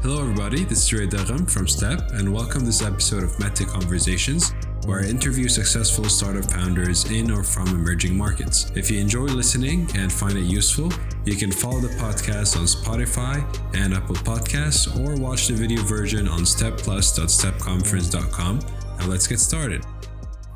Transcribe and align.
Hello, 0.00 0.20
everybody. 0.20 0.62
This 0.64 0.84
is 0.84 0.92
Ray 0.92 1.08
Dargham 1.08 1.50
from 1.50 1.66
Step, 1.66 2.12
and 2.12 2.32
welcome 2.32 2.60
to 2.60 2.66
this 2.66 2.82
episode 2.82 3.24
of 3.24 3.36
Meta 3.40 3.64
Conversations, 3.64 4.52
where 4.86 5.00
I 5.00 5.06
interview 5.06 5.48
successful 5.48 6.04
startup 6.04 6.48
founders 6.52 7.10
in 7.10 7.32
or 7.32 7.42
from 7.42 7.66
emerging 7.66 8.16
markets. 8.16 8.70
If 8.76 8.92
you 8.92 9.00
enjoy 9.00 9.24
listening 9.24 9.88
and 9.96 10.12
find 10.12 10.38
it 10.38 10.44
useful, 10.44 10.92
you 11.24 11.34
can 11.34 11.50
follow 11.50 11.80
the 11.80 11.88
podcast 11.96 12.56
on 12.56 12.66
Spotify 12.66 13.44
and 13.74 13.92
Apple 13.92 14.14
Podcasts, 14.14 14.86
or 15.04 15.16
watch 15.20 15.48
the 15.48 15.54
video 15.54 15.82
version 15.82 16.28
on 16.28 16.42
stepplus.stepconference.com. 16.42 18.60
Now, 19.00 19.06
let's 19.06 19.26
get 19.26 19.40
started. 19.40 19.84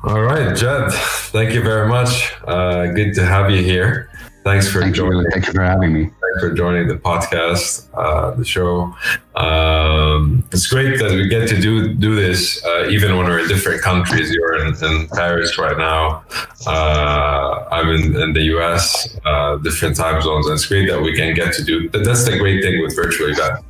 All 0.05 0.21
right, 0.21 0.55
Jed, 0.55 0.89
thank 1.33 1.53
you 1.53 1.61
very 1.61 1.89
much. 1.89 2.31
Uh, 2.47 2.85
good 2.93 3.13
to 3.15 3.25
have 3.25 3.51
you 3.51 3.61
here. 3.61 4.09
Thanks 4.45 4.69
for 4.69 4.79
thank 4.81 4.95
joining. 4.95 5.19
You. 5.19 5.27
Thank 5.31 5.47
you 5.47 5.53
for 5.53 5.63
having 5.63 5.91
me. 5.93 6.05
Thanks 6.05 6.39
for 6.39 6.53
joining 6.53 6.87
the 6.87 6.95
podcast, 6.95 7.89
uh, 7.93 8.31
the 8.31 8.45
show. 8.45 8.95
Um, 9.35 10.43
it's 10.51 10.67
great 10.67 10.99
that 10.99 11.11
we 11.11 11.27
get 11.27 11.49
to 11.49 11.59
do 11.59 11.93
do 11.95 12.15
this, 12.15 12.63
uh, 12.63 12.87
even 12.89 13.17
when 13.17 13.25
we're 13.25 13.39
in 13.39 13.47
different 13.47 13.81
countries. 13.81 14.31
You're 14.31 14.67
in, 14.67 14.75
in 14.83 15.07
Paris 15.09 15.57
right 15.57 15.77
now. 15.77 16.23
Uh, 16.67 17.67
I'm 17.71 17.89
in, 17.89 18.15
in, 18.15 18.33
the 18.33 18.43
US, 18.57 19.17
uh, 19.25 19.57
different 19.57 19.95
time 19.95 20.21
zones, 20.21 20.45
and 20.45 20.53
it's 20.53 20.67
great 20.67 20.87
that 20.87 21.01
we 21.01 21.15
can 21.15 21.33
get 21.33 21.51
to 21.55 21.63
do. 21.63 21.89
That's 21.89 22.25
the 22.25 22.37
great 22.37 22.63
thing 22.63 22.81
with 22.81 22.95
virtual 22.95 23.31
event. 23.31 23.65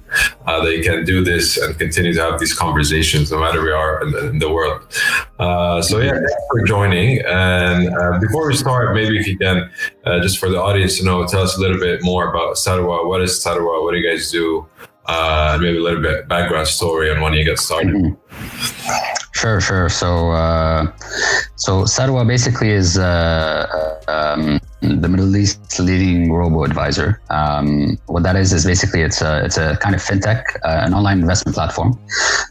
Uh, 0.46 0.64
they 0.64 0.82
can 0.82 1.06
do 1.06 1.24
this 1.24 1.58
and 1.58 1.80
continue 1.80 2.14
to 2.14 2.22
have 2.22 2.40
these 2.40 2.54
conversations 2.54 3.32
no 3.32 3.40
matter 3.40 3.64
where 3.64 3.66
we 3.66 3.72
are 3.72 4.04
in 4.04 4.12
the, 4.12 4.30
in 4.32 4.40
the 4.40 4.52
world. 4.52 4.86
Uh, 5.40 5.82
so 5.82 6.00
yeah, 6.00 6.12
thanks 6.12 6.34
for 6.52 6.62
joining. 6.68 7.22
And 7.26 7.90
before 8.22 8.48
we 8.48 8.54
start, 8.54 8.94
maybe 8.94 9.18
if 9.18 9.26
you 9.28 9.38
can, 9.38 9.72
just 10.22 10.40
for 10.40 10.50
the 10.50 10.62
audience 10.62 11.00
to 11.00 11.06
know, 11.06 11.26
tell 11.26 11.42
us 11.42 11.58
a 11.58 11.62
little 11.62 11.80
bit 11.80 12.04
more 12.04 12.30
about 12.30 12.58
Sarwa. 12.58 13.08
What 13.08 13.22
is 13.22 13.44
Sarwa? 13.44 13.82
What 13.82 13.94
do 13.94 13.98
you 13.98 14.08
guys 14.08 14.30
do? 14.30 14.68
Uh, 15.06 15.58
maybe 15.62 15.78
a 15.78 15.82
little 15.82 16.02
bit 16.02 16.28
background 16.28 16.68
story 16.68 17.12
on 17.12 17.22
when 17.22 17.34
you 17.34 17.46
got 17.46 17.60
started. 17.60 17.94
Mm-hmm. 17.94 19.20
Sure, 19.34 19.60
sure. 19.60 19.90
So, 19.90 20.32
uh, 20.32 20.92
so 21.56 21.84
Sarwa 21.84 22.26
basically 22.26 22.70
is 22.70 22.98
uh, 22.98 24.00
um, 24.08 24.60
the 24.84 25.08
Middle 25.08 25.36
East 25.36 25.80
leading 25.80 26.32
robo 26.32 26.64
advisor. 26.64 27.22
Um, 27.30 27.98
what 28.08 28.24
that 28.24 28.36
is 28.36 28.54
is 28.54 28.66
basically 28.66 29.02
it's 29.02 29.22
a 29.22 29.44
it's 29.46 29.58
a 29.58 29.78
kind 29.78 29.96
of 29.96 30.02
fintech, 30.02 30.44
uh, 30.64 30.84
an 30.86 30.94
online 30.94 31.20
investment 31.20 31.56
platform. 31.56 32.00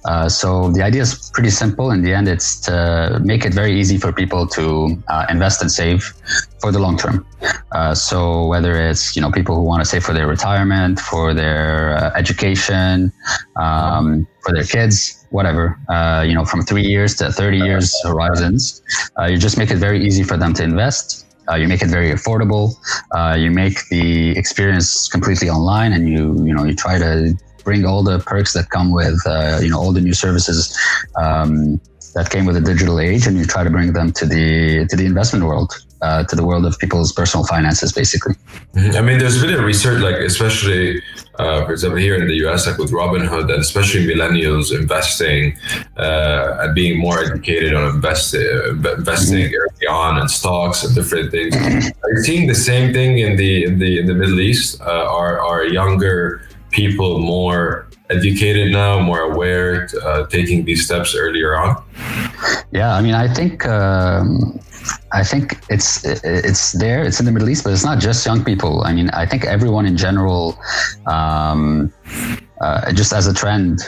Uh, 0.05 0.29
so 0.29 0.71
the 0.71 0.83
idea 0.83 1.03
is 1.03 1.31
pretty 1.35 1.51
simple. 1.51 1.91
In 1.91 2.03
the 2.03 2.13
end, 2.15 2.29
it's 2.29 2.61
to 2.63 3.21
make 3.23 3.45
it 3.45 3.55
very 3.55 3.79
easy 3.79 3.99
for 3.99 4.13
people 4.13 4.47
to 4.49 5.03
uh, 5.09 5.27
invest 5.29 5.61
and 5.63 5.71
save 5.71 6.13
for 6.61 6.73
the 6.73 6.79
long 6.79 6.97
term. 6.97 7.27
Uh, 7.73 7.95
so 7.95 8.47
whether 8.47 8.73
it's 8.81 9.15
you 9.15 9.23
know 9.23 9.31
people 9.31 9.55
who 9.55 9.63
want 9.63 9.83
to 9.83 9.89
save 9.89 10.05
for 10.05 10.15
their 10.15 10.27
retirement, 10.27 10.99
for 10.99 11.35
their 11.35 11.97
uh, 11.97 12.13
education, 12.17 13.13
um, 13.61 14.27
for 14.43 14.53
their 14.53 14.65
kids, 14.65 15.27
whatever, 15.31 15.79
uh, 15.89 16.25
you 16.27 16.35
know, 16.35 16.45
from 16.45 16.63
three 16.63 16.83
years 16.85 17.15
to 17.17 17.33
30 17.33 17.59
years 17.59 17.95
horizons, 18.05 18.83
uh, 19.19 19.25
you 19.25 19.37
just 19.39 19.59
make 19.59 19.71
it 19.71 19.79
very 19.79 20.05
easy 20.05 20.23
for 20.23 20.37
them 20.37 20.53
to 20.55 20.63
invest. 20.63 21.22
Uh, 21.53 21.57
you 21.57 21.69
make 21.69 21.83
it 21.83 21.89
very 21.89 22.11
affordable. 22.11 22.75
Uh, 23.13 23.35
you 23.35 23.51
make 23.51 23.87
the 23.91 24.31
experience 24.39 25.07
completely 25.09 25.51
online, 25.51 25.93
and 25.93 26.09
you 26.09 26.35
you 26.47 26.55
know 26.55 26.65
you 26.65 26.75
try 26.75 26.99
to 26.99 27.35
bring 27.63 27.85
all 27.85 28.03
the 28.03 28.19
perks 28.21 28.55
that 28.55 28.71
come 28.71 28.91
with 28.91 29.21
uh, 29.27 29.61
you 29.63 29.69
know 29.69 29.79
all 29.79 29.93
the 29.93 30.01
new 30.01 30.15
services 30.15 30.75
um, 31.17 31.79
that 32.15 32.31
came 32.31 32.47
with 32.47 32.55
the 32.55 32.61
digital 32.61 32.99
age, 32.99 33.27
and 33.27 33.37
you 33.37 33.45
try 33.45 33.63
to 33.63 33.71
bring 33.71 33.93
them 33.93 34.13
to 34.13 34.25
the 34.25 34.87
to 34.89 34.97
the 34.97 35.05
investment 35.05 35.45
world 35.45 35.73
uh, 36.03 36.25
to 36.25 36.37
the 36.37 36.45
world 36.45 36.67
of 36.67 36.79
people's 36.79 37.13
personal 37.13 37.47
finances, 37.47 37.93
basically. 37.93 38.35
I 38.75 39.01
mean, 39.01 39.19
there's 39.19 39.41
been 39.41 39.55
a 39.55 39.63
research, 39.63 40.03
like 40.03 40.17
especially, 40.17 41.01
uh, 41.39 41.65
for 41.65 41.73
example, 41.73 41.99
here 41.99 42.17
in 42.17 42.27
the 42.27 42.35
U.S., 42.47 42.67
like 42.67 42.79
with 42.79 42.91
Robinhood, 42.91 43.53
and 43.53 43.61
especially 43.61 44.07
millennials 44.07 44.77
investing 44.77 45.57
uh, 45.97 46.59
and 46.61 46.75
being 46.75 46.99
more 46.99 47.21
educated 47.21 47.73
on 47.75 47.95
invest, 47.95 48.35
investing 48.35 49.45
mm-hmm. 49.47 49.55
early 49.55 49.87
on 49.89 50.21
in 50.21 50.29
stocks 50.29 50.85
and 50.85 50.95
different 50.95 51.31
things. 51.31 51.55
Are 51.57 52.13
you 52.13 52.23
seeing 52.23 52.49
the 52.49 52.55
same 52.55 52.93
thing 52.93 53.19
in 53.19 53.37
the 53.37 53.65
in 53.65 53.79
the 53.79 54.01
in 54.01 54.07
the 54.07 54.15
Middle 54.15 54.41
East? 54.41 54.81
Uh, 54.81 55.07
are 55.09 55.41
are 55.41 55.65
younger 55.65 56.43
people 56.73 57.19
more 57.19 57.89
educated 58.11 58.73
now, 58.73 58.99
more 58.99 59.21
aware, 59.21 59.89
uh, 60.03 60.27
taking 60.27 60.65
these 60.65 60.85
steps 60.85 61.15
earlier 61.15 61.57
on? 61.57 61.83
Yeah, 62.73 62.95
I 62.95 63.01
mean, 63.03 63.15
I 63.15 63.33
think. 63.33 63.67
Um, 63.67 64.59
I 65.13 65.23
think 65.23 65.61
it's 65.69 66.05
it's 66.05 66.73
there. 66.73 67.05
It's 67.05 67.21
in 67.21 67.27
the 67.27 67.33
Middle 67.33 67.49
East, 67.49 67.65
but 67.65 67.73
it's 67.73 67.85
not 67.85 68.01
just 68.01 68.27
young 68.27 68.45
people. 68.45 68.83
I 68.83 68.93
mean, 68.93 69.11
I 69.11 69.27
think 69.27 69.45
everyone 69.45 69.87
in 69.87 69.97
general, 69.97 70.59
um, 71.07 71.93
uh, 72.61 72.93
just 72.93 73.13
as 73.13 73.27
a 73.27 73.35
trend, 73.35 73.79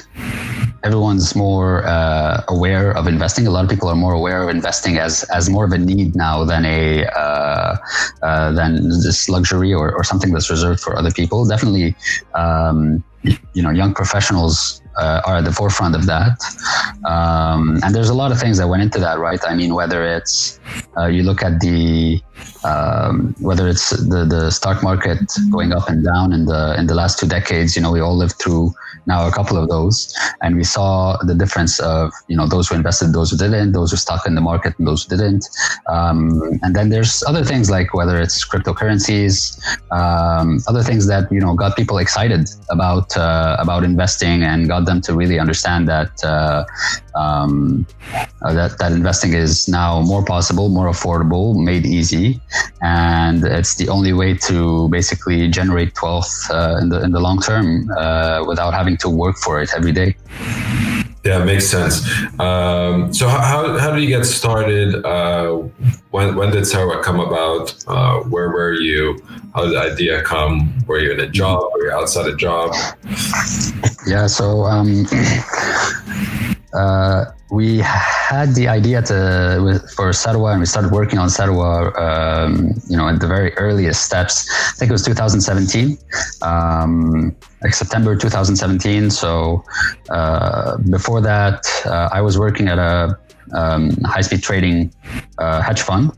everyone's 0.84 1.34
more 1.34 1.84
uh, 1.86 2.44
aware 2.48 2.92
of 2.96 3.08
investing. 3.08 3.46
A 3.46 3.50
lot 3.50 3.64
of 3.64 3.70
people 3.70 3.88
are 3.88 3.96
more 3.96 4.12
aware 4.12 4.42
of 4.42 4.48
investing 4.48 4.98
as 4.98 5.24
as 5.24 5.48
more 5.48 5.64
of 5.64 5.72
a 5.72 5.78
need 5.78 6.14
now 6.14 6.44
than 6.44 6.64
a 6.64 7.06
uh, 7.06 7.76
uh 8.22 8.52
than 8.52 8.88
this 9.06 9.28
luxury 9.28 9.72
or, 9.72 9.92
or 9.92 10.04
something 10.04 10.32
that's 10.32 10.50
reserved 10.50 10.80
for 10.80 10.96
other 10.96 11.10
people. 11.10 11.46
Definitely, 11.46 11.96
um, 12.34 13.02
you 13.22 13.62
know, 13.62 13.70
young 13.70 13.94
professionals 13.94 14.82
uh, 14.96 15.22
are 15.26 15.36
at 15.38 15.44
the 15.44 15.52
forefront 15.52 15.94
of 15.94 16.06
that. 16.06 16.38
Um, 17.04 17.80
and 17.82 17.94
there's 17.94 18.10
a 18.10 18.14
lot 18.14 18.30
of 18.32 18.38
things 18.38 18.58
that 18.58 18.68
went 18.68 18.82
into 18.82 19.00
that, 19.00 19.18
right? 19.18 19.40
I 19.46 19.54
mean, 19.54 19.74
whether 19.74 20.04
it's 20.04 20.60
uh, 20.96 21.06
you 21.06 21.22
look 21.22 21.42
at 21.42 21.60
the 21.60 22.20
um, 22.64 23.34
whether 23.40 23.68
it's 23.68 23.90
the 23.90 24.24
the 24.24 24.50
stock 24.50 24.82
market 24.82 25.20
going 25.50 25.72
up 25.72 25.88
and 25.88 26.04
down 26.04 26.32
in 26.32 26.46
the 26.46 26.74
in 26.78 26.86
the 26.86 26.94
last 26.94 27.18
two 27.18 27.26
decades, 27.26 27.76
you 27.76 27.82
know, 27.82 27.92
we 27.92 28.00
all 28.00 28.16
lived 28.16 28.36
through 28.40 28.72
now 29.06 29.26
a 29.26 29.32
couple 29.32 29.56
of 29.56 29.68
those, 29.68 30.14
and 30.42 30.56
we 30.56 30.64
saw 30.64 31.16
the 31.22 31.34
difference 31.34 31.78
of 31.80 32.12
you 32.28 32.36
know 32.36 32.46
those 32.46 32.68
who 32.68 32.74
invested, 32.74 33.12
those 33.12 33.30
who 33.30 33.36
didn't, 33.36 33.72
those 33.72 33.90
who 33.90 33.96
stuck 33.96 34.26
in 34.26 34.34
the 34.34 34.40
market, 34.40 34.74
and 34.78 34.86
those 34.86 35.04
who 35.04 35.16
didn't. 35.16 35.46
Um, 35.88 36.40
and 36.62 36.74
then 36.74 36.88
there's 36.88 37.22
other 37.24 37.44
things 37.44 37.70
like 37.70 37.92
whether 37.94 38.20
it's 38.20 38.44
cryptocurrencies, 38.46 39.60
um, 39.92 40.58
other 40.68 40.82
things 40.82 41.06
that 41.06 41.30
you 41.30 41.40
know 41.40 41.54
got 41.54 41.76
people 41.76 41.98
excited 41.98 42.48
about 42.70 43.16
uh, 43.16 43.56
about 43.58 43.84
investing 43.84 44.42
and 44.42 44.68
got 44.68 44.86
them 44.86 45.00
to 45.02 45.14
really 45.14 45.38
understand 45.38 45.88
that 45.88 46.24
uh, 46.24 46.64
um, 47.14 47.86
uh, 48.42 48.52
that 48.52 48.78
that 48.78 48.92
investing 48.92 49.34
is 49.34 49.68
now 49.68 50.02
more 50.02 50.24
possible, 50.24 50.68
more 50.68 50.88
affordable, 50.88 51.62
made 51.62 51.86
easy, 51.86 52.40
and 52.82 53.44
it's 53.44 53.76
the 53.76 53.88
only 53.88 54.12
way 54.12 54.34
to 54.48 54.88
basically 54.88 55.48
generate 55.48 56.00
wealth 56.02 56.50
uh, 56.50 56.78
in 56.80 56.88
the 56.88 57.02
in 57.02 57.12
the 57.12 57.20
long 57.20 57.40
term 57.40 57.90
uh, 57.96 58.44
without 58.46 58.74
having 58.74 58.96
to 58.98 59.08
work 59.08 59.36
for 59.36 59.60
it 59.60 59.70
every 59.76 59.92
day. 59.92 60.16
Yeah, 61.24 61.42
makes 61.42 61.66
sense. 61.66 62.06
Um, 62.38 63.10
so 63.14 63.28
how, 63.28 63.78
how 63.78 63.92
did 63.94 64.02
you 64.02 64.08
get 64.08 64.26
started? 64.26 65.02
Uh, 65.06 65.54
when, 66.10 66.36
when 66.36 66.50
did 66.50 66.64
Sarwa 66.64 67.02
come 67.02 67.18
about? 67.18 67.74
Uh, 67.88 68.20
where 68.24 68.50
were 68.50 68.74
you? 68.74 69.18
How 69.54 69.64
did 69.64 69.72
the 69.72 69.80
idea 69.80 70.22
come? 70.22 70.74
Were 70.86 70.98
you 70.98 71.12
in 71.12 71.20
a 71.20 71.26
job? 71.26 71.72
Were 71.72 71.86
you 71.86 71.92
outside 71.92 72.26
a 72.26 72.36
job? 72.36 72.74
Yeah, 74.06 74.26
so 74.26 74.64
um, 74.64 75.06
uh, 76.74 77.24
we 77.50 77.78
had 77.78 78.54
the 78.54 78.66
idea 78.68 79.00
to 79.02 79.80
for 79.94 80.10
Sarwa, 80.10 80.52
and 80.52 80.60
we 80.60 80.66
started 80.66 80.90
working 80.90 81.18
on 81.18 81.28
Sarwa, 81.28 81.94
um, 81.98 82.74
you 82.88 82.96
know, 82.96 83.08
at 83.08 83.20
the 83.20 83.28
very 83.28 83.52
earliest 83.54 84.04
steps. 84.04 84.50
I 84.50 84.72
think 84.76 84.90
it 84.90 84.92
was 84.92 85.04
2017, 85.04 85.96
um, 86.42 87.34
like 87.62 87.74
September 87.74 88.16
2017. 88.16 89.10
So 89.10 89.64
uh, 90.10 90.78
before 90.90 91.20
that, 91.20 91.64
uh, 91.86 92.08
I 92.12 92.20
was 92.20 92.38
working 92.38 92.66
at 92.68 92.78
a 92.78 93.18
um, 93.52 93.90
high-speed 94.04 94.42
trading 94.42 94.92
uh, 95.38 95.60
hedge 95.62 95.82
fund. 95.82 96.12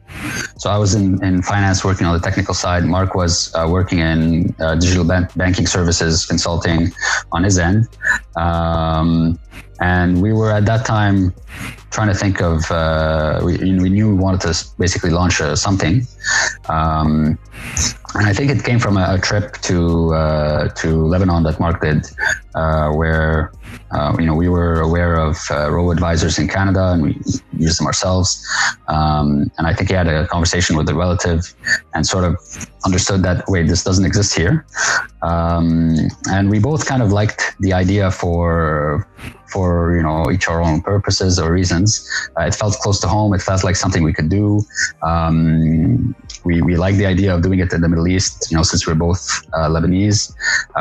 So 0.58 0.70
I 0.70 0.78
was 0.78 0.94
in, 0.94 1.22
in 1.24 1.42
finance, 1.42 1.84
working 1.84 2.06
on 2.06 2.14
the 2.14 2.20
technical 2.20 2.54
side. 2.54 2.84
Mark 2.84 3.14
was 3.14 3.54
uh, 3.54 3.66
working 3.68 3.98
in 3.98 4.54
uh, 4.60 4.74
digital 4.76 5.04
ban- 5.04 5.28
banking 5.36 5.66
services, 5.66 6.26
consulting 6.26 6.92
on 7.32 7.44
his 7.44 7.58
end. 7.58 7.88
Um, 8.36 9.38
and 9.80 10.22
we 10.22 10.32
were 10.32 10.50
at 10.50 10.64
that 10.66 10.86
time 10.86 11.34
trying 11.96 12.12
to 12.16 12.20
think 12.24 12.42
of 12.42 12.58
uh, 12.70 13.40
we, 13.46 13.52
we, 13.84 13.88
knew 13.94 14.06
we 14.14 14.18
wanted 14.26 14.42
to 14.46 14.52
basically 14.78 15.12
launch 15.18 15.40
uh, 15.40 15.56
something 15.56 15.94
um, 16.68 17.38
and 18.16 18.26
I 18.26 18.32
think 18.32 18.50
it 18.50 18.64
came 18.64 18.78
from 18.78 18.96
a, 18.96 19.14
a 19.14 19.18
trip 19.18 19.58
to 19.68 20.14
uh, 20.14 20.68
to 20.80 20.88
Lebanon 21.06 21.42
that 21.42 21.60
Mark 21.60 21.80
did, 21.82 22.06
uh, 22.54 22.90
where 22.90 23.52
uh, 23.90 24.16
you 24.18 24.24
know 24.26 24.34
we 24.34 24.48
were 24.48 24.80
aware 24.80 25.16
of 25.16 25.36
uh, 25.50 25.70
robo 25.70 25.90
advisors 25.90 26.38
in 26.38 26.48
Canada 26.48 26.92
and 26.92 27.02
we 27.02 27.20
used 27.58 27.78
them 27.78 27.86
ourselves. 27.86 28.28
Um, 28.88 29.50
and 29.58 29.66
I 29.66 29.74
think 29.74 29.90
he 29.90 29.96
had 29.96 30.08
a 30.08 30.26
conversation 30.28 30.76
with 30.76 30.88
a 30.88 30.94
relative 30.94 31.54
and 31.94 32.06
sort 32.06 32.24
of 32.24 32.36
understood 32.84 33.22
that 33.24 33.44
wait, 33.48 33.66
this 33.68 33.84
doesn't 33.84 34.04
exist 34.04 34.34
here. 34.34 34.64
Um, 35.22 35.96
and 36.30 36.48
we 36.48 36.58
both 36.58 36.86
kind 36.86 37.02
of 37.02 37.12
liked 37.12 37.54
the 37.60 37.72
idea 37.72 38.10
for 38.10 39.06
for 39.56 39.96
you 39.96 40.04
know 40.06 40.30
each 40.34 40.46
our 40.52 40.60
own 40.68 40.78
purposes 40.92 41.32
or 41.42 41.46
reasons. 41.60 41.88
Uh, 42.36 42.44
it 42.50 42.54
felt 42.62 42.74
close 42.84 42.98
to 43.04 43.08
home. 43.16 43.30
It 43.38 43.42
felt 43.50 43.62
like 43.68 43.76
something 43.84 44.02
we 44.10 44.14
could 44.18 44.30
do. 44.40 44.46
Um, 45.10 46.14
we, 46.44 46.54
we 46.68 46.76
like 46.76 46.96
the 47.02 47.06
idea 47.14 47.34
of 47.34 47.38
doing 47.46 47.60
it 47.64 47.72
in 47.72 47.80
the 47.80 47.88
Middle 47.88 48.08
East, 48.16 48.50
you 48.50 48.56
know, 48.56 48.62
since 48.70 48.86
we're 48.86 49.00
both 49.08 49.22
uh, 49.56 49.68
Lebanese. 49.74 50.20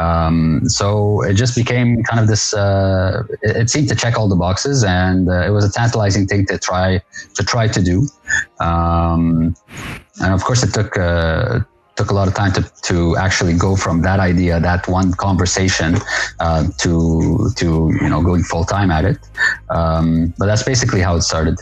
Um, 0.04 0.38
so 0.78 0.88
it 1.30 1.36
just 1.44 1.56
became 1.56 2.04
kind 2.04 2.20
of 2.22 2.28
this. 2.28 2.54
Uh, 2.54 3.24
it, 3.42 3.56
it, 3.62 3.68
seemed 3.70 3.88
to 3.94 3.96
check 4.04 4.14
all 4.20 4.28
the 4.36 4.42
boxes, 4.48 4.84
and 4.84 5.30
uh, 5.30 5.48
it 5.48 5.52
was 5.58 5.64
a 5.66 5.72
tantalizing 5.72 6.26
thing 6.28 6.46
to 6.48 6.58
try 6.58 7.02
to 7.38 7.44
try 7.44 7.66
to 7.76 7.82
do. 7.92 7.98
Um, 8.60 9.56
and 10.22 10.32
of 10.38 10.44
course, 10.44 10.62
it 10.68 10.72
took 10.74 10.92
uh, 10.98 11.62
took 11.96 12.12
a 12.12 12.14
lot 12.14 12.28
of 12.28 12.34
time 12.34 12.52
to, 12.54 12.62
to 12.84 13.16
actually 13.18 13.54
go 13.54 13.76
from 13.76 14.02
that 14.02 14.20
idea, 14.20 14.60
that 14.60 14.88
one 14.88 15.14
conversation, 15.14 15.96
uh, 16.40 16.68
to 16.78 17.50
to 17.56 17.92
you 18.02 18.10
know 18.10 18.22
going 18.22 18.44
full 18.44 18.66
time 18.66 18.92
at 18.92 19.06
it. 19.06 19.18
Um, 19.70 20.34
but 20.38 20.46
that's 20.46 20.64
basically 20.64 21.02
how 21.02 21.16
it 21.16 21.22
started. 21.22 21.58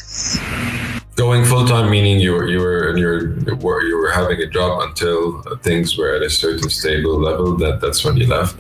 Going 1.15 1.45
full 1.45 1.65
time 1.67 1.91
meaning 1.91 2.19
you 2.19 2.31
were 2.31 2.47
you 2.47 2.59
were 2.59 2.97
you're 2.97 3.37
you 3.87 3.97
were 3.97 4.11
having 4.11 4.39
a 4.41 4.47
job 4.47 4.81
until 4.81 5.43
things 5.61 5.95
were 5.95 6.15
at 6.15 6.23
a 6.23 6.29
certain 6.29 6.69
stable 6.69 7.19
level. 7.19 7.55
That 7.55 7.81
that's 7.81 8.03
when 8.03 8.17
you 8.17 8.25
left. 8.27 8.55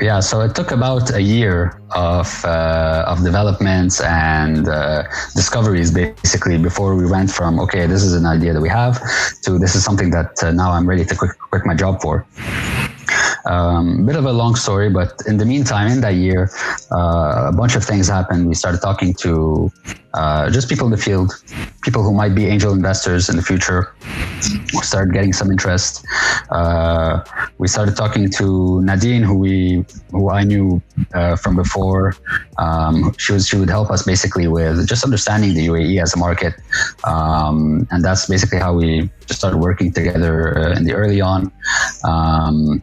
Yeah, 0.00 0.18
so 0.20 0.40
it 0.40 0.56
took 0.56 0.72
about 0.72 1.14
a 1.14 1.22
year 1.22 1.80
of 1.92 2.44
uh, 2.44 3.04
of 3.06 3.22
developments 3.22 4.00
and 4.00 4.68
uh, 4.68 5.04
discoveries, 5.34 5.92
basically, 5.92 6.58
before 6.58 6.96
we 6.96 7.06
went 7.06 7.30
from 7.30 7.60
okay, 7.60 7.86
this 7.86 8.02
is 8.02 8.12
an 8.14 8.26
idea 8.26 8.52
that 8.52 8.60
we 8.60 8.68
have, 8.68 9.00
to 9.42 9.58
this 9.58 9.76
is 9.76 9.84
something 9.84 10.10
that 10.10 10.42
uh, 10.42 10.50
now 10.50 10.72
I'm 10.72 10.88
ready 10.88 11.04
to 11.04 11.14
quit, 11.14 11.38
quit 11.50 11.64
my 11.64 11.74
job 11.74 12.02
for. 12.02 12.26
Um, 13.46 14.06
bit 14.06 14.16
of 14.16 14.24
a 14.24 14.32
long 14.32 14.54
story, 14.56 14.88
but 14.88 15.20
in 15.26 15.36
the 15.36 15.44
meantime, 15.44 15.90
in 15.90 16.00
that 16.00 16.14
year, 16.14 16.50
uh, 16.92 17.46
a 17.48 17.52
bunch 17.52 17.76
of 17.76 17.84
things 17.84 18.08
happened. 18.08 18.48
We 18.48 18.54
started 18.54 18.80
talking 18.80 19.12
to 19.20 19.70
uh, 20.14 20.50
just 20.50 20.68
people 20.68 20.86
in 20.86 20.92
the 20.92 20.96
field, 20.98 21.32
people 21.84 22.02
who 22.02 22.12
might 22.12 22.34
be 22.34 22.46
angel 22.46 22.72
investors 22.72 23.28
in 23.28 23.36
the 23.36 23.42
future. 23.42 23.94
Started 24.82 25.12
getting 25.12 25.32
some 25.32 25.50
interest. 25.50 26.04
Uh, 26.50 27.22
we 27.58 27.68
started 27.68 27.96
talking 27.96 28.30
to 28.30 28.80
Nadine, 28.82 29.22
who 29.22 29.36
we, 29.36 29.84
who 30.10 30.30
I 30.30 30.42
knew 30.42 30.82
uh, 31.14 31.36
from 31.36 31.56
before. 31.56 32.16
Um, 32.58 33.14
she 33.18 33.32
was, 33.32 33.46
she 33.46 33.56
would 33.56 33.70
help 33.70 33.90
us 33.90 34.02
basically 34.02 34.48
with 34.48 34.86
just 34.88 35.04
understanding 35.04 35.54
the 35.54 35.66
UAE 35.68 36.02
as 36.02 36.14
a 36.14 36.18
market, 36.18 36.54
um, 37.04 37.86
and 37.90 38.04
that's 38.04 38.26
basically 38.26 38.58
how 38.58 38.74
we 38.74 39.10
just 39.26 39.40
started 39.40 39.58
working 39.58 39.92
together 39.92 40.58
uh, 40.58 40.76
in 40.76 40.84
the 40.84 40.94
early 40.94 41.20
on. 41.20 41.52
Um, 42.04 42.82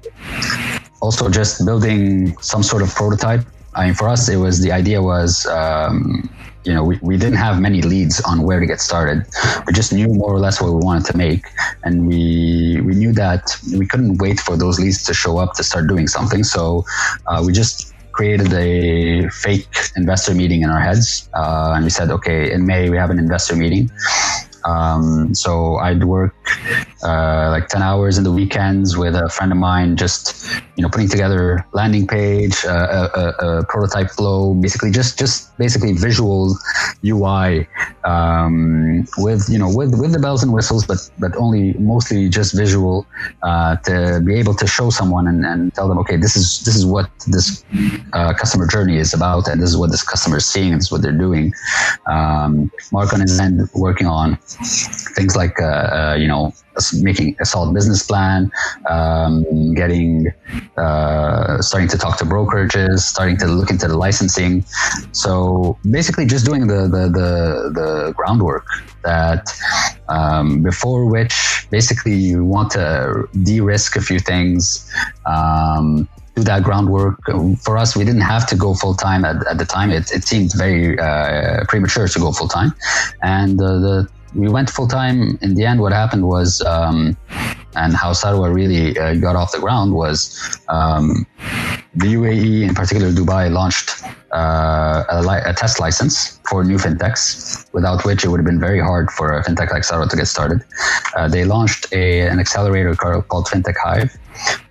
also, 1.01 1.29
just 1.29 1.65
building 1.65 2.37
some 2.39 2.61
sort 2.61 2.83
of 2.83 2.93
prototype. 2.93 3.41
I 3.73 3.85
mean, 3.85 3.95
for 3.95 4.07
us, 4.07 4.29
it 4.29 4.35
was 4.35 4.61
the 4.61 4.71
idea 4.71 5.01
was 5.01 5.45
um, 5.47 6.29
you 6.63 6.73
know, 6.73 6.83
we, 6.83 6.99
we 7.01 7.17
didn't 7.17 7.37
have 7.37 7.59
many 7.59 7.81
leads 7.81 8.21
on 8.21 8.43
where 8.43 8.59
to 8.59 8.65
get 8.65 8.79
started. 8.79 9.25
We 9.65 9.73
just 9.73 9.91
knew 9.91 10.07
more 10.07 10.33
or 10.33 10.39
less 10.39 10.61
what 10.61 10.71
we 10.71 10.79
wanted 10.79 11.05
to 11.05 11.17
make. 11.17 11.45
And 11.83 12.07
we, 12.07 12.79
we 12.81 12.93
knew 12.93 13.13
that 13.13 13.57
we 13.77 13.87
couldn't 13.87 14.19
wait 14.19 14.39
for 14.39 14.55
those 14.55 14.79
leads 14.79 15.03
to 15.05 15.13
show 15.13 15.37
up 15.37 15.53
to 15.55 15.63
start 15.63 15.87
doing 15.87 16.07
something. 16.07 16.43
So 16.43 16.85
uh, 17.27 17.43
we 17.45 17.51
just 17.51 17.93
created 18.11 18.53
a 18.53 19.29
fake 19.29 19.67
investor 19.95 20.33
meeting 20.33 20.61
in 20.61 20.69
our 20.69 20.79
heads. 20.79 21.29
Uh, 21.33 21.73
and 21.75 21.83
we 21.83 21.89
said, 21.89 22.11
okay, 22.11 22.51
in 22.51 22.65
May, 22.65 22.89
we 22.89 22.97
have 22.97 23.09
an 23.09 23.19
investor 23.19 23.55
meeting. 23.55 23.89
Um, 24.65 25.33
so 25.33 25.77
I'd 25.77 26.03
work 26.03 26.35
uh, 27.03 27.49
like 27.49 27.67
10 27.67 27.81
hours 27.81 28.17
in 28.17 28.23
the 28.23 28.31
weekends 28.31 28.97
with 28.97 29.15
a 29.15 29.29
friend 29.29 29.51
of 29.51 29.57
mine, 29.57 29.97
just, 29.97 30.45
you 30.75 30.83
know, 30.83 30.89
putting 30.89 31.09
together 31.09 31.65
landing 31.73 32.07
page, 32.07 32.65
uh, 32.65 33.09
a, 33.15 33.19
a, 33.19 33.59
a, 33.59 33.65
prototype 33.65 34.11
flow, 34.11 34.53
basically 34.53 34.91
just, 34.91 35.17
just 35.17 35.57
basically 35.57 35.93
visual 35.93 36.55
UI, 37.05 37.67
um, 38.03 39.05
with, 39.17 39.47
you 39.49 39.57
know, 39.57 39.71
with, 39.73 39.99
with 39.99 40.11
the 40.11 40.19
bells 40.19 40.43
and 40.43 40.53
whistles, 40.53 40.85
but, 40.85 40.97
but 41.19 41.35
only 41.35 41.73
mostly 41.73 42.29
just 42.29 42.55
visual, 42.55 43.05
uh, 43.43 43.75
to 43.77 44.21
be 44.25 44.35
able 44.35 44.53
to 44.55 44.67
show 44.67 44.89
someone 44.89 45.27
and, 45.27 45.45
and 45.45 45.73
tell 45.73 45.87
them, 45.87 45.97
okay, 45.97 46.17
this 46.17 46.35
is, 46.35 46.61
this 46.61 46.75
is 46.75 46.85
what 46.85 47.09
this, 47.27 47.63
uh, 48.13 48.33
customer 48.33 48.67
journey 48.67 48.97
is 48.97 49.13
about. 49.13 49.47
And 49.47 49.61
this 49.61 49.69
is 49.69 49.77
what 49.77 49.91
this 49.91 50.03
customer 50.03 50.37
is 50.37 50.45
seeing. 50.45 50.73
This 50.73 50.85
is 50.85 50.91
what 50.91 51.01
they're 51.01 51.11
doing. 51.11 51.53
Um, 52.07 52.71
Mark 52.91 53.13
on 53.13 53.21
his 53.21 53.39
end 53.39 53.61
working 53.73 54.07
on 54.07 54.37
things 55.15 55.35
like, 55.35 55.59
uh, 55.59 55.65
uh, 55.65 56.15
you 56.19 56.27
know, 56.27 56.53
making 57.01 57.35
a 57.39 57.45
solid 57.45 57.73
business 57.73 58.05
plan, 58.05 58.51
um, 58.89 59.73
getting, 59.73 60.31
uh, 60.77 61.61
starting 61.61 61.89
to 61.89 61.97
talk 61.97 62.17
to 62.17 62.25
brokerages, 62.25 62.99
starting 62.99 63.37
to 63.37 63.47
look 63.47 63.69
into 63.69 63.87
the 63.87 63.97
licensing. 63.97 64.63
So 65.11 65.77
basically, 65.89 66.25
just 66.25 66.45
doing 66.45 66.67
the 66.67 66.81
the 66.87 67.09
the, 67.09 67.29
the 67.73 68.13
groundwork 68.15 68.65
that 69.03 69.47
um, 70.09 70.63
before 70.63 71.05
which 71.05 71.67
basically 71.69 72.15
you 72.15 72.45
want 72.45 72.71
to 72.71 73.27
de-risk 73.43 73.95
a 73.95 74.01
few 74.01 74.19
things. 74.19 74.91
Um, 75.25 76.07
do 76.35 76.43
that 76.43 76.63
groundwork. 76.63 77.19
For 77.61 77.77
us, 77.77 77.95
we 77.95 78.05
didn't 78.05 78.21
have 78.21 78.47
to 78.47 78.55
go 78.55 78.73
full 78.73 78.93
time 78.93 79.25
at, 79.25 79.45
at 79.47 79.57
the 79.57 79.65
time. 79.65 79.91
It, 79.91 80.11
it 80.11 80.23
seemed 80.23 80.53
very 80.55 80.97
uh, 80.97 81.65
premature 81.67 82.07
to 82.07 82.19
go 82.19 82.31
full 82.31 82.47
time, 82.47 82.73
and 83.21 83.59
uh, 83.59 83.79
the 83.79 84.09
we 84.33 84.49
went 84.49 84.69
full 84.69 84.87
time. 84.87 85.37
In 85.41 85.55
the 85.55 85.65
end, 85.65 85.81
what 85.81 85.93
happened 85.93 86.27
was, 86.27 86.61
um, 86.61 87.17
and 87.75 87.93
how 87.95 88.11
Sarwa 88.11 88.53
really 88.53 88.97
uh, 88.97 89.15
got 89.15 89.35
off 89.35 89.51
the 89.51 89.59
ground 89.59 89.93
was 89.93 90.59
um, 90.67 91.25
the 91.95 92.07
UAE, 92.07 92.67
in 92.67 92.75
particular 92.75 93.11
Dubai, 93.11 93.51
launched 93.51 94.03
uh, 94.33 95.03
a, 95.09 95.21
li- 95.21 95.41
a, 95.45 95.53
test 95.53 95.79
license 95.79 96.39
for 96.49 96.63
new 96.63 96.77
fintechs, 96.77 97.71
without 97.73 98.05
which 98.05 98.23
it 98.23 98.29
would 98.29 98.39
have 98.39 98.45
been 98.45 98.59
very 98.59 98.79
hard 98.79 99.11
for 99.11 99.37
a 99.37 99.43
fintech 99.43 99.71
like 99.71 99.83
Sarwa 99.83 100.09
to 100.09 100.15
get 100.15 100.27
started. 100.27 100.63
Uh, 101.15 101.27
they 101.27 101.43
launched 101.43 101.91
a, 101.91 102.27
an 102.27 102.39
accelerator 102.39 102.95
called 102.95 103.47
FinTech 103.47 103.75
Hive 103.83 104.17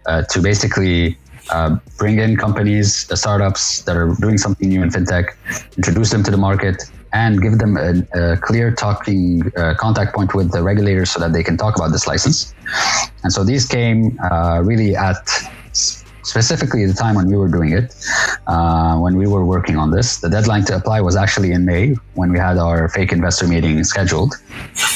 uh, 0.06 0.22
to 0.30 0.40
basically 0.40 1.18
uh, 1.50 1.76
bring 1.98 2.18
in 2.18 2.36
companies, 2.36 3.10
uh, 3.10 3.16
startups 3.16 3.82
that 3.82 3.96
are 3.96 4.14
doing 4.20 4.38
something 4.38 4.68
new 4.68 4.82
in 4.82 4.90
fintech, 4.90 5.34
introduce 5.76 6.10
them 6.10 6.22
to 6.22 6.30
the 6.30 6.36
market, 6.36 6.90
and 7.12 7.42
give 7.42 7.58
them 7.58 7.76
a, 7.76 8.06
a 8.14 8.36
clear 8.36 8.72
talking 8.72 9.42
uh, 9.56 9.74
contact 9.78 10.14
point 10.14 10.34
with 10.34 10.52
the 10.52 10.62
regulators 10.62 11.10
so 11.10 11.20
that 11.20 11.32
they 11.32 11.42
can 11.42 11.56
talk 11.56 11.76
about 11.76 11.90
this 11.92 12.06
license. 12.06 12.54
And 13.22 13.32
so 13.32 13.44
these 13.44 13.66
came 13.66 14.18
uh, 14.30 14.62
really 14.64 14.94
at 14.96 15.28
specifically 16.22 16.86
the 16.86 16.94
time 16.94 17.14
when 17.14 17.26
we 17.26 17.36
were 17.36 17.48
doing 17.48 17.72
it, 17.72 17.94
uh, 18.46 18.96
when 18.98 19.16
we 19.16 19.26
were 19.26 19.44
working 19.44 19.76
on 19.76 19.90
this. 19.90 20.18
The 20.18 20.28
deadline 20.28 20.64
to 20.66 20.76
apply 20.76 21.00
was 21.00 21.16
actually 21.16 21.52
in 21.52 21.64
May 21.64 21.94
when 22.14 22.30
we 22.32 22.38
had 22.38 22.56
our 22.58 22.88
fake 22.88 23.12
investor 23.12 23.46
meeting 23.48 23.82
scheduled. 23.84 24.34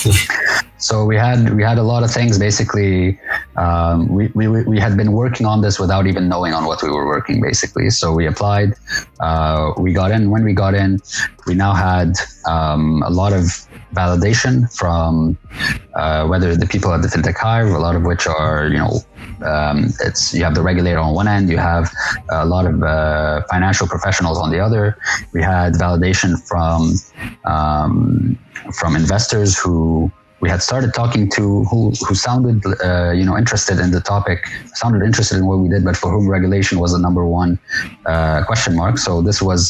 so 0.79 1.05
we 1.05 1.17
had 1.17 1.55
we 1.55 1.63
had 1.63 1.79
a 1.79 1.83
lot 1.83 2.03
of 2.03 2.11
things. 2.11 2.39
Basically, 2.39 3.19
um, 3.57 4.09
we, 4.09 4.29
we 4.35 4.49
we 4.49 4.79
had 4.81 4.97
been 4.97 5.13
working 5.13 5.47
on 5.47 5.61
this 5.61 5.79
without 5.79 6.07
even 6.07 6.29
knowing 6.29 6.53
on 6.55 6.65
what 6.65 6.83
we 6.83 6.91
were 6.91 7.07
working. 7.07 7.41
Basically, 7.41 7.91
so 7.91 8.13
we 8.13 8.27
applied. 8.27 8.75
Uh, 9.21 9.73
we 9.79 9.93
got 9.93 10.11
in. 10.11 10.31
When 10.31 10.45
we 10.45 10.53
got 10.53 10.75
in, 10.75 11.01
we 11.47 11.55
now 11.55 11.75
had 11.75 12.15
um, 12.47 13.03
a 13.05 13.11
lot 13.11 13.33
of 13.33 13.45
validation 13.95 14.73
from 14.77 15.39
uh, 15.95 16.27
whether 16.27 16.57
the 16.57 16.67
people 16.67 16.93
at 16.93 17.03
the 17.03 17.09
fintech 17.09 17.37
hive, 17.37 17.69
a 17.69 17.79
lot 17.79 17.95
of 17.95 18.03
which 18.03 18.27
are 18.27 18.69
you 18.69 18.79
know 18.79 19.01
um, 19.45 19.93
it's 20.01 20.35
you 20.35 20.43
have 20.43 20.55
the 20.55 20.63
regulator 20.63 20.99
on 20.99 21.15
one 21.15 21.29
end, 21.29 21.49
you 21.49 21.59
have 21.59 21.93
a 22.31 22.47
lot 22.47 22.67
of 22.67 22.83
uh, 22.83 23.43
financial 23.51 23.87
professionals 23.87 24.39
on 24.39 24.51
the 24.51 24.59
other. 24.59 24.99
We 25.33 25.43
had 25.43 25.75
validation 25.75 26.41
from 26.49 26.95
um, 27.45 28.39
from 28.73 28.97
investors 28.97 29.59
who 29.59 30.11
we 30.45 30.51
had 30.51 30.63
started 30.63 30.93
talking 30.93 31.25
to 31.37 31.65
who 31.71 31.81
who 32.07 32.15
sounded 32.15 32.59
uh, 32.67 33.13
you 33.19 33.25
know 33.29 33.37
interested 33.43 33.77
in 33.85 33.91
the 33.97 34.03
topic, 34.15 34.39
sounded 34.83 35.03
interested 35.09 35.37
in 35.41 35.47
what 35.51 35.59
we 35.63 35.69
did, 35.75 35.83
but 35.89 35.97
for 35.97 36.09
whom 36.15 36.27
regulation 36.39 36.75
was 36.85 36.91
the 36.97 37.03
number 37.07 37.25
one 37.41 37.53
uh, 38.13 38.45
question 38.51 38.73
mark. 38.83 38.99
So 39.07 39.23
this 39.29 39.39
was, 39.49 39.61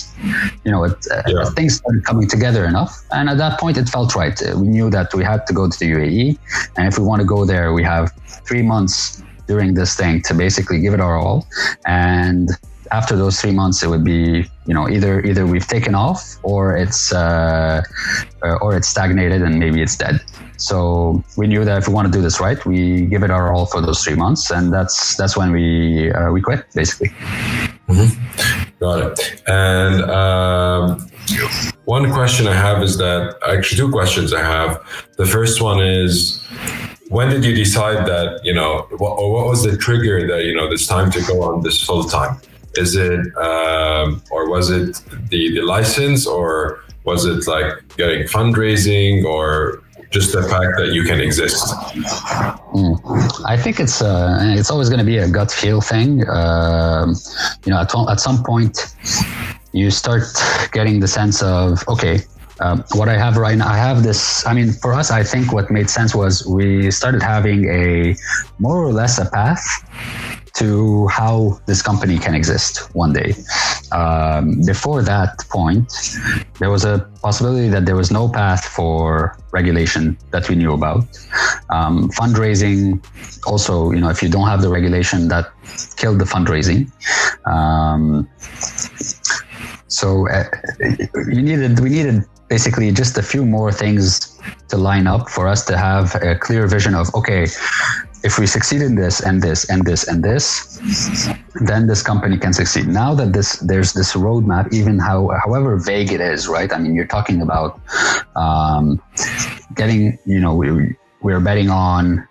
you 0.65 0.73
know, 0.73 0.83
it, 0.89 0.97
uh, 1.13 1.23
yeah. 1.29 1.45
things 1.59 1.73
started 1.77 2.03
coming 2.11 2.27
together 2.37 2.63
enough, 2.73 2.93
and 3.17 3.25
at 3.33 3.39
that 3.45 3.55
point 3.63 3.77
it 3.83 3.89
felt 3.97 4.11
right. 4.23 4.37
We 4.63 4.67
knew 4.77 4.89
that 4.97 5.15
we 5.19 5.23
had 5.33 5.41
to 5.49 5.53
go 5.61 5.65
to 5.73 5.77
the 5.83 5.89
UAE, 5.95 6.27
and 6.77 6.85
if 6.91 6.95
we 6.99 7.05
want 7.11 7.21
to 7.25 7.29
go 7.37 7.41
there, 7.53 7.67
we 7.79 7.85
have 7.95 8.07
three 8.49 8.65
months 8.75 9.23
during 9.47 9.75
this 9.81 9.95
thing 10.01 10.23
to 10.23 10.33
basically 10.45 10.79
give 10.85 10.93
it 10.97 11.01
our 11.07 11.17
all. 11.23 11.47
And 11.87 12.49
after 12.91 13.17
those 13.17 13.41
three 13.41 13.53
months, 13.53 13.83
it 13.83 13.89
would 13.89 14.05
be 14.05 14.47
you 14.67 14.75
know 14.75 14.89
either 14.89 15.21
either 15.21 15.47
we've 15.47 15.67
taken 15.67 15.95
off 15.95 16.37
or 16.43 16.77
it's 16.77 17.13
uh, 17.13 17.83
or 18.61 18.77
it's 18.77 18.89
stagnated 18.89 19.43
and 19.43 19.59
maybe 19.59 19.83
it's 19.83 19.97
dead. 19.97 20.21
So 20.57 21.23
we 21.37 21.47
knew 21.47 21.65
that 21.65 21.79
if 21.79 21.89
we 21.89 21.95
want 21.95 22.07
to 22.07 22.13
do 22.13 22.23
this 22.23 22.41
right, 22.41 22.65
we 22.65 23.07
give 23.07 23.23
it 23.23 23.31
our 23.31 23.53
all 23.53 23.67
for 23.67 23.81
those 23.81 24.03
three 24.05 24.15
months, 24.15 24.51
and 24.51 24.73
that's 24.73 25.17
that's 25.17 25.37
when 25.37 25.53
we 25.53 26.13
uh, 26.13 26.31
we 26.31 26.41
quit 26.41 26.65
basically. 26.75 27.09
Mm-hmm. 27.89 28.79
Got 28.81 29.13
it. 29.13 29.43
And 29.47 30.11
um, 30.11 31.11
one 31.85 32.11
question 32.13 32.47
I 32.47 32.55
have 32.55 32.83
is 32.83 32.97
that 32.99 33.37
actually 33.47 33.79
two 33.79 33.91
questions 33.91 34.33
I 34.33 34.43
have. 34.43 34.81
The 35.17 35.27
first 35.27 35.61
one 35.61 35.83
is 35.83 36.43
when 37.09 37.29
did 37.29 37.45
you 37.45 37.55
decide 37.55 38.07
that 38.07 38.41
you 38.45 38.55
know 38.55 38.87
what, 38.99 39.11
or 39.11 39.33
what 39.33 39.47
was 39.47 39.65
the 39.65 39.77
trigger 39.77 40.27
that 40.29 40.45
you 40.45 40.55
know 40.55 40.71
it's 40.71 40.87
time 40.87 41.11
to 41.13 41.21
go 41.23 41.43
on 41.43 41.63
this 41.63 41.83
full 41.83 42.05
time 42.05 42.41
is 42.77 42.97
it 42.97 43.21
um, 43.37 44.23
or 44.31 44.49
was 44.51 44.71
it 44.71 45.01
the, 45.31 45.55
the 45.55 45.63
license 45.63 46.27
or 46.27 46.85
was 47.05 47.27
it 47.27 47.47
like 47.47 47.97
getting 47.97 48.23
fundraising 48.27 49.25
or 49.25 49.83
just 50.11 50.33
the 50.33 50.43
fact 50.43 50.79
that 50.79 50.93
you 50.93 51.03
can 51.03 51.21
exist? 51.21 51.67
Mm. 52.73 53.45
I 53.47 53.57
think 53.57 53.81
it's 53.81 54.01
uh, 54.01 54.39
it's 54.59 54.71
always 54.71 54.89
going 54.89 55.01
to 55.01 55.05
be 55.05 55.19
a 55.19 55.29
gut 55.29 55.51
feel 55.51 55.81
thing. 55.81 56.27
Uh, 56.27 57.13
you 57.65 57.71
know, 57.73 57.81
at, 57.81 57.93
at 58.09 58.21
some 58.21 58.43
point, 58.43 58.95
you 59.73 59.91
start 59.91 60.25
getting 60.73 61.01
the 61.01 61.09
sense 61.09 61.43
of 61.43 61.87
okay. 61.89 62.21
Um, 62.61 62.85
what 62.93 63.09
I 63.09 63.19
have 63.19 63.37
right 63.37 63.59
now, 63.59 63.67
I 63.67 63.77
have 63.77 64.05
this. 64.05 64.47
I 64.47 64.55
mean, 64.55 64.71
for 64.71 64.95
us, 64.95 65.11
I 65.11 65.25
think 65.25 65.53
what 65.53 65.73
made 65.73 65.91
sense 65.91 66.15
was 66.15 66.47
we 66.47 66.89
started 66.93 67.21
having 67.21 67.69
a 67.69 68.15
more 68.61 68.79
or 68.79 68.93
less 68.93 69.19
a 69.19 69.29
path 69.29 69.67
to 70.55 71.09
how 71.09 71.59
this 71.67 71.83
company 71.83 72.19
can 72.19 72.35
exist 72.35 72.95
one 72.95 73.13
day. 73.13 73.35
Um, 73.91 74.61
before 74.65 75.03
that 75.03 75.39
point, 75.51 75.93
there 76.61 76.71
was 76.71 76.85
a 76.85 77.11
possibility 77.23 77.69
that 77.69 77.87
there 77.87 77.97
was 77.97 78.11
no 78.13 78.29
path 78.29 78.65
for 78.65 79.37
regulation 79.53 80.17
that 80.31 80.49
we 80.49 80.55
knew 80.55 80.73
about. 80.73 81.05
Um, 81.71 82.09
fundraising, 82.11 83.05
also, 83.47 83.91
you 83.91 84.01
know, 84.01 84.11
if 84.11 84.23
you 84.23 84.29
don't 84.29 84.47
have 84.47 84.63
the 84.63 84.69
regulation, 84.69 85.29
that 85.29 85.51
killed 85.97 86.21
the 86.21 86.25
fundraising. 86.25 86.91
Um, 87.47 88.29
so 89.89 90.29
uh, 90.29 90.45
needed, 91.27 91.81
we 91.81 91.89
needed 91.91 92.25
basically 92.49 92.93
just 92.93 93.19
a 93.19 93.23
few 93.23 93.45
more 93.45 93.73
things 93.73 94.41
to 94.69 94.77
line 94.77 95.07
up 95.07 95.29
for 95.29 95.49
us 95.49 95.65
to 95.65 95.77
have 95.77 96.15
a 96.17 96.37
clear 96.37 96.67
vision 96.67 96.95
of 96.95 97.13
okay 97.15 97.47
if 98.25 98.39
we 98.39 98.47
succeed 98.47 98.81
in 98.81 98.95
this 98.95 99.21
and 99.21 99.43
this 99.43 99.69
and 99.69 99.85
this 99.85 100.09
and 100.09 100.25
this, 100.25 101.29
then 101.61 101.87
this 101.87 102.03
company 102.03 102.39
can 102.39 102.53
succeed. 102.55 102.89
Now 102.89 103.15
that 103.15 103.35
this 103.35 103.59
there's 103.61 103.93
this 103.93 104.15
roadmap, 104.15 104.73
even 104.73 104.99
how 104.99 105.29
however 105.45 105.77
vague 105.77 106.11
it 106.11 106.23
is, 106.23 106.49
right? 106.49 106.73
I 106.73 106.79
mean, 106.79 106.95
you're 106.95 107.13
talking 107.19 107.43
about 107.43 107.79
um, 108.35 109.01
getting, 109.75 110.19
you 110.25 110.41
know, 110.41 110.55
we, 110.55 110.97
we're 111.21 111.41
betting 111.41 111.69
on 111.69 112.27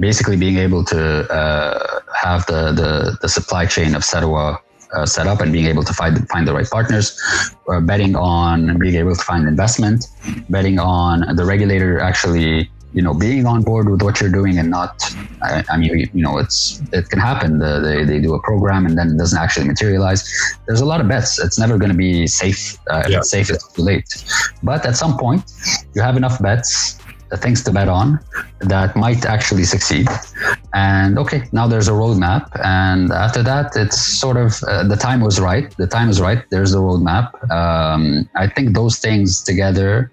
basically 0.00 0.36
being 0.36 0.56
able 0.56 0.82
to 0.84 1.00
uh, 1.30 2.00
have 2.14 2.46
the, 2.46 2.72
the, 2.72 3.18
the 3.20 3.28
supply 3.28 3.66
chain 3.66 3.94
of 3.94 4.02
Sarwa 4.02 4.58
uh, 4.94 5.06
set 5.06 5.26
up 5.26 5.40
and 5.40 5.52
being 5.52 5.66
able 5.66 5.82
to 5.82 5.92
find 5.92 6.26
find 6.28 6.48
the 6.48 6.54
right 6.54 6.68
partners. 6.70 7.20
We're 7.66 7.80
betting 7.80 8.16
on 8.16 8.78
being 8.78 8.94
able 8.94 9.14
to 9.14 9.22
find 9.22 9.46
investment, 9.46 10.06
betting 10.48 10.78
on 10.78 11.36
the 11.36 11.44
regulator 11.44 12.00
actually 12.00 12.70
you 12.94 13.02
know 13.02 13.12
being 13.12 13.44
on 13.44 13.62
board 13.62 13.88
with 13.90 14.02
what 14.02 14.20
you're 14.20 14.30
doing 14.30 14.58
and 14.58 14.70
not 14.70 15.02
I, 15.42 15.64
I 15.68 15.76
mean 15.76 16.08
you 16.14 16.22
know 16.22 16.38
it's 16.38 16.80
it 16.92 17.08
can 17.10 17.18
happen. 17.18 17.58
The, 17.58 17.80
they, 17.80 18.04
they 18.04 18.20
do 18.20 18.34
a 18.34 18.42
program 18.42 18.86
and 18.86 18.96
then 18.96 19.08
it 19.14 19.18
doesn't 19.18 19.38
actually 19.38 19.66
materialize. 19.66 20.22
There's 20.66 20.80
a 20.80 20.86
lot 20.86 21.00
of 21.00 21.08
bets. 21.08 21.38
It's 21.38 21.58
never 21.58 21.76
going 21.76 21.90
to 21.90 21.96
be 21.96 22.26
safe 22.26 22.78
uh, 22.90 23.02
if 23.04 23.10
yeah. 23.10 23.18
it's 23.18 23.30
safe 23.30 23.50
it's 23.50 23.66
too 23.72 23.82
late. 23.82 24.08
But 24.62 24.86
at 24.86 24.96
some 24.96 25.18
point 25.18 25.42
you 25.94 26.02
have 26.02 26.16
enough 26.16 26.40
bets 26.40 26.98
things 27.36 27.62
to 27.64 27.72
bet 27.72 27.88
on 27.88 28.20
that 28.60 28.96
might 28.96 29.24
actually 29.26 29.64
succeed. 29.64 30.08
And 30.72 31.18
okay, 31.18 31.44
now 31.52 31.66
there's 31.66 31.88
a 31.88 31.92
roadmap. 31.92 32.48
And 32.64 33.12
after 33.12 33.42
that, 33.42 33.76
it's 33.76 34.00
sort 34.00 34.36
of 34.36 34.62
uh, 34.64 34.84
the 34.84 34.96
time 34.96 35.20
was 35.20 35.40
right. 35.40 35.74
The 35.76 35.86
time 35.86 36.08
is 36.08 36.20
right. 36.20 36.42
There's 36.50 36.72
the 36.72 36.78
roadmap. 36.78 37.26
Um, 37.50 38.28
I 38.34 38.46
think 38.48 38.74
those 38.74 38.98
things 38.98 39.42
together, 39.42 40.10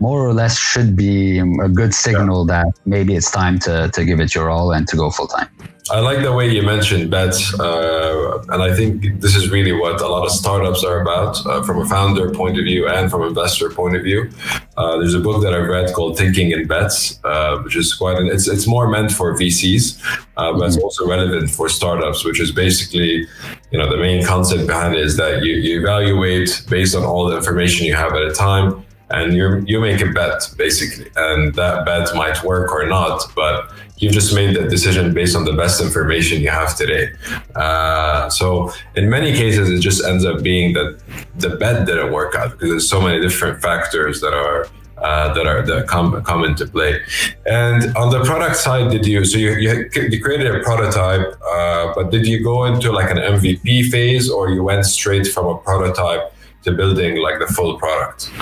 more 0.00 0.26
or 0.26 0.32
less, 0.32 0.58
should 0.58 0.96
be 0.96 1.38
a 1.38 1.68
good 1.68 1.94
signal 1.94 2.46
yeah. 2.46 2.64
that 2.64 2.80
maybe 2.86 3.14
it's 3.14 3.30
time 3.30 3.58
to, 3.60 3.90
to 3.92 4.04
give 4.04 4.20
it 4.20 4.34
your 4.34 4.50
all 4.50 4.72
and 4.72 4.86
to 4.88 4.96
go 4.96 5.10
full 5.10 5.26
time. 5.26 5.48
I 5.90 6.00
like 6.00 6.22
the 6.22 6.32
way 6.32 6.50
you 6.50 6.62
mentioned 6.62 7.10
bets, 7.10 7.58
uh, 7.58 8.42
and 8.48 8.62
I 8.62 8.74
think 8.74 9.20
this 9.20 9.34
is 9.34 9.50
really 9.50 9.72
what 9.72 10.00
a 10.00 10.08
lot 10.08 10.24
of 10.24 10.30
startups 10.30 10.84
are 10.84 11.00
about, 11.00 11.44
uh, 11.46 11.62
from 11.62 11.80
a 11.80 11.86
founder 11.86 12.30
point 12.30 12.58
of 12.58 12.64
view 12.64 12.86
and 12.88 13.10
from 13.10 13.22
investor 13.22 13.70
point 13.70 13.96
of 13.96 14.02
view. 14.02 14.30
Uh, 14.76 14.98
there's 14.98 15.14
a 15.14 15.20
book 15.20 15.42
that 15.42 15.54
I've 15.54 15.68
read 15.68 15.94
called 15.94 16.18
Thinking 16.18 16.50
in 16.50 16.66
Bets, 16.66 17.18
uh, 17.24 17.58
which 17.58 17.74
is 17.74 17.94
quite 17.94 18.18
an, 18.18 18.26
it's 18.26 18.48
it's 18.48 18.66
more 18.66 18.88
meant 18.88 19.12
for 19.12 19.34
VCs, 19.34 19.98
uh, 20.36 20.52
but 20.52 20.66
it's 20.66 20.76
mm-hmm. 20.76 20.84
also 20.84 21.08
relevant 21.08 21.50
for 21.50 21.68
startups, 21.68 22.24
which 22.24 22.38
is 22.38 22.52
basically, 22.52 23.26
you 23.70 23.78
know, 23.78 23.88
the 23.88 23.96
main 23.96 24.24
concept 24.24 24.66
behind 24.66 24.94
it 24.94 25.00
is 25.00 25.16
that 25.16 25.42
you, 25.42 25.54
you 25.54 25.80
evaluate 25.80 26.62
based 26.68 26.94
on 26.94 27.04
all 27.04 27.28
the 27.28 27.36
information 27.36 27.86
you 27.86 27.94
have 27.94 28.12
at 28.12 28.22
a 28.22 28.32
time 28.32 28.84
and 29.10 29.32
you 29.34 29.64
you 29.66 29.80
make 29.80 30.00
a 30.00 30.10
bet 30.12 30.50
basically, 30.56 31.10
and 31.16 31.54
that 31.54 31.84
bet 31.86 32.14
might 32.14 32.42
work 32.44 32.72
or 32.72 32.86
not, 32.86 33.22
but 33.34 33.70
you've 33.98 34.12
just 34.12 34.34
made 34.34 34.54
that 34.56 34.68
decision 34.70 35.14
based 35.14 35.34
on 35.34 35.44
the 35.44 35.52
best 35.52 35.80
information 35.80 36.40
you 36.40 36.50
have 36.50 36.76
today. 36.76 37.10
Uh, 37.54 38.28
so 38.28 38.70
in 38.96 39.08
many 39.08 39.32
cases, 39.32 39.70
it 39.70 39.80
just 39.80 40.04
ends 40.04 40.24
up 40.24 40.42
being 40.42 40.74
that 40.74 41.00
the 41.36 41.50
bet 41.56 41.86
didn't 41.86 42.12
work 42.12 42.34
out 42.34 42.52
because 42.52 42.70
there's 42.70 42.88
so 42.88 43.00
many 43.00 43.20
different 43.20 43.60
factors 43.60 44.20
that 44.20 44.34
are. 44.34 44.68
Uh, 45.00 45.32
that 45.32 45.46
are 45.46 45.62
that 45.62 45.86
come 45.86 46.20
come 46.24 46.42
into 46.42 46.66
play, 46.66 47.00
and 47.46 47.96
on 47.96 48.10
the 48.10 48.20
product 48.24 48.56
side, 48.56 48.90
did 48.90 49.06
you 49.06 49.24
so 49.24 49.38
you 49.38 49.52
you, 49.52 49.88
you 49.94 50.20
created 50.20 50.52
a 50.52 50.58
prototype, 50.64 51.40
uh, 51.52 51.92
but 51.94 52.10
did 52.10 52.26
you 52.26 52.42
go 52.42 52.64
into 52.64 52.90
like 52.90 53.08
an 53.08 53.18
MVP 53.18 53.92
phase, 53.92 54.28
or 54.28 54.50
you 54.50 54.64
went 54.64 54.84
straight 54.84 55.28
from 55.28 55.46
a 55.46 55.56
prototype 55.58 56.34
to 56.64 56.72
building 56.72 57.22
like 57.22 57.38
the 57.38 57.46
full 57.46 57.78
product? 57.78 58.32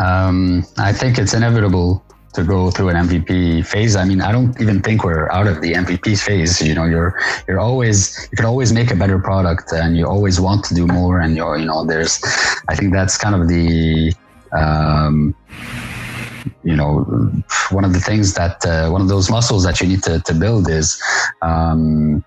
Um, 0.00 0.64
I 0.78 0.92
think 0.92 1.18
it's 1.18 1.34
inevitable 1.34 2.02
to 2.32 2.44
go 2.44 2.70
through 2.70 2.90
an 2.90 3.08
MVP 3.08 3.66
phase. 3.66 3.96
I 3.96 4.04
mean, 4.04 4.20
I 4.20 4.32
don't 4.32 4.58
even 4.60 4.80
think 4.80 5.04
we're 5.04 5.30
out 5.30 5.46
of 5.46 5.60
the 5.60 5.72
MVP 5.72 6.18
phase. 6.18 6.62
You 6.62 6.74
know, 6.74 6.84
you're 6.84 7.18
you're 7.46 7.58
always 7.58 8.28
you 8.30 8.36
can 8.36 8.46
always 8.46 8.72
make 8.72 8.90
a 8.90 8.96
better 8.96 9.18
product, 9.18 9.72
and 9.72 9.96
you 9.96 10.06
always 10.06 10.40
want 10.40 10.64
to 10.66 10.74
do 10.74 10.86
more. 10.86 11.20
And 11.20 11.36
you're 11.36 11.58
you 11.58 11.66
know, 11.66 11.84
there's, 11.84 12.20
I 12.68 12.76
think 12.76 12.92
that's 12.92 13.18
kind 13.18 13.34
of 13.34 13.48
the. 13.48 14.14
Um, 14.52 15.34
you 16.64 16.74
know, 16.74 17.04
one 17.70 17.84
of 17.84 17.92
the 17.92 18.00
things 18.00 18.34
that 18.34 18.64
uh, 18.64 18.88
one 18.90 19.02
of 19.02 19.08
those 19.08 19.30
muscles 19.30 19.62
that 19.64 19.80
you 19.80 19.86
need 19.86 20.02
to, 20.02 20.20
to 20.20 20.34
build 20.34 20.68
is 20.70 21.00
um, 21.42 22.24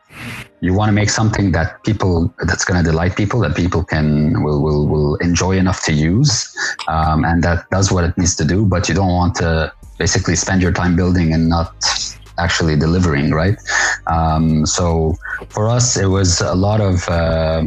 you 0.64 0.74
want 0.74 0.88
to 0.88 0.94
make 0.94 1.10
something 1.10 1.52
that 1.52 1.84
people 1.84 2.34
that's 2.48 2.64
going 2.64 2.82
to 2.82 2.90
delight 2.90 3.18
people 3.18 3.40
that 3.42 3.54
people 3.54 3.84
can 3.84 4.42
will 4.44 4.62
will, 4.64 4.88
will 4.88 5.16
enjoy 5.18 5.58
enough 5.58 5.84
to 5.84 5.92
use 5.92 6.56
um, 6.88 7.26
and 7.26 7.44
that 7.44 7.70
does 7.70 7.92
what 7.92 8.06
it 8.06 8.18
needs 8.18 8.36
to 8.36 8.46
do 8.46 8.66
but 8.66 8.88
you 8.88 8.96
don't 8.96 9.12
want 9.12 9.36
to 9.36 9.72
basically 10.00 10.36
spend 10.36 10.62
your 10.62 10.72
time 10.72 10.96
building 10.96 11.34
and 11.34 11.50
not 11.50 11.76
actually 12.38 12.76
delivering 12.76 13.32
right? 13.32 13.58
Um, 14.08 14.66
so 14.66 15.16
for 15.50 15.70
us 15.70 15.98
it 15.98 16.08
was 16.08 16.42
a 16.42 16.56
lot 16.56 16.82
of 16.82 17.08
uh, 17.10 17.64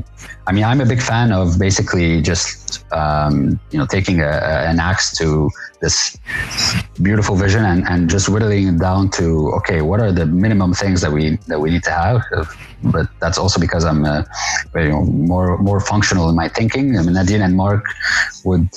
i 0.46 0.52
mean 0.52 0.64
i'm 0.64 0.80
a 0.80 0.86
big 0.86 1.00
fan 1.00 1.32
of 1.32 1.58
basically 1.58 2.22
just 2.22 2.84
um, 2.92 3.58
you 3.70 3.78
know 3.78 3.86
taking 3.86 4.20
a, 4.20 4.30
an 4.70 4.80
axe 4.80 5.16
to 5.18 5.50
this 5.80 6.16
beautiful 7.02 7.36
vision 7.36 7.64
and, 7.64 7.86
and 7.88 8.08
just 8.08 8.28
whittling 8.28 8.68
it 8.68 8.78
down 8.78 9.10
to 9.10 9.52
okay 9.52 9.82
what 9.82 10.00
are 10.00 10.12
the 10.12 10.26
minimum 10.26 10.72
things 10.72 11.00
that 11.00 11.12
we 11.12 11.36
that 11.46 11.60
we 11.60 11.70
need 11.70 11.82
to 11.82 11.90
have? 11.90 12.22
But 12.82 13.08
that's 13.20 13.38
also 13.38 13.60
because 13.60 13.84
i'm 13.84 14.04
uh, 14.04 14.22
you 14.74 14.88
know, 14.88 15.02
more 15.04 15.58
more 15.58 15.80
functional 15.80 16.28
in 16.28 16.36
my 16.36 16.48
thinking. 16.48 16.98
I 16.98 17.02
mean 17.02 17.14
nadine 17.14 17.42
and 17.42 17.56
mark 17.56 17.84
would 18.44 18.70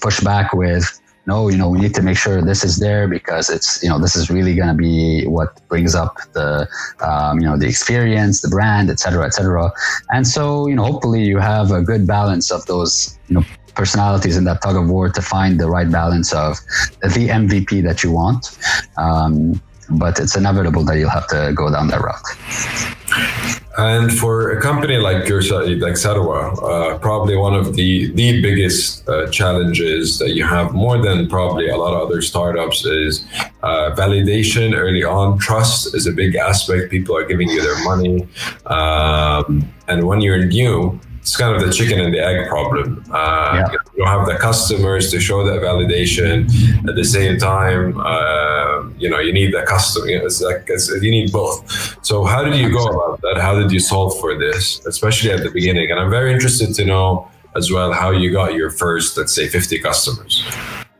push 0.00 0.20
back 0.20 0.52
with 0.52 1.00
no, 1.26 1.48
you 1.48 1.56
know, 1.56 1.68
we 1.68 1.78
need 1.78 1.94
to 1.94 2.02
make 2.02 2.18
sure 2.18 2.42
this 2.42 2.64
is 2.64 2.78
there 2.78 3.08
because 3.08 3.48
it's, 3.48 3.82
you 3.82 3.88
know, 3.88 3.98
this 3.98 4.14
is 4.14 4.30
really 4.30 4.54
going 4.54 4.68
to 4.68 4.74
be 4.74 5.26
what 5.26 5.66
brings 5.68 5.94
up 5.94 6.18
the, 6.32 6.68
um, 7.00 7.40
you 7.40 7.46
know, 7.46 7.56
the 7.56 7.66
experience, 7.66 8.42
the 8.42 8.48
brand, 8.48 8.90
et 8.90 9.00
cetera, 9.00 9.24
et 9.24 9.32
cetera. 9.34 9.72
And 10.10 10.26
so, 10.26 10.66
you 10.66 10.74
know, 10.74 10.84
hopefully 10.84 11.24
you 11.24 11.38
have 11.38 11.70
a 11.70 11.82
good 11.82 12.06
balance 12.06 12.50
of 12.50 12.66
those, 12.66 13.18
you 13.28 13.36
know, 13.36 13.44
personalities 13.74 14.36
in 14.36 14.44
that 14.44 14.62
tug 14.62 14.76
of 14.76 14.88
war 14.88 15.08
to 15.08 15.22
find 15.22 15.58
the 15.58 15.68
right 15.68 15.90
balance 15.90 16.32
of 16.32 16.58
the 17.02 17.28
MVP 17.28 17.82
that 17.82 18.04
you 18.04 18.12
want. 18.12 18.58
Um, 18.98 19.60
but 19.90 20.18
it's 20.18 20.36
inevitable 20.36 20.84
that 20.84 20.98
you'll 20.98 21.10
have 21.10 21.26
to 21.28 21.52
go 21.54 21.70
down 21.70 21.88
that 21.88 22.00
route. 22.00 23.60
And 23.76 24.12
for 24.12 24.52
a 24.52 24.60
company 24.60 24.98
like 24.98 25.28
yourself, 25.28 25.64
like 25.66 25.94
Sarwa, 25.94 26.56
uh, 26.62 26.98
probably 26.98 27.36
one 27.36 27.54
of 27.54 27.74
the 27.74 28.12
the 28.12 28.40
biggest 28.40 29.08
uh, 29.08 29.28
challenges 29.30 30.18
that 30.18 30.30
you 30.30 30.44
have, 30.44 30.72
more 30.72 30.98
than 30.98 31.28
probably 31.28 31.68
a 31.68 31.76
lot 31.76 31.92
of 31.92 32.08
other 32.08 32.22
startups, 32.22 32.84
is 32.84 33.26
uh, 33.64 33.90
validation 33.96 34.76
early 34.76 35.02
on. 35.02 35.38
Trust 35.38 35.94
is 35.94 36.06
a 36.06 36.12
big 36.12 36.36
aspect. 36.36 36.90
People 36.90 37.16
are 37.16 37.24
giving 37.24 37.48
you 37.48 37.62
their 37.62 37.84
money, 37.84 38.28
um, 38.66 39.68
and 39.88 40.06
when 40.06 40.20
you're 40.20 40.44
new, 40.44 41.00
it's 41.20 41.36
kind 41.36 41.56
of 41.56 41.60
the 41.66 41.72
chicken 41.72 41.98
and 41.98 42.14
the 42.14 42.20
egg 42.20 42.48
problem. 42.48 43.04
Uh, 43.10 43.70
yeah. 43.72 43.78
You 43.96 44.04
have 44.04 44.26
the 44.26 44.36
customers 44.36 45.10
to 45.12 45.20
show 45.20 45.44
that 45.44 45.60
validation. 45.60 46.48
At 46.88 46.96
the 46.96 47.04
same 47.04 47.38
time, 47.38 47.96
uh, 48.00 48.88
you 48.98 49.08
know, 49.08 49.20
you 49.20 49.32
need 49.32 49.54
the 49.54 49.62
customer. 49.62 50.06
It's 50.08 50.40
like 50.40 50.64
it's, 50.68 50.88
you 50.88 51.10
need 51.10 51.30
both. 51.30 51.62
So, 52.04 52.24
how 52.24 52.42
did 52.42 52.56
you 52.56 52.72
go 52.72 52.84
about 52.86 53.20
that? 53.22 53.40
How 53.40 53.58
did 53.58 53.70
you 53.70 53.80
solve 53.80 54.18
for 54.20 54.36
this, 54.36 54.84
especially 54.86 55.30
at 55.30 55.44
the 55.44 55.50
beginning? 55.50 55.90
And 55.90 56.00
I'm 56.00 56.10
very 56.10 56.32
interested 56.32 56.74
to 56.74 56.84
know 56.84 57.28
as 57.56 57.70
well 57.70 57.92
how 57.92 58.10
you 58.10 58.32
got 58.32 58.54
your 58.54 58.70
first, 58.70 59.16
let's 59.16 59.32
say, 59.32 59.46
50 59.46 59.78
customers. 59.78 60.42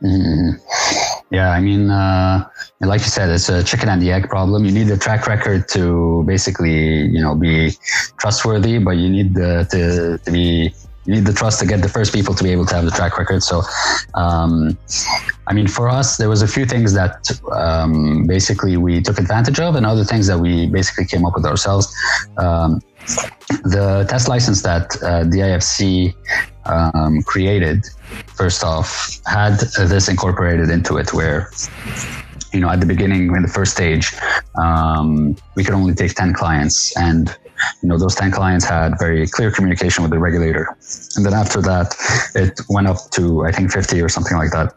Mm. 0.01 0.61
Yeah, 1.31 1.51
I 1.51 1.59
mean, 1.59 1.89
uh, 1.89 2.47
like 2.81 3.01
you 3.01 3.07
said, 3.07 3.29
it's 3.29 3.49
a 3.49 3.63
chicken 3.63 3.89
and 3.89 4.01
the 4.01 4.11
egg 4.11 4.29
problem. 4.29 4.63
You 4.63 4.71
need 4.71 4.89
a 4.89 4.97
track 4.97 5.27
record 5.27 5.67
to 5.69 6.23
basically, 6.25 7.07
you 7.07 7.21
know, 7.21 7.35
be 7.35 7.71
trustworthy, 8.17 8.77
but 8.77 8.91
you 8.91 9.09
need 9.09 9.33
the, 9.33 9.67
to, 9.71 10.17
to 10.23 10.31
be 10.31 10.73
you 11.05 11.13
need 11.13 11.25
the 11.25 11.33
trust 11.33 11.59
to 11.59 11.65
get 11.65 11.81
the 11.81 11.89
first 11.89 12.13
people 12.13 12.33
to 12.33 12.43
be 12.43 12.51
able 12.51 12.65
to 12.65 12.75
have 12.75 12.85
the 12.85 12.91
track 12.91 13.17
record. 13.17 13.43
So, 13.43 13.61
um, 14.15 14.77
I 15.47 15.53
mean, 15.53 15.67
for 15.67 15.87
us, 15.87 16.17
there 16.17 16.29
was 16.29 16.41
a 16.41 16.47
few 16.47 16.65
things 16.65 16.93
that 16.93 17.29
um, 17.51 18.25
basically 18.25 18.77
we 18.77 19.01
took 19.01 19.19
advantage 19.19 19.59
of, 19.59 19.75
and 19.75 19.85
other 19.85 20.03
things 20.03 20.27
that 20.27 20.39
we 20.39 20.67
basically 20.67 21.05
came 21.05 21.25
up 21.25 21.35
with 21.35 21.45
ourselves. 21.45 21.93
Um, 22.37 22.81
the 23.63 24.05
test 24.09 24.27
license 24.27 24.63
that 24.63 24.95
uh, 25.03 25.23
the 25.25 25.39
IFC 25.39 26.15
um, 26.65 27.21
created, 27.21 27.85
first 28.35 28.63
off, 28.63 29.19
had 29.27 29.59
this 29.59 30.07
incorporated 30.07 30.69
into 30.69 30.97
it, 30.97 31.13
where 31.13 31.51
you 32.51 32.59
know 32.59 32.69
at 32.69 32.79
the 32.79 32.85
beginning 32.85 33.35
in 33.35 33.41
the 33.43 33.47
first 33.47 33.73
stage 33.73 34.13
um, 34.55 35.35
we 35.55 35.63
could 35.63 35.73
only 35.73 35.93
take 35.93 36.15
10 36.15 36.33
clients 36.33 36.95
and 36.97 37.35
you 37.81 37.89
know 37.89 37.97
those 37.97 38.15
10 38.15 38.31
clients 38.31 38.65
had 38.65 38.97
very 38.99 39.27
clear 39.27 39.51
communication 39.51 40.03
with 40.03 40.11
the 40.11 40.19
regulator. 40.19 40.75
And 41.15 41.25
then 41.25 41.33
after 41.33 41.61
that 41.61 41.95
it 42.35 42.59
went 42.69 42.87
up 42.87 42.97
to 43.11 43.45
i 43.45 43.51
think 43.51 43.71
50 43.71 44.01
or 44.01 44.09
something 44.09 44.37
like 44.37 44.51
that. 44.51 44.73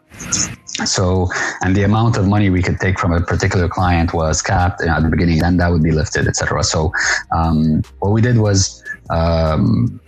So 0.85 1.29
and 1.61 1.75
the 1.75 1.83
amount 1.83 2.17
of 2.17 2.27
money 2.27 2.49
we 2.49 2.61
could 2.61 2.79
take 2.79 2.99
from 2.99 3.13
a 3.13 3.21
particular 3.21 3.67
client 3.67 4.13
was 4.13 4.41
capped 4.41 4.81
at 4.81 5.01
the 5.01 5.09
beginning 5.09 5.39
then 5.39 5.57
that 5.57 5.69
would 5.71 5.83
be 5.83 5.91
lifted 5.91 6.27
etc 6.27 6.63
so 6.63 6.91
um, 7.31 7.83
what 7.99 8.11
we 8.11 8.21
did 8.21 8.37
was 8.37 8.83
um, 9.09 9.99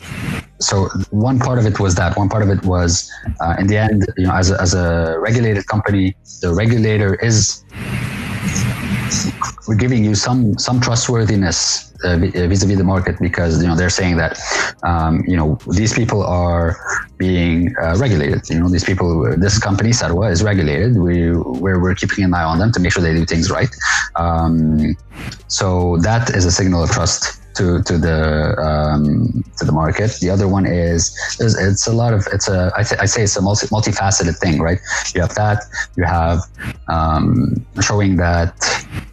so 0.59 0.87
one 1.09 1.39
part 1.39 1.57
of 1.57 1.65
it 1.65 1.79
was 1.79 1.95
that. 1.95 2.17
One 2.17 2.29
part 2.29 2.43
of 2.43 2.49
it 2.49 2.63
was 2.63 3.11
uh, 3.39 3.55
in 3.57 3.67
the 3.67 3.77
end 3.77 4.05
you 4.17 4.25
know 4.27 4.33
as 4.33 4.51
a, 4.51 4.61
as 4.61 4.73
a 4.73 5.17
regulated 5.19 5.65
company 5.67 6.15
the 6.41 6.53
regulator 6.53 7.15
is 7.15 7.63
we're 9.67 9.75
giving 9.75 10.03
you 10.03 10.15
some 10.15 10.57
some 10.57 10.79
trustworthiness 10.79 11.90
uh, 12.03 12.09
uh, 12.09 12.47
vis-a-vis 12.47 12.77
the 12.77 12.83
market 12.83 13.17
because 13.19 13.61
you 13.61 13.67
know 13.67 13.75
they're 13.75 13.89
saying 13.89 14.17
that 14.17 14.39
um, 14.83 15.23
you 15.27 15.37
know 15.37 15.57
these 15.71 15.93
people 15.93 16.23
are 16.23 16.75
being 17.17 17.73
uh, 17.81 17.95
regulated. 17.97 18.49
You 18.49 18.59
know 18.59 18.69
these 18.69 18.83
people, 18.83 19.35
this 19.37 19.59
company 19.59 19.91
Sarwa 19.91 20.31
is 20.31 20.43
regulated. 20.43 20.97
We 20.97 21.31
we're, 21.31 21.79
we're 21.81 21.95
keeping 21.95 22.23
an 22.23 22.33
eye 22.33 22.43
on 22.43 22.59
them 22.59 22.71
to 22.73 22.79
make 22.79 22.91
sure 22.93 23.03
they 23.03 23.13
do 23.13 23.25
things 23.25 23.51
right. 23.51 23.69
Um, 24.15 24.95
so 25.47 25.97
that 25.97 26.29
is 26.31 26.45
a 26.45 26.51
signal 26.51 26.83
of 26.83 26.91
trust 26.91 27.41
to 27.55 27.81
to 27.83 27.97
the 27.97 28.55
um, 28.57 29.43
to 29.57 29.65
the 29.65 29.71
market. 29.71 30.17
The 30.21 30.29
other 30.29 30.47
one 30.47 30.65
is, 30.65 31.11
is 31.39 31.57
it's 31.57 31.87
a 31.87 31.93
lot 31.93 32.13
of 32.13 32.27
it's 32.33 32.47
a 32.47 32.71
I, 32.77 32.83
th- 32.83 32.99
I 32.99 33.05
say 33.05 33.23
it's 33.23 33.35
a 33.35 33.41
multi, 33.41 33.67
multifaceted 33.67 34.37
thing, 34.37 34.61
right? 34.61 34.79
You 35.13 35.21
have 35.21 35.35
that. 35.35 35.63
You 35.97 36.03
have 36.03 36.39
um, 36.87 37.65
showing 37.81 38.15
that 38.17 38.53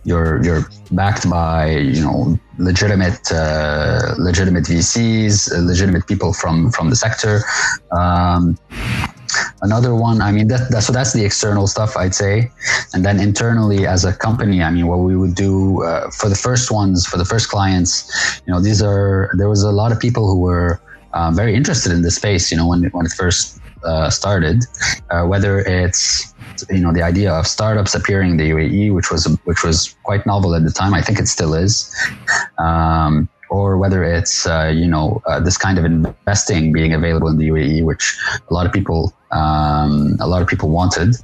you're 0.04 0.42
you're 0.44 0.64
backed 0.92 1.28
by 1.28 1.70
you 1.70 2.00
know 2.00 2.38
legitimate 2.58 3.32
uh, 3.32 4.14
legitimate 4.18 4.64
VCs, 4.64 5.52
uh, 5.52 5.60
legitimate 5.60 6.06
people 6.06 6.32
from 6.32 6.70
from 6.70 6.90
the 6.90 6.96
sector. 6.96 7.40
Um, 7.92 8.58
Another 9.60 9.94
one, 9.94 10.22
I 10.22 10.32
mean, 10.32 10.48
that, 10.48 10.70
that, 10.70 10.82
so 10.82 10.92
that's 10.92 11.12
the 11.12 11.24
external 11.24 11.66
stuff, 11.66 11.96
I'd 11.96 12.14
say. 12.14 12.50
And 12.94 13.04
then 13.04 13.20
internally, 13.20 13.86
as 13.86 14.04
a 14.04 14.12
company, 14.12 14.62
I 14.62 14.70
mean, 14.70 14.86
what 14.86 15.00
we 15.00 15.16
would 15.16 15.34
do 15.34 15.82
uh, 15.82 16.10
for 16.10 16.28
the 16.28 16.34
first 16.34 16.70
ones, 16.70 17.06
for 17.06 17.18
the 17.18 17.24
first 17.24 17.48
clients, 17.48 18.40
you 18.46 18.52
know, 18.52 18.60
these 18.60 18.82
are, 18.82 19.30
there 19.36 19.48
was 19.48 19.62
a 19.62 19.72
lot 19.72 19.92
of 19.92 20.00
people 20.00 20.26
who 20.28 20.40
were 20.40 20.80
uh, 21.12 21.30
very 21.30 21.54
interested 21.54 21.92
in 21.92 22.02
this 22.02 22.16
space, 22.16 22.50
you 22.50 22.56
know, 22.56 22.66
when, 22.66 22.84
when 22.90 23.06
it 23.06 23.12
first 23.12 23.60
uh, 23.84 24.10
started, 24.10 24.64
uh, 25.10 25.24
whether 25.24 25.60
it's, 25.60 26.34
you 26.70 26.80
know, 26.80 26.92
the 26.92 27.02
idea 27.02 27.32
of 27.32 27.46
startups 27.46 27.94
appearing 27.94 28.32
in 28.32 28.36
the 28.36 28.50
UAE, 28.50 28.94
which 28.94 29.10
was, 29.10 29.26
which 29.44 29.62
was 29.62 29.96
quite 30.02 30.26
novel 30.26 30.54
at 30.54 30.64
the 30.64 30.70
time. 30.70 30.94
I 30.94 31.02
think 31.02 31.18
it 31.18 31.28
still 31.28 31.54
is. 31.54 31.94
Um, 32.58 33.28
or 33.50 33.78
whether 33.78 34.04
it's 34.04 34.46
uh, 34.46 34.72
you 34.74 34.86
know 34.86 35.22
uh, 35.26 35.40
this 35.40 35.56
kind 35.56 35.78
of 35.78 35.84
investing 35.84 36.72
being 36.72 36.92
available 36.92 37.28
in 37.28 37.38
the 37.38 37.48
UAE, 37.48 37.84
which 37.84 38.16
a 38.48 38.54
lot 38.54 38.66
of 38.66 38.72
people 38.72 39.12
um, 39.30 40.16
a 40.20 40.26
lot 40.26 40.40
of 40.42 40.48
people 40.48 40.68
wanted, 40.68 41.16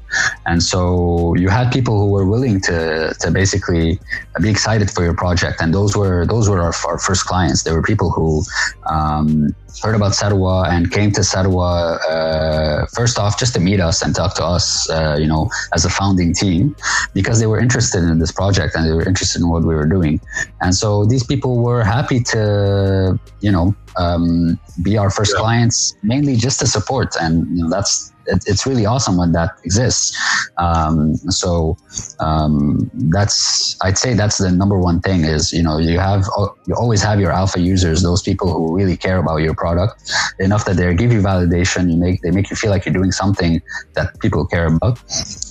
and 0.47 0.63
so 0.63 1.35
you 1.35 1.49
had 1.49 1.73
people 1.73 1.99
who 1.99 2.11
were 2.11 2.27
willing 2.27 2.61
to 2.63 3.15
to 3.21 3.31
basically 3.31 3.99
be 4.41 4.51
excited 4.51 4.91
for 4.91 5.03
your 5.05 5.15
project, 5.15 5.61
and 5.61 5.75
those 5.75 5.97
were 5.97 6.27
those 6.27 6.49
were 6.49 6.61
our, 6.61 6.75
our 6.87 6.99
first 6.99 7.27
clients. 7.27 7.63
There 7.63 7.75
were 7.75 7.83
people 7.83 8.11
who 8.11 8.43
um, 8.87 9.55
heard 9.83 9.95
about 9.95 10.13
Sarwa 10.13 10.69
and 10.69 10.91
came 10.91 11.11
to 11.13 11.21
Sarwa 11.21 11.99
uh, 12.09 12.87
first 12.95 13.19
off 13.19 13.39
just 13.39 13.55
to 13.55 13.61
meet 13.61 13.81
us 13.81 14.03
and 14.03 14.15
talk 14.15 14.35
to 14.37 14.45
us, 14.45 14.89
uh, 14.91 15.17
you 15.19 15.27
know, 15.27 15.51
as 15.75 15.85
a 15.85 15.91
founding 15.91 16.33
team, 16.33 16.77
because 17.13 17.41
they 17.41 17.47
were 17.47 17.59
interested 17.59 18.05
in 18.05 18.19
this 18.19 18.33
project 18.33 18.75
and 18.75 18.87
they 18.87 18.93
were 18.93 19.07
interested 19.07 19.41
in 19.43 19.49
what 19.49 19.65
we 19.65 19.75
were 19.75 19.87
doing, 19.87 20.21
and 20.61 20.75
so 20.75 21.05
these 21.05 21.25
people 21.25 21.63
were 21.63 21.83
happy 21.83 22.21
to, 22.21 23.19
you 23.41 23.51
know, 23.51 23.75
um, 23.97 24.59
be 24.83 24.97
our 24.97 25.11
first 25.11 25.33
yeah. 25.35 25.41
clients 25.41 25.97
mainly 26.03 26.37
just 26.37 26.61
to 26.61 26.67
support, 26.67 27.15
and 27.21 27.47
you 27.57 27.65
know, 27.65 27.71
that's 27.71 28.14
it's 28.27 28.67
really 28.67 28.87
awesome 28.87 29.17
when 29.17 29.33
that 29.33 29.51
exists. 29.65 30.17
Um, 30.59 31.17
so 31.31 31.77
um, 32.21 32.91
that's 33.11 33.77
I'd 33.83 33.99
say 33.99 34.15
that's 34.15 34.39
the 34.39 34.51
number 34.51 34.79
one 34.79 35.01
thing 35.01 35.25
is 35.25 35.53
you 35.53 35.63
know 35.63 35.79
you 35.79 35.99
have 35.99 36.25
you 36.67 36.75
always 36.75 37.03
have 37.03 37.21
your 37.21 37.33
alpha 37.33 37.61
users, 37.61 38.03
those 38.03 38.23
people 38.23 38.53
who 38.53 38.75
really 38.75 38.97
care 38.97 39.19
about 39.19 39.39
your 39.39 39.55
product 39.55 40.11
enough 40.39 40.65
that 40.67 40.77
they 40.77 40.95
give 40.95 41.13
you 41.13 41.21
validation. 41.21 41.91
You 41.91 41.97
make 41.97 42.23
they 42.23 42.31
make 42.31 42.51
you 42.51 42.57
feel 42.57 42.71
like 42.71 42.85
you're 42.85 42.95
doing 42.95 43.13
something 43.13 43.61
that 43.95 44.19
people 44.21 44.47
care 44.47 44.67
about, 44.67 44.99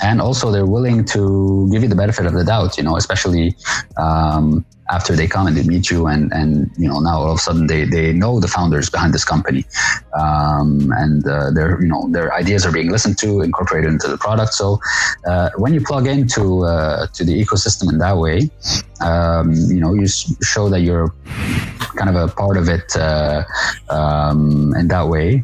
and 0.02 0.22
also 0.22 0.52
they're 0.52 0.66
willing 0.66 1.06
to 1.06 1.70
give 1.72 1.84
you 1.84 1.90
the 1.90 1.96
benefit 1.96 2.26
of 2.26 2.34
the 2.34 2.44
doubt. 2.44 2.78
You 2.78 2.84
know, 2.84 2.98
especially. 2.98 3.56
Um, 3.98 4.66
after 4.98 5.16
they 5.16 5.28
come 5.28 5.46
and 5.48 5.56
they 5.58 5.66
meet 5.74 5.90
you 5.92 6.08
and 6.14 6.32
and 6.40 6.52
you 6.78 6.88
know 6.88 7.00
now 7.00 7.18
all 7.24 7.32
of 7.36 7.40
a 7.42 7.44
sudden 7.48 7.66
they 7.72 7.82
they 7.96 8.14
know 8.14 8.40
the 8.40 8.48
founders 8.48 8.90
behind 8.90 9.12
this 9.14 9.26
company. 9.34 9.64
Um, 10.22 10.70
and 11.04 11.26
uh, 11.28 11.52
their 11.52 11.82
you 11.84 11.90
know 11.94 12.02
their 12.16 12.30
ideas 12.42 12.66
are 12.68 12.72
being 12.80 12.92
listened 12.96 13.18
to 13.24 13.42
incorporated 13.42 13.90
into 13.96 14.08
the 14.14 14.18
product. 14.18 14.54
So 14.54 14.80
uh, 15.30 15.50
when 15.64 15.74
you 15.74 15.82
plug 15.82 16.06
into 16.08 16.44
uh, 16.66 17.08
to 17.16 17.22
the 17.24 17.36
ecosystem 17.44 17.86
in 17.92 17.98
that 18.06 18.18
way 18.18 18.50
um, 19.02 19.54
you 19.54 19.80
know 19.80 19.94
you 19.94 20.08
show 20.08 20.70
that 20.70 20.82
you're 20.82 21.14
kind 21.96 22.10
of 22.10 22.16
a 22.16 22.28
part 22.34 22.58
of 22.58 22.70
it 22.70 22.96
uh, 22.96 23.44
um, 23.90 24.74
in 24.76 24.88
that 24.88 25.08
way 25.08 25.44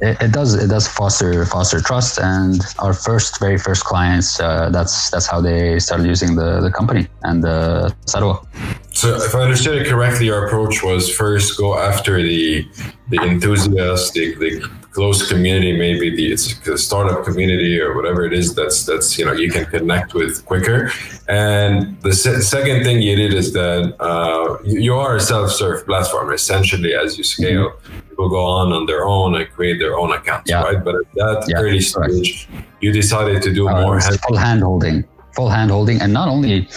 it, 0.00 0.20
it, 0.20 0.32
does 0.32 0.54
it 0.54 0.68
does 0.68 0.86
foster 0.88 1.44
foster 1.46 1.80
trust. 1.80 2.18
And 2.18 2.60
our 2.78 2.92
first 2.92 3.38
very 3.38 3.58
first 3.58 3.84
clients 3.84 4.40
uh, 4.40 4.70
that's 4.70 5.10
that's 5.10 5.26
how 5.26 5.40
they 5.40 5.78
started 5.78 6.06
using 6.06 6.34
the 6.34 6.60
the 6.60 6.70
company 6.70 7.06
and 7.22 7.42
the 7.42 7.94
uh. 8.14 8.42
So, 8.90 9.16
if 9.16 9.34
I 9.34 9.40
understood 9.40 9.80
it 9.80 9.88
correctly, 9.88 10.26
your 10.26 10.46
approach 10.46 10.82
was 10.82 11.14
first 11.14 11.58
go 11.58 11.78
after 11.78 12.22
the 12.22 12.68
the 13.08 13.20
enthusiasts, 13.22 14.10
the, 14.12 14.34
the 14.36 14.70
close 14.92 15.28
community, 15.28 15.76
maybe 15.76 16.14
the 16.14 16.32
it's 16.32 16.66
a 16.68 16.78
startup 16.78 17.24
community 17.24 17.80
or 17.80 17.94
whatever 17.96 18.24
it 18.24 18.32
is. 18.32 18.54
That's 18.54 18.84
that's 18.84 19.18
you 19.18 19.24
know 19.24 19.32
you 19.32 19.50
can 19.50 19.64
connect 19.66 20.14
with 20.14 20.44
quicker. 20.44 20.90
And 21.28 22.00
the 22.02 22.12
se- 22.12 22.40
second 22.40 22.84
thing 22.84 23.02
you 23.02 23.16
did 23.16 23.34
is 23.34 23.52
that 23.54 23.96
uh, 24.00 24.58
you, 24.64 24.80
you, 24.80 24.94
are 24.94 25.16
a 25.16 25.20
self-serve 25.20 25.86
platform 25.86 26.32
essentially. 26.32 26.94
As 26.94 27.16
you 27.18 27.24
scale, 27.24 27.70
mm-hmm. 27.70 28.08
people 28.10 28.28
go 28.28 28.44
on 28.44 28.72
on 28.72 28.86
their 28.86 29.06
own 29.06 29.34
and 29.34 29.50
create 29.50 29.78
their 29.78 29.98
own 29.98 30.12
accounts, 30.12 30.50
yeah. 30.50 30.62
right? 30.62 30.82
But 30.84 30.96
at 30.96 31.14
that 31.14 31.46
yeah, 31.48 31.56
early 31.56 31.80
stage, 31.80 32.48
correct. 32.48 32.66
you 32.80 32.92
decided 32.92 33.42
to 33.42 33.52
do 33.52 33.68
uh, 33.68 33.80
more 33.80 34.00
full 34.00 34.36
hand 34.36 34.62
holding 34.62 35.04
full 35.34 35.48
hand 35.48 35.70
holding 35.70 36.00
and 36.00 36.12
not 36.12 36.28
only 36.28 36.68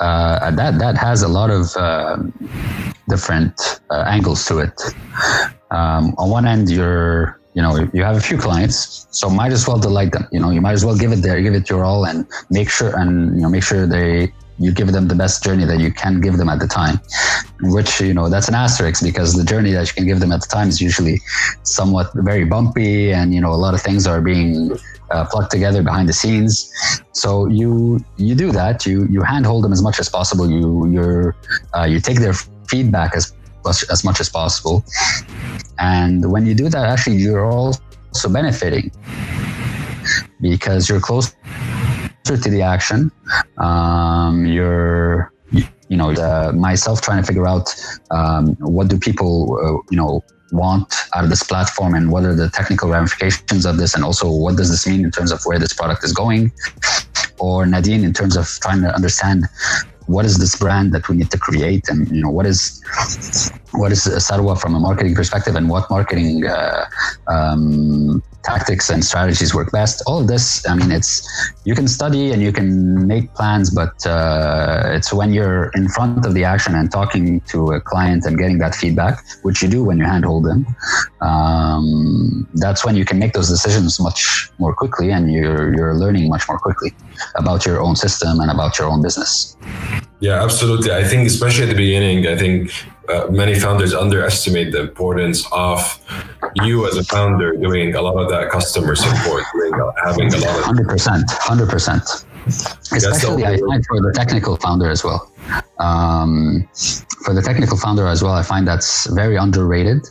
uh, 0.00 0.50
that 0.50 0.78
that 0.78 0.96
has 0.96 1.22
a 1.22 1.28
lot 1.28 1.50
of 1.50 1.76
uh, 1.76 2.16
different 3.08 3.80
uh, 3.90 4.04
angles 4.06 4.44
to 4.46 4.58
it. 4.58 4.80
Um, 5.70 6.14
on 6.18 6.30
one 6.30 6.46
end 6.46 6.70
you're 6.70 7.40
you 7.54 7.62
know 7.62 7.88
you 7.92 8.02
have 8.02 8.16
a 8.16 8.20
few 8.20 8.38
clients 8.38 9.06
so 9.10 9.28
might 9.28 9.52
as 9.52 9.66
well 9.66 9.78
delight 9.78 10.12
them. 10.12 10.26
You 10.32 10.40
know 10.40 10.50
you 10.50 10.60
might 10.60 10.72
as 10.72 10.84
well 10.84 10.96
give 10.96 11.12
it 11.12 11.22
there 11.22 11.40
give 11.42 11.54
it 11.54 11.68
your 11.70 11.84
all 11.84 12.04
and 12.04 12.26
make 12.50 12.70
sure 12.70 12.96
and 12.98 13.34
you 13.36 13.42
know 13.42 13.48
make 13.48 13.62
sure 13.62 13.86
they 13.86 14.32
you 14.58 14.72
give 14.72 14.92
them 14.92 15.08
the 15.08 15.14
best 15.14 15.42
journey 15.42 15.64
that 15.64 15.80
you 15.80 15.92
can 15.92 16.20
give 16.20 16.36
them 16.36 16.48
at 16.48 16.60
the 16.60 16.68
time. 16.68 17.00
Which 17.62 18.00
you 18.00 18.14
know 18.14 18.28
that's 18.28 18.48
an 18.48 18.54
asterisk 18.54 19.02
because 19.02 19.34
the 19.34 19.44
journey 19.44 19.72
that 19.72 19.86
you 19.88 19.94
can 19.94 20.06
give 20.06 20.20
them 20.20 20.32
at 20.32 20.40
the 20.42 20.48
time 20.48 20.68
is 20.68 20.80
usually 20.80 21.20
somewhat 21.62 22.10
very 22.14 22.44
bumpy 22.44 23.12
and 23.12 23.34
you 23.34 23.40
know 23.40 23.52
a 23.52 23.60
lot 23.64 23.74
of 23.74 23.80
things 23.82 24.06
are 24.06 24.20
being 24.20 24.76
uh, 25.12 25.24
plugged 25.30 25.50
together 25.50 25.82
behind 25.82 26.08
the 26.08 26.12
scenes. 26.12 26.72
So 27.12 27.46
you 27.46 28.04
you 28.16 28.34
do 28.34 28.52
that. 28.52 28.86
You 28.86 29.06
you 29.10 29.22
handhold 29.22 29.64
them 29.64 29.72
as 29.72 29.82
much 29.82 30.00
as 30.00 30.08
possible. 30.08 30.50
You 30.50 30.86
you 30.86 31.32
uh, 31.76 31.84
you 31.84 32.00
take 32.00 32.18
their 32.18 32.34
feedback 32.68 33.14
as 33.14 33.32
as 33.90 34.04
much 34.04 34.20
as 34.20 34.28
possible. 34.28 34.84
And 35.78 36.30
when 36.32 36.46
you 36.46 36.54
do 36.54 36.68
that, 36.68 36.84
actually, 36.86 37.16
you're 37.16 37.44
also 37.44 38.28
benefiting 38.28 38.90
because 40.40 40.88
you're 40.88 41.00
closer 41.00 41.32
to 42.24 42.36
the 42.36 42.62
action. 42.62 43.10
Um, 43.58 44.46
you're 44.46 45.31
you 45.92 45.98
know 46.00 46.10
uh, 46.28 46.50
myself 46.68 47.02
trying 47.06 47.20
to 47.22 47.26
figure 47.30 47.46
out 47.46 47.66
um, 48.10 48.44
what 48.76 48.88
do 48.88 48.98
people 48.98 49.34
uh, 49.64 49.78
you 49.90 49.98
know 50.00 50.12
want 50.52 50.88
out 51.14 51.24
of 51.24 51.30
this 51.30 51.42
platform 51.42 51.94
and 51.94 52.10
what 52.12 52.24
are 52.24 52.34
the 52.34 52.48
technical 52.50 52.88
ramifications 52.88 53.64
of 53.70 53.76
this 53.76 53.94
and 53.94 54.04
also 54.04 54.26
what 54.30 54.56
does 54.56 54.70
this 54.70 54.86
mean 54.86 55.04
in 55.04 55.10
terms 55.10 55.30
of 55.32 55.40
where 55.44 55.58
this 55.58 55.74
product 55.74 56.02
is 56.04 56.12
going? 56.12 56.52
Or 57.38 57.66
nadine 57.66 58.04
in 58.04 58.12
terms 58.12 58.36
of 58.36 58.46
trying 58.64 58.82
to 58.82 58.94
understand 58.94 59.46
what 60.06 60.24
is 60.24 60.36
this 60.38 60.54
brand 60.56 60.92
that 60.94 61.08
we 61.08 61.16
need 61.16 61.30
to 61.30 61.38
create, 61.38 61.88
and 61.88 62.08
you 62.16 62.22
know 62.22 62.30
what 62.30 62.46
is 62.46 62.60
what 63.72 63.90
is 63.92 64.00
Sarwa 64.26 64.60
from 64.60 64.74
a 64.74 64.80
marketing 64.80 65.14
perspective, 65.14 65.54
and 65.56 65.68
what 65.68 65.90
marketing 65.90 66.46
uh, 66.46 66.84
um, 67.28 68.22
tactics 68.42 68.90
and 68.90 69.04
strategies 69.04 69.54
work 69.54 69.70
best. 69.72 70.02
All 70.06 70.20
of 70.20 70.26
this, 70.26 70.66
I 70.68 70.74
mean, 70.74 70.90
it's 70.90 71.26
you 71.64 71.74
can 71.74 71.88
study 71.88 72.32
and 72.32 72.42
you 72.42 72.52
can 72.52 73.06
make 73.06 73.32
plans, 73.34 73.70
but 73.70 74.06
uh, 74.06 74.82
it's 74.86 75.12
when 75.12 75.32
you're 75.32 75.70
in 75.74 75.88
front 75.88 76.26
of 76.26 76.34
the 76.34 76.44
action 76.44 76.74
and 76.74 76.90
talking 76.90 77.40
to 77.52 77.72
a 77.72 77.80
client 77.80 78.24
and 78.24 78.38
getting 78.38 78.58
that 78.58 78.74
feedback, 78.74 79.24
which 79.42 79.62
you 79.62 79.68
do 79.68 79.84
when 79.84 79.98
you 79.98 80.04
handhold 80.04 80.44
them. 80.44 80.66
Um, 81.20 82.48
that's 82.54 82.84
when 82.84 82.96
you 82.96 83.04
can 83.04 83.18
make 83.18 83.32
those 83.32 83.48
decisions 83.48 84.00
much 84.00 84.50
more 84.58 84.74
quickly, 84.74 85.10
and 85.10 85.32
you're 85.32 85.74
you're 85.74 85.94
learning 85.94 86.28
much 86.28 86.48
more 86.48 86.58
quickly 86.58 86.92
about 87.36 87.64
your 87.64 87.80
own 87.80 87.96
system 87.96 88.40
and 88.40 88.50
about 88.50 88.78
your 88.78 88.88
own 88.88 89.02
business. 89.02 89.56
Yeah, 90.20 90.42
absolutely. 90.42 90.92
I 90.92 91.04
think 91.04 91.26
especially 91.26 91.64
at 91.64 91.70
the 91.70 91.74
beginning, 91.74 92.26
I 92.26 92.36
think 92.36 92.70
uh, 93.08 93.26
many 93.30 93.58
founders 93.58 93.94
underestimate 93.94 94.72
the 94.72 94.80
importance 94.80 95.46
of 95.52 95.80
you 96.56 96.86
as 96.86 96.96
a 96.96 97.04
founder 97.04 97.56
doing 97.56 97.94
a 97.94 98.02
lot 98.02 98.16
of 98.16 98.28
that 98.30 98.50
customer 98.50 98.94
support, 98.94 99.44
doing, 99.54 99.72
having 100.04 100.32
a 100.32 100.38
lot 100.38 100.58
of 100.58 100.64
hundred 100.64 100.88
percent, 100.88 101.24
hundred 101.30 101.68
percent. 101.68 102.02
Especially, 102.46 103.44
I 103.46 103.56
find 103.56 103.84
for 103.86 104.00
the 104.00 104.12
technical 104.14 104.56
founder 104.56 104.90
as 104.90 105.04
well. 105.04 105.32
Um, 105.78 106.68
for 107.24 107.34
the 107.34 107.42
technical 107.42 107.76
founder 107.76 108.06
as 108.08 108.22
well, 108.22 108.32
I 108.32 108.42
find 108.42 108.66
that's 108.66 109.06
very 109.14 109.36
underrated 109.36 110.06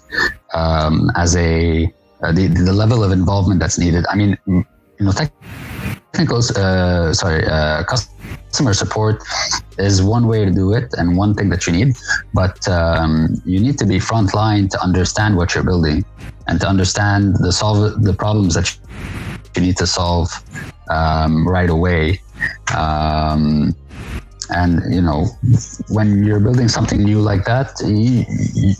um, 0.53 1.09
as 1.15 1.35
a 1.35 1.91
uh, 2.23 2.31
the 2.31 2.47
the 2.47 2.73
level 2.73 3.03
of 3.03 3.11
involvement 3.11 3.59
that's 3.59 3.77
needed. 3.77 4.05
I 4.09 4.15
mean, 4.15 4.37
you 4.47 4.65
know, 4.99 5.11
technical, 6.11 6.39
uh, 6.57 7.13
sorry, 7.13 7.45
uh, 7.45 7.83
customer 7.83 8.73
support 8.73 9.23
is 9.77 10.01
one 10.01 10.27
way 10.27 10.45
to 10.45 10.51
do 10.51 10.73
it 10.73 10.93
and 10.97 11.17
one 11.17 11.33
thing 11.33 11.49
that 11.49 11.65
you 11.67 11.73
need, 11.73 11.95
but 12.33 12.67
um, 12.67 13.41
you 13.45 13.59
need 13.59 13.77
to 13.77 13.85
be 13.85 13.97
frontline 13.97 14.69
to 14.69 14.81
understand 14.81 15.37
what 15.37 15.55
you're 15.55 15.63
building 15.63 16.03
and 16.47 16.59
to 16.59 16.67
understand 16.67 17.35
the 17.37 17.51
solve 17.51 18.03
the 18.03 18.13
problems 18.13 18.55
that 18.55 18.77
you 19.55 19.61
need 19.61 19.77
to 19.77 19.87
solve 19.87 20.29
um, 20.89 21.47
right 21.47 21.69
away. 21.69 22.21
Um, 22.75 23.75
and 24.49 24.93
you 24.93 25.01
know, 25.01 25.27
when 25.87 26.25
you're 26.25 26.41
building 26.41 26.67
something 26.67 27.01
new 27.01 27.19
like 27.19 27.45
that, 27.45 27.71
you, 27.85 28.25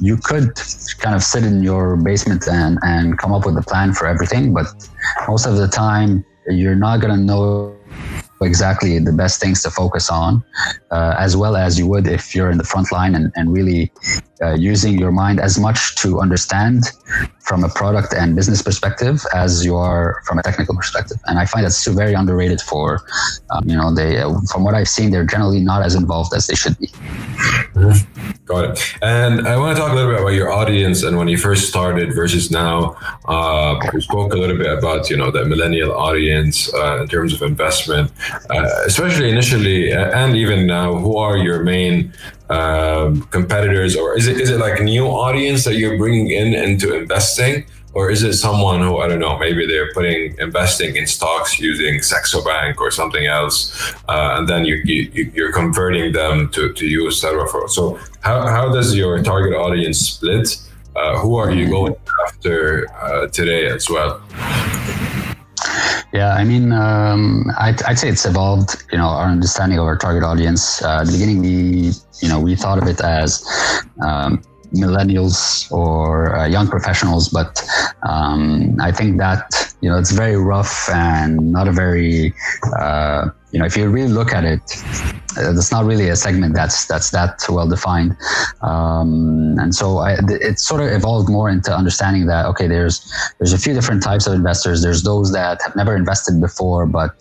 you 0.02 0.18
could 0.18 0.52
kind 1.00 1.16
of 1.16 1.24
sit 1.24 1.46
in 1.46 1.64
your 1.64 1.96
basement 1.96 2.46
and, 2.50 2.78
and 2.82 3.18
come 3.18 3.32
up 3.32 3.46
with 3.46 3.58
a 3.58 3.62
plan 3.62 3.94
for 3.94 4.06
everything. 4.06 4.54
But 4.54 4.68
most 5.30 5.46
of 5.46 5.56
the 5.56 5.70
time, 5.70 6.26
you're 6.48 6.76
not 6.76 7.02
going 7.02 7.16
to 7.16 7.22
know 7.22 7.76
exactly 8.42 8.98
the 9.00 9.14
best 9.14 9.40
things 9.40 9.62
to 9.64 9.70
focus 9.70 10.10
on, 10.10 10.44
uh, 10.90 11.16
as 11.18 11.38
well 11.38 11.56
as 11.56 11.78
you 11.78 11.88
would 11.88 12.08
if 12.08 12.34
you're 12.34 12.50
in 12.50 12.58
the 12.58 12.64
front 12.64 12.92
line 12.92 13.16
and, 13.16 13.32
and 13.36 13.54
really 13.54 13.92
uh, 14.42 14.54
using 14.54 14.98
your 14.98 15.12
mind 15.12 15.40
as 15.40 15.60
much 15.60 15.96
to 15.98 16.20
understand 16.20 16.86
from 17.40 17.64
a 17.64 17.70
product 17.70 18.14
and 18.14 18.36
business 18.36 18.62
perspective 18.62 19.22
as 19.34 19.66
you 19.66 19.76
are 19.76 20.22
from 20.26 20.40
a 20.40 20.44
technical 20.44 20.76
perspective. 20.76 21.18
And 21.26 21.38
I 21.40 21.46
find 21.46 21.66
that's 21.66 21.86
very 21.88 22.14
underrated 22.14 22.62
for, 22.62 23.02
um, 23.52 23.68
you 23.68 23.76
know, 23.76 23.94
they, 23.94 24.20
uh, 24.20 24.34
from 24.52 24.64
what 24.64 24.74
I've 24.74 24.88
seen, 24.88 25.12
they're 25.12 25.26
generally 25.26 25.60
not 25.60 25.84
as 25.84 25.96
involved 25.96 26.34
as 26.34 26.48
they 26.48 26.56
should 26.56 26.78
be. 26.80 26.88
Mm-hmm. 26.88 28.46
Got 28.46 28.72
it. 28.72 28.96
And 29.02 29.48
I 29.48 29.58
want 29.58 29.76
to 29.76 29.82
talk 29.82 29.92
a 29.92 29.96
little 29.96 30.12
bit 30.12 30.22
about 30.22 30.34
your 30.34 30.52
audience 30.52 31.04
and 31.04 31.18
when 31.18 31.28
you 31.28 31.38
first 31.38 31.68
started 31.68 32.14
versus 32.14 32.52
now. 32.52 32.96
Uh, 33.26 33.80
spoke 34.00 34.34
a 34.34 34.38
little 34.38 34.58
bit 34.58 34.72
about, 34.78 35.10
you 35.10 35.18
know, 35.18 35.32
the 35.32 35.46
millennial 35.46 35.94
audience 35.94 36.74
uh, 36.74 37.02
in 37.02 37.08
terms 37.08 37.34
of 37.34 37.42
investment, 37.42 38.12
uh, 38.50 38.68
especially 38.86 39.30
initially 39.30 39.92
and 39.92 40.36
even 40.36 40.68
now. 40.68 40.96
Who 40.96 41.18
are 41.18 41.38
your 41.38 41.64
main 41.64 42.14
um, 42.52 43.22
competitors, 43.32 43.96
or 43.96 44.18
is 44.18 44.28
it 44.28 44.40
is 44.40 44.50
it 44.50 44.60
like 44.60 44.82
new 44.82 45.06
audience 45.06 45.64
that 45.64 45.76
you're 45.76 45.98
bringing 45.98 46.30
in 46.32 46.54
into 46.54 46.94
investing, 46.94 47.66
or 47.94 48.12
is 48.12 48.24
it 48.24 48.34
someone 48.34 48.82
who 48.82 48.98
I 48.98 49.08
don't 49.08 49.20
know, 49.20 49.38
maybe 49.38 49.66
they're 49.66 49.94
putting 49.94 50.38
investing 50.38 50.98
in 50.98 51.08
stocks 51.08 51.60
using 51.60 52.02
Saxo 52.02 52.44
Bank 52.44 52.82
or 52.82 52.92
something 52.92 53.26
else, 53.26 53.94
uh, 54.10 54.36
and 54.36 54.50
then 54.50 54.66
you, 54.66 54.76
you 54.86 55.32
you're 55.34 55.54
converting 55.54 56.12
them 56.12 56.50
to 56.50 56.74
to 56.74 56.86
use 56.86 57.22
Sarwa 57.22 57.48
So 57.70 57.98
how 58.20 58.48
how 58.48 58.72
does 58.72 58.96
your 58.96 59.24
target 59.24 59.54
audience 59.54 60.00
split? 60.00 60.58
Uh, 60.94 61.18
who 61.20 61.38
are 61.38 61.52
you 61.52 61.70
going 61.70 61.96
after 62.28 62.92
uh, 63.02 63.28
today 63.28 63.68
as 63.68 63.90
well? 63.90 64.22
Yeah, 66.14 66.34
I 66.34 66.44
mean, 66.44 66.72
um, 66.74 67.46
I'd, 67.58 67.82
I'd, 67.84 67.98
say 67.98 68.10
it's 68.10 68.26
evolved. 68.26 68.84
You 68.92 68.98
know, 68.98 69.08
our 69.08 69.30
understanding 69.30 69.80
of 69.80 69.86
our 69.86 69.98
target 69.98 70.24
audience. 70.24 70.84
Uh, 70.84 71.02
at 71.02 71.08
the 71.08 71.14
beginning, 71.14 71.40
we, 71.40 71.92
you 72.22 72.28
know, 72.28 72.40
we 72.40 72.56
thought 72.56 72.78
of 72.78 72.88
it 72.88 73.00
as 73.02 73.46
um, 74.06 74.44
millennials 74.74 75.72
or 75.72 76.36
uh, 76.36 76.48
young 76.48 76.68
professionals, 76.68 77.30
but 77.30 77.64
um, 78.04 78.76
I 78.82 78.92
think 78.92 79.18
that 79.20 79.74
you 79.82 79.90
know 79.90 79.98
it's 79.98 80.12
very 80.12 80.36
rough 80.36 80.90
and 80.90 81.52
not 81.52 81.68
a 81.68 81.72
very 81.72 82.34
uh, 82.78 83.30
you 83.52 83.60
know 83.60 83.66
if 83.66 83.76
you 83.76 83.88
really 83.90 84.12
look 84.12 84.34
at 84.34 84.44
it 84.44 84.62
uh, 85.38 85.54
that's 85.54 85.72
not 85.72 85.86
really 85.86 86.10
a 86.10 86.16
segment 86.16 86.54
that's 86.54 86.86
that's 86.86 87.12
that 87.12 87.40
well 87.50 87.68
defined 87.68 88.16
um, 88.62 89.58
and 89.60 89.74
so 89.74 90.00
I, 90.00 90.18
it 90.28 90.60
sort 90.60 90.82
of 90.82 90.88
evolved 90.92 91.30
more 91.30 91.50
into 91.50 91.76
understanding 91.76 92.26
that 92.28 92.46
okay 92.46 92.68
there's 92.68 93.02
there's 93.40 93.54
a 93.54 93.58
few 93.58 93.74
different 93.74 94.04
types 94.04 94.28
of 94.28 94.34
investors. 94.34 94.82
There's 94.82 95.04
those 95.04 95.32
that 95.34 95.62
have 95.64 95.76
never 95.76 95.96
invested 95.96 96.40
before 96.40 96.86
but 96.86 97.12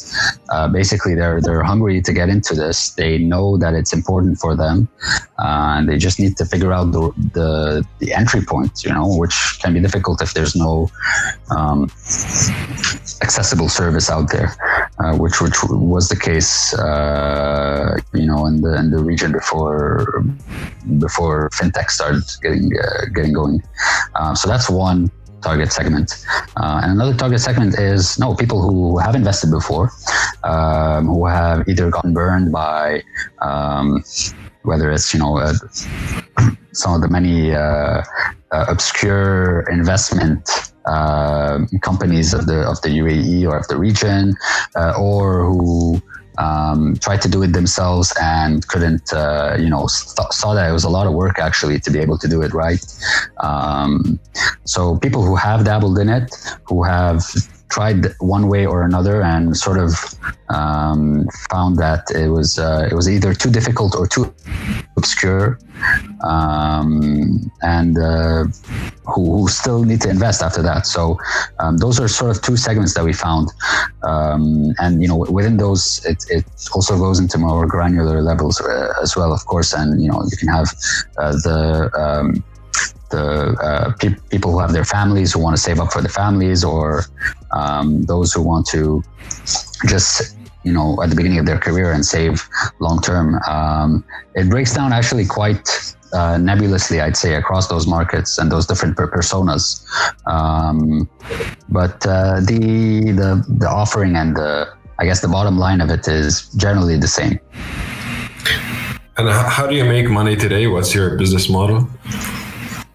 uh, 0.50 0.68
basically 0.68 1.14
they're 1.14 1.40
they're 1.40 1.62
hungry 1.62 2.00
to 2.02 2.12
get 2.12 2.28
into 2.28 2.54
this. 2.54 2.90
They 2.90 3.18
know 3.18 3.56
that 3.58 3.74
it's 3.74 3.92
important 3.92 4.38
for 4.38 4.56
them 4.56 4.88
uh, 5.38 5.76
and 5.76 5.88
they 5.88 5.98
just 5.98 6.18
need 6.18 6.36
to 6.36 6.44
figure 6.44 6.72
out 6.72 6.92
the, 6.92 7.12
the, 7.32 7.86
the 7.98 8.12
entry 8.12 8.42
point 8.42 8.84
you 8.84 8.92
know 8.92 9.06
which 9.16 9.58
can 9.60 9.74
be 9.74 9.80
difficult 9.80 10.22
if 10.22 10.34
there's 10.34 10.54
no 10.54 10.90
um, 11.56 11.84
accessible 13.22 13.68
service 13.68 14.10
out 14.10 14.30
there 14.30 14.54
uh, 15.02 15.16
which 15.16 15.40
which 15.40 15.56
was 15.64 16.08
the 16.08 16.16
case, 16.16 16.74
uh, 16.74 17.96
you 18.12 18.26
know, 18.26 18.46
in 18.46 18.60
the 18.60 18.76
in 18.76 18.90
the 18.90 19.02
region 19.02 19.32
before 19.32 20.22
before 20.98 21.48
fintech 21.50 21.90
started 21.90 22.22
getting 22.42 22.70
uh, 22.76 23.06
getting 23.14 23.32
going. 23.32 23.62
Uh, 24.14 24.34
so 24.34 24.48
that's 24.48 24.68
one 24.68 25.10
target 25.42 25.72
segment, 25.72 26.26
uh, 26.56 26.80
and 26.82 26.92
another 26.92 27.14
target 27.14 27.40
segment 27.40 27.78
is 27.78 28.18
no 28.18 28.34
people 28.34 28.60
who 28.60 28.98
have 28.98 29.14
invested 29.14 29.50
before, 29.50 29.90
um, 30.44 31.06
who 31.06 31.24
have 31.24 31.66
either 31.66 31.88
gotten 31.90 32.12
burned 32.12 32.52
by. 32.52 33.02
Um, 33.40 34.04
whether 34.62 34.92
it's 34.92 35.14
you 35.14 35.20
know 35.20 35.38
uh, 35.38 35.54
some 36.72 36.92
of 36.92 37.00
the 37.00 37.08
many 37.08 37.52
obscure 38.52 39.64
investment 39.70 40.69
uh, 40.90 41.58
companies 41.82 42.34
of 42.34 42.46
the 42.46 42.58
of 42.72 42.80
the 42.82 42.90
UAE 43.02 43.48
or 43.48 43.56
of 43.56 43.66
the 43.68 43.76
region, 43.76 44.34
uh, 44.76 44.92
or 44.98 45.44
who 45.44 46.02
um, 46.38 46.96
tried 46.96 47.20
to 47.22 47.28
do 47.28 47.42
it 47.42 47.52
themselves 47.52 48.12
and 48.20 48.66
couldn't, 48.68 49.12
uh, 49.12 49.56
you 49.58 49.68
know, 49.68 49.86
st- 49.86 50.32
saw 50.32 50.54
that 50.54 50.68
it 50.70 50.72
was 50.72 50.84
a 50.84 50.88
lot 50.88 51.06
of 51.06 51.12
work 51.12 51.38
actually 51.38 51.78
to 51.80 51.90
be 51.90 51.98
able 51.98 52.18
to 52.18 52.28
do 52.28 52.42
it 52.42 52.52
right. 52.54 52.84
Um, 53.40 54.18
so 54.64 54.96
people 54.98 55.22
who 55.22 55.36
have 55.36 55.64
dabbled 55.64 55.98
in 55.98 56.08
it, 56.08 56.34
who 56.64 56.82
have 56.82 57.22
tried 57.70 58.06
one 58.18 58.48
way 58.48 58.66
or 58.66 58.82
another 58.82 59.22
and 59.22 59.56
sort 59.56 59.78
of 59.78 59.92
um, 60.48 61.26
found 61.50 61.78
that 61.78 62.10
it 62.14 62.28
was 62.28 62.58
uh, 62.58 62.88
it 62.90 62.94
was 62.94 63.08
either 63.08 63.32
too 63.34 63.50
difficult 63.50 63.94
or 63.94 64.06
too 64.06 64.32
obscure, 64.96 65.58
um, 66.24 67.50
and 67.62 67.96
uh, 67.96 68.44
who, 69.06 69.22
who, 69.38 69.48
still 69.48 69.84
need 69.84 70.00
to 70.00 70.10
invest 70.10 70.42
after 70.42 70.62
that. 70.62 70.86
So 70.86 71.16
um, 71.60 71.78
those 71.78 72.00
are 72.00 72.08
sort 72.08 72.30
of 72.36 72.42
two 72.42 72.56
segments 72.56 72.94
that 72.94 73.04
we 73.04 73.12
found, 73.12 73.48
um, 74.02 74.74
and 74.78 75.00
you 75.02 75.08
know 75.08 75.16
within 75.16 75.56
those 75.56 76.04
it, 76.04 76.24
it 76.28 76.44
also 76.74 76.98
goes 76.98 77.18
into 77.20 77.38
more 77.38 77.66
granular 77.66 78.20
levels 78.22 78.60
uh, 78.60 78.92
as 79.02 79.16
well, 79.16 79.32
of 79.32 79.46
course. 79.46 79.72
And 79.72 80.02
you 80.02 80.10
know 80.10 80.22
you 80.30 80.36
can 80.36 80.48
have 80.48 80.68
uh, 81.18 81.32
the 81.32 81.90
um, 81.96 82.44
the 83.10 83.56
uh, 83.62 83.92
pe- 83.98 84.16
people 84.30 84.50
who 84.52 84.58
have 84.58 84.72
their 84.72 84.84
families 84.84 85.32
who 85.32 85.40
want 85.40 85.56
to 85.56 85.62
save 85.62 85.80
up 85.80 85.92
for 85.92 86.02
the 86.02 86.08
families, 86.08 86.64
or 86.64 87.04
um, 87.52 88.02
those 88.02 88.32
who 88.32 88.42
want 88.42 88.66
to 88.68 89.02
just 89.86 90.36
you 90.64 90.72
know 90.72 91.02
at 91.02 91.10
the 91.10 91.16
beginning 91.16 91.38
of 91.38 91.46
their 91.46 91.58
career 91.58 91.92
and 91.92 92.04
save 92.04 92.48
long 92.80 93.00
term. 93.00 93.40
Um, 93.48 94.04
it 94.34 94.48
breaks 94.48 94.74
down 94.74 94.92
actually 94.92 95.26
quite 95.26 95.68
uh, 96.12 96.38
nebulously, 96.38 97.00
I'd 97.00 97.16
say, 97.16 97.34
across 97.34 97.68
those 97.68 97.86
markets 97.86 98.38
and 98.38 98.50
those 98.50 98.66
different 98.66 98.96
per- 98.96 99.10
personas. 99.10 99.84
Um, 100.26 101.08
but 101.68 102.04
uh, 102.06 102.40
the 102.40 103.12
the 103.12 103.44
the 103.58 103.68
offering 103.68 104.16
and 104.16 104.36
the 104.36 104.68
I 104.98 105.04
guess 105.06 105.20
the 105.20 105.28
bottom 105.28 105.58
line 105.58 105.80
of 105.80 105.90
it 105.90 106.06
is 106.08 106.48
generally 106.56 106.96
the 106.98 107.08
same. 107.08 107.40
And 109.16 109.28
how 109.28 109.66
do 109.66 109.74
you 109.74 109.84
make 109.84 110.08
money 110.08 110.36
today? 110.36 110.66
What's 110.66 110.94
your 110.94 111.16
business 111.16 111.48
model? 111.48 111.88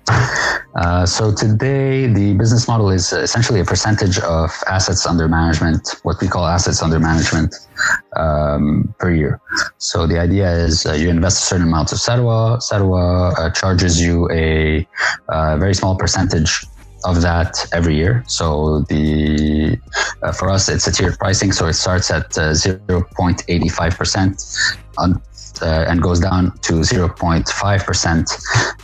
Uh, 0.08 1.06
so 1.06 1.34
today, 1.34 2.08
the 2.08 2.34
business 2.34 2.68
model 2.68 2.90
is 2.90 3.14
essentially 3.14 3.60
a 3.60 3.66
percentage 3.66 4.20
of 4.20 4.52
assets 4.68 5.06
under 5.06 5.28
management, 5.28 5.96
what 6.04 6.20
we 6.22 6.28
call 6.28 6.46
assets 6.46 6.82
under 6.82 7.00
management, 7.00 7.56
um, 8.18 8.94
per 9.00 9.14
year. 9.14 9.40
So 9.78 10.06
the 10.06 10.20
idea 10.20 10.52
is 10.52 10.86
uh, 10.86 10.94
you 10.94 11.10
invest 11.10 11.44
a 11.44 11.46
certain 11.46 11.68
amount 11.68 11.92
of 11.92 11.98
Sarwa. 12.00 12.58
Sarwa 12.60 13.34
uh, 13.40 13.50
charges 13.52 14.02
you 14.02 14.30
a, 14.32 14.88
uh, 15.30 15.58
very 15.58 15.74
small 15.74 15.96
percentage 15.96 16.66
of 17.06 17.22
that 17.22 17.68
every 17.72 17.96
year. 17.96 18.24
So 18.28 18.82
the 18.90 19.80
uh, 20.24 20.32
for 20.32 20.50
us 20.50 20.68
it's 20.70 20.88
a 20.88 20.92
tiered 20.92 21.18
pricing. 21.18 21.52
So 21.52 21.68
it 21.68 21.74
starts 21.74 22.12
at 22.12 22.38
uh, 22.38 22.54
zero 22.54 23.04
point 23.16 23.44
eighty 23.48 23.70
five 23.70 23.98
percent 23.98 24.44
uh, 24.98 25.14
and 25.62 26.02
goes 26.02 26.20
down 26.20 26.58
to 26.60 26.84
zero 26.84 27.08
point 27.08 27.48
five 27.48 27.86
percent 27.86 28.30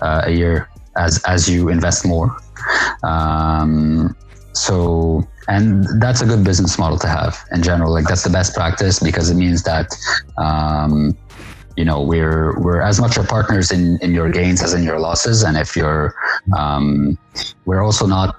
uh, 0.01 0.21
a 0.25 0.31
year 0.31 0.69
as 0.97 1.21
as 1.25 1.49
you 1.49 1.69
invest 1.69 2.06
more. 2.06 2.36
Um, 3.04 4.15
so 4.54 5.23
and 5.47 5.86
that's 6.01 6.21
a 6.21 6.25
good 6.25 6.43
business 6.43 6.77
model 6.77 6.97
to 6.99 7.08
have 7.08 7.38
in 7.51 7.63
general. 7.63 7.91
Like 7.91 8.06
that's 8.06 8.23
the 8.23 8.30
best 8.30 8.54
practice 8.54 8.99
because 8.99 9.30
it 9.30 9.36
means 9.36 9.63
that. 9.63 9.88
Um, 10.38 11.17
you 11.77 11.86
know 11.86 12.01
we're 12.01 12.60
we're 12.60 12.82
as 12.82 12.99
much 12.99 13.15
your 13.15 13.25
partners 13.25 13.71
in 13.71 13.97
in 14.01 14.12
your 14.12 14.30
gains 14.30 14.62
as 14.62 14.73
in 14.73 14.84
your 14.84 14.99
losses 14.99 15.43
and 15.43 15.58
if 15.58 15.75
you're 15.75 16.13
um, 16.56 17.17
we're 17.65 17.82
also 17.82 18.06
not 18.06 18.36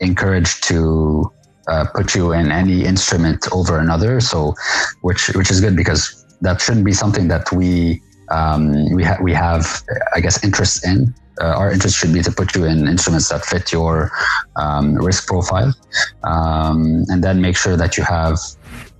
encouraged 0.00 0.64
to 0.64 1.30
uh, 1.68 1.84
put 1.94 2.14
you 2.14 2.32
in 2.32 2.50
any 2.50 2.84
instrument 2.84 3.46
over 3.52 3.78
another 3.78 4.20
so 4.20 4.54
which 5.02 5.28
which 5.34 5.50
is 5.50 5.60
good 5.60 5.76
because 5.76 6.24
that 6.40 6.60
shouldn't 6.60 6.84
be 6.84 6.92
something 6.92 7.28
that 7.28 7.52
we 7.52 8.00
um, 8.30 8.90
we, 8.94 9.04
ha- 9.04 9.18
we 9.20 9.32
have 9.32 9.82
i 10.14 10.20
guess 10.20 10.42
interest 10.42 10.84
in 10.86 11.14
uh, 11.40 11.54
our 11.56 11.72
interest 11.72 11.96
should 11.96 12.12
be 12.12 12.22
to 12.22 12.30
put 12.30 12.54
you 12.54 12.64
in 12.64 12.88
instruments 12.88 13.28
that 13.30 13.44
fit 13.44 13.72
your 13.72 14.10
um, 14.56 14.94
risk 14.96 15.26
profile. 15.26 15.74
Um, 16.24 17.04
and 17.08 17.24
then 17.24 17.40
make 17.40 17.56
sure 17.56 17.76
that 17.76 17.96
you 17.96 18.04
have 18.04 18.38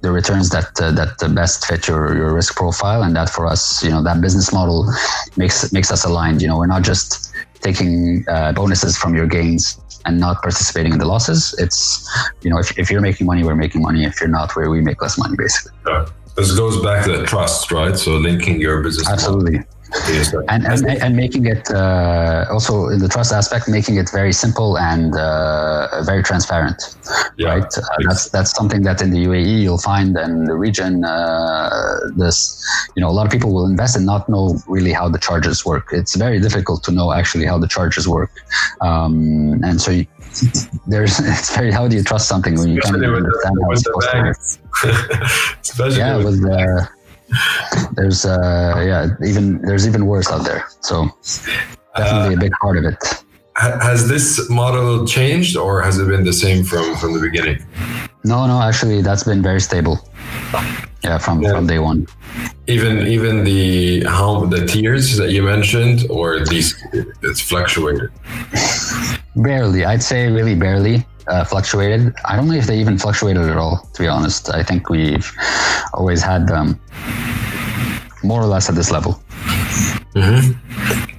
the 0.00 0.10
returns 0.10 0.50
that 0.50 0.80
uh, 0.80 0.90
that 0.92 1.18
best 1.34 1.66
fit 1.66 1.86
your, 1.88 2.16
your 2.16 2.34
risk 2.34 2.56
profile. 2.56 3.02
And 3.02 3.14
that 3.16 3.28
for 3.28 3.46
us 3.46 3.82
you 3.84 3.90
know 3.90 4.02
that 4.02 4.20
business 4.20 4.52
model 4.52 4.92
makes 5.36 5.72
makes 5.72 5.90
us 5.92 6.04
aligned. 6.04 6.42
You 6.42 6.48
know 6.48 6.58
we're 6.58 6.66
not 6.66 6.82
just 6.82 7.32
taking 7.60 8.24
uh, 8.28 8.52
bonuses 8.52 8.96
from 8.96 9.14
your 9.14 9.26
gains 9.26 9.80
and 10.04 10.18
not 10.18 10.42
participating 10.42 10.92
in 10.92 10.98
the 10.98 11.06
losses. 11.06 11.54
It's 11.58 12.08
you 12.42 12.50
know 12.50 12.58
if, 12.58 12.76
if 12.78 12.90
you're 12.90 13.00
making 13.00 13.26
money 13.26 13.44
we're 13.44 13.56
making 13.56 13.82
money. 13.82 14.04
If 14.04 14.20
you're 14.20 14.30
not 14.30 14.56
where 14.56 14.70
we 14.70 14.80
make 14.80 15.00
less 15.02 15.18
money 15.18 15.36
basically. 15.36 15.72
Yeah. 15.86 16.06
this 16.36 16.56
goes 16.56 16.82
back 16.82 17.04
to 17.04 17.16
the 17.18 17.26
trust 17.26 17.70
right? 17.70 17.96
So 17.96 18.16
linking 18.16 18.60
your 18.60 18.82
business 18.82 19.08
absolutely. 19.08 19.58
model 19.58 19.81
and, 20.48 20.64
and, 20.66 20.86
and 20.86 21.16
making 21.16 21.46
it 21.46 21.70
uh, 21.70 22.46
also 22.50 22.88
in 22.88 22.98
the 22.98 23.08
trust 23.08 23.32
aspect, 23.32 23.68
making 23.68 23.96
it 23.96 24.10
very 24.10 24.32
simple 24.32 24.78
and 24.78 25.14
uh, 25.16 26.02
very 26.04 26.22
transparent. 26.22 26.96
Yeah, 27.36 27.48
right, 27.48 27.64
uh, 27.64 27.80
that's 28.06 28.30
that's 28.30 28.52
something 28.52 28.82
that 28.82 29.02
in 29.02 29.10
the 29.10 29.24
UAE 29.24 29.62
you'll 29.62 29.78
find, 29.78 30.16
and 30.16 30.46
the 30.46 30.54
region, 30.54 31.04
uh, 31.04 31.98
this 32.16 32.64
you 32.96 33.00
know, 33.00 33.08
a 33.08 33.14
lot 33.14 33.26
of 33.26 33.32
people 33.32 33.52
will 33.52 33.66
invest 33.66 33.96
and 33.96 34.06
not 34.06 34.28
know 34.28 34.58
really 34.66 34.92
how 34.92 35.08
the 35.08 35.18
charges 35.18 35.64
work. 35.64 35.88
It's 35.92 36.16
very 36.16 36.40
difficult 36.40 36.82
to 36.84 36.92
know 36.92 37.12
actually 37.12 37.46
how 37.46 37.58
the 37.58 37.68
charges 37.68 38.08
work, 38.08 38.30
um, 38.80 39.60
and 39.64 39.80
so. 39.80 39.90
You, 39.90 40.06
there's 40.86 41.18
it's 41.32 41.54
very 41.54 41.70
how 41.70 41.86
do 41.86 41.94
you 41.94 42.02
trust 42.02 42.26
something 42.26 42.54
when 42.56 42.70
you 42.70 42.80
can't 42.80 42.96
understand 42.96 43.54
how 43.62 43.70
it's 43.70 43.82
supposed 43.82 44.10
to 44.10 44.18
work 45.82 45.96
yeah 45.98 46.16
with 46.16 46.40
the 46.40 46.88
there's 47.92 48.24
uh 48.24 48.82
yeah 48.84 49.08
even 49.26 49.60
there's 49.62 49.86
even 49.86 50.06
worse 50.06 50.30
out 50.30 50.44
there. 50.44 50.66
So 50.80 51.08
definitely 51.96 52.34
uh, 52.34 52.38
a 52.38 52.40
big 52.40 52.52
part 52.60 52.76
of 52.76 52.84
it. 52.84 52.96
Has 53.56 54.08
this 54.08 54.48
model 54.48 55.06
changed 55.06 55.56
or 55.56 55.82
has 55.82 55.98
it 55.98 56.08
been 56.08 56.24
the 56.24 56.32
same 56.32 56.64
from 56.64 56.96
from 56.96 57.12
the 57.12 57.20
beginning? 57.20 57.64
No 58.24 58.46
no 58.46 58.60
actually 58.60 59.02
that's 59.02 59.24
been 59.24 59.42
very 59.42 59.60
stable. 59.60 59.98
Yeah 61.04 61.18
from 61.18 61.42
yeah. 61.42 61.52
from 61.52 61.66
day 61.66 61.78
one. 61.78 62.06
Even 62.66 63.06
even 63.06 63.44
the 63.44 64.04
how 64.04 64.46
the 64.46 64.64
tiers 64.66 65.16
that 65.16 65.30
you 65.30 65.42
mentioned 65.42 66.06
or 66.10 66.40
these 66.44 66.68
it's 67.22 67.40
fluctuated? 67.40 68.10
Barely. 69.36 69.84
I'd 69.84 70.02
say 70.02 70.30
really 70.30 70.54
barely 70.54 71.06
uh, 71.28 71.44
fluctuated. 71.44 72.14
I 72.24 72.36
don't 72.36 72.48
know 72.48 72.54
if 72.54 72.66
they 72.66 72.78
even 72.78 72.98
fluctuated 72.98 73.42
at 73.42 73.56
all 73.56 73.88
to 73.94 74.02
be 74.02 74.08
honest. 74.08 74.50
I 74.50 74.62
think 74.62 74.88
we've 74.88 75.30
always 75.94 76.22
had 76.22 76.46
them 76.46 76.80
more 78.22 78.40
or 78.40 78.46
less 78.46 78.68
at 78.68 78.74
this 78.74 78.90
level. 78.90 79.22
Mm-hmm. 80.14 81.11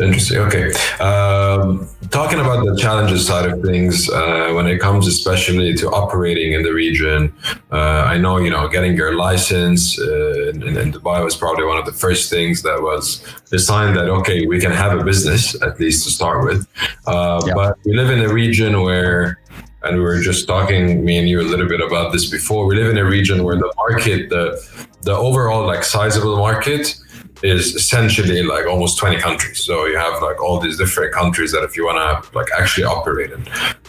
Interesting. 0.00 0.38
Okay. 0.38 0.72
Um, 1.00 1.88
talking 2.10 2.38
about 2.38 2.64
the 2.64 2.76
challenges 2.76 3.26
side 3.26 3.50
of 3.50 3.62
things, 3.62 4.08
uh, 4.08 4.52
when 4.54 4.66
it 4.66 4.78
comes 4.78 5.08
especially 5.08 5.74
to 5.74 5.90
operating 5.90 6.52
in 6.52 6.62
the 6.62 6.72
region, 6.72 7.32
uh, 7.72 8.02
I 8.06 8.16
know, 8.16 8.38
you 8.38 8.50
know, 8.50 8.68
getting 8.68 8.94
your 8.94 9.16
license 9.16 10.00
uh, 10.00 10.50
in, 10.50 10.62
in, 10.62 10.92
Dubai 10.92 11.24
was 11.24 11.34
probably 11.34 11.64
one 11.64 11.78
of 11.78 11.84
the 11.84 11.92
first 11.92 12.30
things 12.30 12.62
that 12.62 12.80
was 12.80 13.24
the 13.50 13.58
sign 13.58 13.94
that, 13.94 14.08
okay, 14.08 14.46
we 14.46 14.60
can 14.60 14.70
have 14.70 14.96
a 14.96 15.02
business, 15.02 15.60
at 15.62 15.80
least 15.80 16.04
to 16.04 16.10
start 16.10 16.44
with. 16.44 16.68
Uh, 17.06 17.42
yeah. 17.44 17.54
But 17.54 17.78
we 17.84 17.94
live 17.94 18.10
in 18.10 18.20
a 18.20 18.32
region 18.32 18.82
where 18.82 19.40
and 19.82 19.96
we 19.96 20.02
were 20.02 20.20
just 20.20 20.46
talking 20.46 21.04
me 21.04 21.18
and 21.18 21.28
you 21.28 21.40
a 21.40 21.42
little 21.42 21.68
bit 21.68 21.80
about 21.80 22.12
this 22.12 22.28
before 22.30 22.66
we 22.66 22.74
live 22.76 22.90
in 22.90 22.98
a 22.98 23.04
region 23.04 23.44
where 23.44 23.56
the 23.56 23.72
market 23.76 24.28
the 24.28 24.60
the 25.02 25.12
overall 25.12 25.64
like 25.64 25.84
size 25.84 26.16
of 26.16 26.24
the 26.24 26.36
market 26.36 26.98
is 27.42 27.74
essentially 27.74 28.42
like 28.42 28.66
almost 28.66 28.98
20 28.98 29.18
countries. 29.18 29.62
So 29.62 29.86
you 29.86 29.96
have 29.96 30.22
like 30.22 30.42
all 30.42 30.58
these 30.58 30.76
different 30.76 31.12
countries 31.14 31.52
that 31.52 31.62
if 31.62 31.76
you 31.76 31.84
want 31.86 31.98
to 31.98 32.36
like 32.36 32.48
actually 32.58 32.84
operate 32.84 33.30
in 33.30 33.40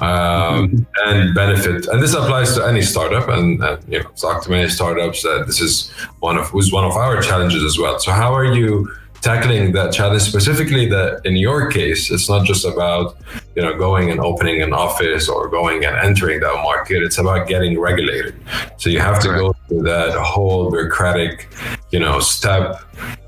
um, 0.02 0.70
mm-hmm. 0.70 1.08
and 1.08 1.34
benefit, 1.36 1.88
and 1.88 2.02
this 2.02 2.14
applies 2.14 2.56
to 2.56 2.66
any 2.66 2.82
startup. 2.82 3.28
And, 3.30 3.64
and 3.64 3.84
you 3.88 4.04
know, 4.04 4.10
talk 4.12 4.44
to 4.44 4.52
many 4.52 4.70
startups 4.70 5.24
that 5.24 5.44
this 5.48 5.62
is 5.62 5.90
one 6.20 6.38
of 6.38 6.54
was 6.54 6.72
one 6.72 6.86
of 6.86 6.94
our 6.94 7.22
challenges 7.22 7.64
as 7.64 7.78
well. 7.78 8.00
So 8.00 8.12
how 8.12 8.34
are 8.34 8.46
you? 8.46 8.90
tackling 9.22 9.74
that 9.74 9.92
challenge 9.92 10.22
specifically 10.22 10.86
that 10.88 11.22
in 11.26 11.36
your 11.36 11.70
case 11.70 12.10
it's 12.10 12.30
not 12.30 12.46
just 12.46 12.66
about 12.66 13.18
you 13.56 13.62
know 13.62 13.78
going 13.78 14.10
and 14.10 14.20
opening 14.22 14.62
an 14.62 14.72
office 14.72 15.28
or 15.28 15.50
going 15.50 15.84
and 15.84 15.96
entering 15.98 16.40
that 16.40 16.54
market 16.64 17.04
it's 17.04 17.18
about 17.18 17.48
getting 17.48 17.78
regulated 17.78 18.34
so 18.78 18.90
you 18.90 19.00
have 19.00 19.20
to 19.20 19.28
go 19.28 19.54
through 19.68 19.82
that 19.82 20.18
whole 20.18 20.72
bureaucratic 20.72 21.50
you 21.92 22.00
know 22.00 22.20
step 22.20 22.82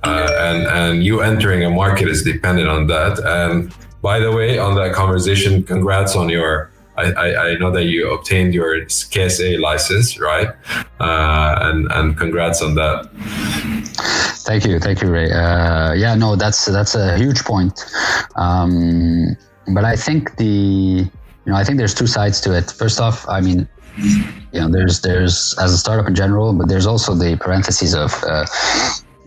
uh, 0.04 0.30
and 0.40 0.68
and 0.68 1.04
you 1.04 1.22
entering 1.22 1.64
a 1.64 1.70
market 1.70 2.08
is 2.08 2.24
dependent 2.24 2.70
on 2.70 2.88
that 2.88 3.20
and 3.26 3.74
by 4.02 4.20
the 4.20 4.32
way 4.32 4.58
on 4.58 4.76
that 4.76 4.94
conversation 4.94 5.64
congrats 5.64 6.16
on 6.16 6.30
your 6.30 6.72
I, 6.98 7.36
I, 7.36 7.58
know 7.58 7.72
that 7.72 7.86
you 7.86 8.12
obtained 8.14 8.54
your 8.54 8.80
KSA 8.82 9.60
license, 9.60 10.20
right? 10.20 10.50
Uh, 11.00 11.58
and 11.62 11.92
and 11.92 12.18
congrats 12.18 12.62
on 12.62 12.76
that. 12.76 13.10
Thank 14.46 14.66
you, 14.66 14.80
thank 14.80 15.02
you, 15.02 15.10
Ray. 15.10 15.32
Uh, 15.32 15.94
yeah, 15.94 16.14
no, 16.16 16.36
that's 16.36 16.66
that's 16.66 16.96
a 16.96 17.18
huge 17.18 17.44
point. 17.44 17.86
Um, 18.36 19.36
but 19.74 19.86
I 19.86 19.96
think 19.96 20.36
the 20.38 20.46
you 20.46 21.52
know 21.52 21.56
I 21.56 21.64
think 21.64 21.78
there's 21.78 21.94
two 21.94 22.08
sides 22.08 22.42
to 22.42 22.56
it. 22.56 22.72
First 22.72 23.00
off, 23.00 23.28
I 23.28 23.42
mean, 23.42 23.68
you 24.54 24.60
know, 24.60 24.70
there's 24.70 25.02
there's 25.02 25.56
as 25.60 25.74
a 25.74 25.78
startup 25.78 26.08
in 26.08 26.16
general, 26.16 26.54
but 26.54 26.68
there's 26.68 26.86
also 26.86 27.16
the 27.16 27.38
parentheses 27.38 27.94
of 27.94 28.14
uh, 28.24 28.46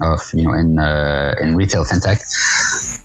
of 0.00 0.20
you 0.34 0.44
know 0.44 0.52
in 0.52 0.78
uh, 0.78 1.34
in 1.40 1.56
retail 1.56 1.84
fintech. 1.84 2.20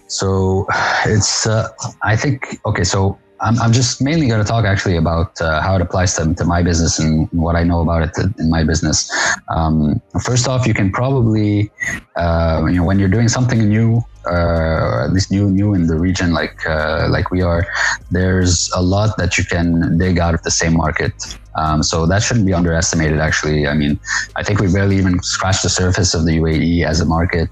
So 0.08 0.68
it's 1.06 1.48
uh, 1.48 1.70
I 2.04 2.16
think 2.16 2.60
okay. 2.66 2.84
So 2.84 3.20
I'm, 3.42 3.60
I'm 3.62 3.72
just 3.72 4.02
mainly 4.02 4.28
going 4.28 4.42
to 4.42 4.48
talk 4.48 4.66
actually 4.66 4.98
about 4.98 5.40
uh, 5.42 5.62
how 5.62 5.76
it 5.76 5.82
applies 5.82 6.16
to, 6.16 6.34
to 6.34 6.46
my 6.46 6.62
business 6.62 7.00
and 7.00 7.30
what 7.32 7.56
I 7.56 7.64
know 7.64 7.82
about 7.82 8.04
it 8.04 8.26
in 8.38 8.50
my 8.50 8.64
business. 8.64 9.10
Um, 9.50 10.02
first 10.22 10.48
off, 10.48 10.68
you 10.68 10.74
can 10.74 10.92
probably, 10.92 11.72
uh, 12.16 12.66
you 12.68 12.76
know, 12.76 12.84
when 12.84 13.00
you're 13.00 13.10
doing 13.10 13.30
something 13.30 13.68
new, 13.68 14.04
uh, 14.30 15.06
at 15.06 15.12
least 15.14 15.32
new 15.32 15.50
new 15.50 15.74
in 15.74 15.88
the 15.88 15.98
region 15.98 16.34
like 16.34 16.66
uh, 16.66 17.08
like 17.10 17.32
we 17.32 17.42
are, 17.42 17.66
there's 18.12 18.70
a 18.76 18.82
lot 18.82 19.18
that 19.18 19.38
you 19.38 19.44
can 19.44 19.98
dig 19.98 20.20
out 20.20 20.34
of 20.34 20.42
the 20.44 20.52
same 20.52 20.74
market. 20.74 21.14
Um, 21.56 21.84
so 21.84 22.06
that 22.06 22.22
shouldn't 22.24 22.46
be 22.46 22.54
underestimated. 22.54 23.20
Actually, 23.20 23.68
I 23.68 23.74
mean, 23.74 24.00
I 24.36 24.44
think 24.44 24.60
we 24.60 24.72
barely 24.72 24.98
even 24.98 25.22
scratched 25.24 25.64
the 25.64 25.70
surface 25.70 26.14
of 26.14 26.26
the 26.26 26.38
UAE 26.38 26.86
as 26.86 27.02
a 27.02 27.06
market. 27.06 27.50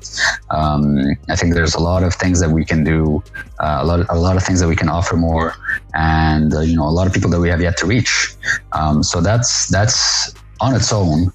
Um, 0.50 1.18
I 1.30 1.36
think 1.36 1.56
there's 1.56 1.76
a 1.76 1.80
lot 1.80 2.04
of 2.04 2.14
things 2.14 2.40
that 2.40 2.52
we 2.52 2.64
can 2.64 2.84
do, 2.84 3.22
uh, 3.60 3.80
a 3.82 3.86
lot 3.86 4.00
of, 4.00 4.08
a 4.10 4.20
lot 4.20 4.38
of 4.38 4.44
things 4.44 4.60
that 4.62 4.68
we 4.68 4.76
can 4.76 4.88
offer 4.88 5.18
more, 5.18 5.56
and 5.94 6.54
uh, 6.54 6.62
you 6.62 6.76
know, 6.76 6.88
a 6.88 6.96
lot 7.00 7.08
of 7.08 7.14
people 7.14 7.30
that 7.32 7.40
we 7.40 7.50
have 7.50 7.62
yet 7.62 7.76
to 7.78 7.86
reach. 7.86 8.36
Um, 8.72 9.04
so 9.04 9.20
that's 9.20 9.68
that's 9.68 10.34
on 10.62 10.76
its 10.76 10.94
own. 10.94 11.34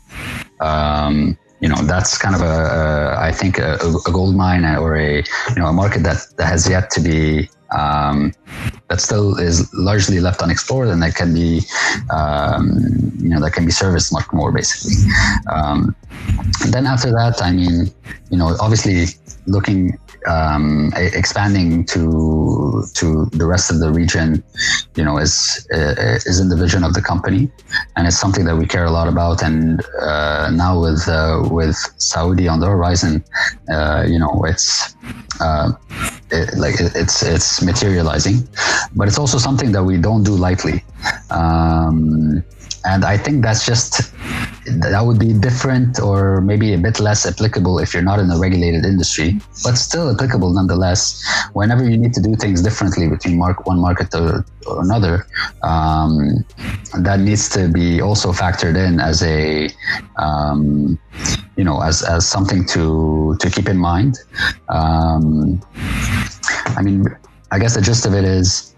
You 1.63 1.69
know 1.69 1.81
that's 1.83 2.19
kind 2.19 2.35
of 2.35 2.43
a, 2.43 2.45
a 2.45 3.17
I 3.29 3.31
think 3.31 3.59
a, 3.59 3.79
a, 4.09 4.13
gold 4.13 4.35
mine 4.35 4.65
or 4.65 4.97
a 4.97 5.19
you 5.19 5.55
know 5.57 5.67
a 5.67 5.73
market 5.73 6.03
that, 6.03 6.27
that 6.37 6.47
has 6.47 6.69
yet 6.69 6.91
to 6.91 7.01
be 7.01 7.49
um, 7.75 8.33
that 8.89 9.01
still 9.01 9.39
is 9.39 9.73
largely 9.75 10.21
left 10.21 10.43
unexplored 10.43 10.89
and 10.89 11.03
that 11.03 11.15
can 11.15 11.33
be 11.33 11.61
um, 12.11 13.13
you 13.19 13.29
know 13.29 13.41
that 13.41 13.53
can 13.53 13.65
be 13.65 13.73
serviced 13.73 14.13
much 14.13 14.27
more 14.33 14.53
basically 14.53 14.97
um, 15.51 15.95
then 16.71 16.87
after 16.87 17.11
that 17.11 17.41
i 17.43 17.53
mean 17.53 17.91
you 18.31 18.39
know 18.39 18.57
obviously 18.61 19.07
looking 19.47 19.99
um, 20.27 20.93
expanding 20.97 21.85
to 21.87 22.85
to 22.95 23.27
the 23.33 23.47
rest 23.47 23.71
of 23.71 23.81
the 23.81 23.91
region, 23.91 24.43
you 24.97 25.05
know, 25.05 25.19
is 25.19 25.67
uh, 25.73 26.19
is 26.27 26.41
in 26.41 26.49
the 26.49 26.57
vision 26.57 26.85
of 26.85 26.95
the 26.95 27.03
company, 27.03 27.51
and 27.97 28.07
it's 28.07 28.19
something 28.19 28.45
that 28.45 28.57
we 28.57 28.67
care 28.67 28.85
a 28.85 28.91
lot 28.91 29.09
about. 29.09 29.43
And 29.43 29.83
uh, 30.01 30.51
now 30.55 30.81
with 30.81 31.09
uh, 31.09 31.49
with 31.51 31.77
Saudi 31.99 32.49
on 32.49 32.61
the 32.61 32.67
horizon, 32.67 33.25
uh, 33.71 34.05
you 34.07 34.19
know, 34.19 34.45
it's 34.47 34.95
uh, 35.41 35.73
it, 36.33 36.57
like 36.57 36.77
it's 36.79 37.23
it's 37.23 37.63
materializing, 37.63 38.49
but 38.97 39.07
it's 39.09 39.19
also 39.19 39.39
something 39.39 39.73
that 39.73 39.85
we 39.85 39.99
don't 39.99 40.25
do 40.25 40.35
lightly. 40.35 40.83
Um, 41.31 42.43
and 42.85 43.05
I 43.05 43.17
think 43.17 43.43
that's 43.43 43.65
just 43.65 44.13
that 44.65 45.03
would 45.05 45.19
be 45.19 45.33
different 45.33 46.01
or 46.01 46.41
maybe 46.41 46.73
a 46.73 46.79
bit 46.79 47.01
less 47.01 47.27
applicable 47.27 47.79
if 47.79 47.93
you're 47.93 48.03
not 48.03 48.21
in 48.21 48.31
a 48.31 48.39
regulated 48.39 48.85
industry, 48.85 49.41
but 49.65 49.75
still 49.75 50.11
applicable 50.13 50.53
nonetheless. 50.53 51.25
Whenever 51.53 51.89
you 51.89 51.97
need 51.97 52.13
to 52.15 52.21
do 52.21 52.37
things 52.37 52.63
differently 52.63 53.09
between 53.09 53.39
mark, 53.39 53.67
one 53.67 53.81
market 53.81 54.11
to, 54.13 54.45
or 54.67 54.83
another, 54.83 55.27
um, 55.63 56.45
that 56.99 57.21
needs 57.21 57.49
to 57.51 57.69
be 57.69 58.01
also 58.01 58.33
factored 58.33 58.77
in 58.77 59.01
as 59.01 59.23
a 59.23 59.69
um, 60.17 60.99
you 61.57 61.65
know 61.65 61.83
as, 61.83 62.03
as 62.03 62.29
something 62.29 62.65
to 62.67 63.37
to 63.41 63.51
keep 63.51 63.69
in 63.69 63.77
mind. 63.77 64.19
Um, 64.69 65.61
I 66.77 66.83
mean, 66.83 67.05
I 67.51 67.59
guess 67.59 67.75
the 67.75 67.83
gist 67.83 68.07
of 68.07 68.15
it 68.15 68.25
is. 68.25 68.75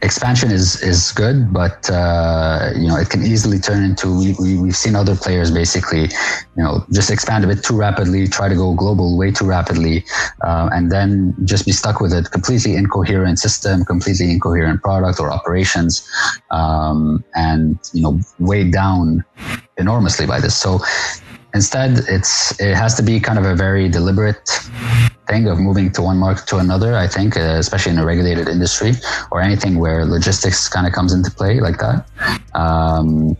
Expansion 0.00 0.52
is 0.52 0.80
is 0.80 1.10
good, 1.10 1.52
but 1.52 1.90
uh, 1.90 2.70
you 2.76 2.86
know 2.86 2.96
it 2.96 3.10
can 3.10 3.24
easily 3.26 3.58
turn 3.58 3.82
into 3.82 4.16
we, 4.16 4.36
we 4.38 4.56
we've 4.56 4.76
seen 4.76 4.94
other 4.94 5.16
players 5.16 5.50
basically, 5.50 6.02
you 6.02 6.62
know, 6.62 6.84
just 6.92 7.10
expand 7.10 7.42
a 7.42 7.48
bit 7.48 7.64
too 7.64 7.76
rapidly, 7.76 8.28
try 8.28 8.48
to 8.48 8.54
go 8.54 8.74
global 8.74 9.18
way 9.18 9.32
too 9.32 9.44
rapidly, 9.44 10.04
uh, 10.44 10.68
and 10.72 10.92
then 10.92 11.34
just 11.44 11.66
be 11.66 11.72
stuck 11.72 12.00
with 12.00 12.12
a 12.12 12.22
completely 12.22 12.76
incoherent 12.76 13.40
system, 13.40 13.84
completely 13.84 14.30
incoherent 14.30 14.80
product 14.82 15.18
or 15.18 15.32
operations, 15.32 16.08
um, 16.52 17.24
and 17.34 17.76
you 17.92 18.02
know 18.02 18.20
weighed 18.38 18.72
down 18.72 19.24
enormously 19.78 20.26
by 20.26 20.38
this. 20.38 20.56
So 20.56 20.78
instead, 21.54 22.04
it's 22.08 22.58
it 22.60 22.74
has 22.74 22.94
to 22.96 23.02
be 23.02 23.20
kind 23.20 23.38
of 23.38 23.44
a 23.44 23.54
very 23.54 23.88
deliberate 23.88 24.48
thing 25.28 25.46
of 25.46 25.58
moving 25.58 25.92
to 25.92 26.02
one 26.02 26.16
market 26.16 26.46
to 26.48 26.56
another. 26.58 26.96
I 26.96 27.06
think, 27.06 27.36
uh, 27.36 27.56
especially 27.58 27.92
in 27.92 27.98
a 27.98 28.04
regulated 28.04 28.48
industry 28.48 28.92
or 29.30 29.40
anything 29.40 29.78
where 29.78 30.04
logistics 30.04 30.68
kind 30.68 30.86
of 30.86 30.92
comes 30.92 31.12
into 31.12 31.30
play 31.30 31.60
like 31.60 31.78
that. 31.78 32.08
Um, 32.54 33.36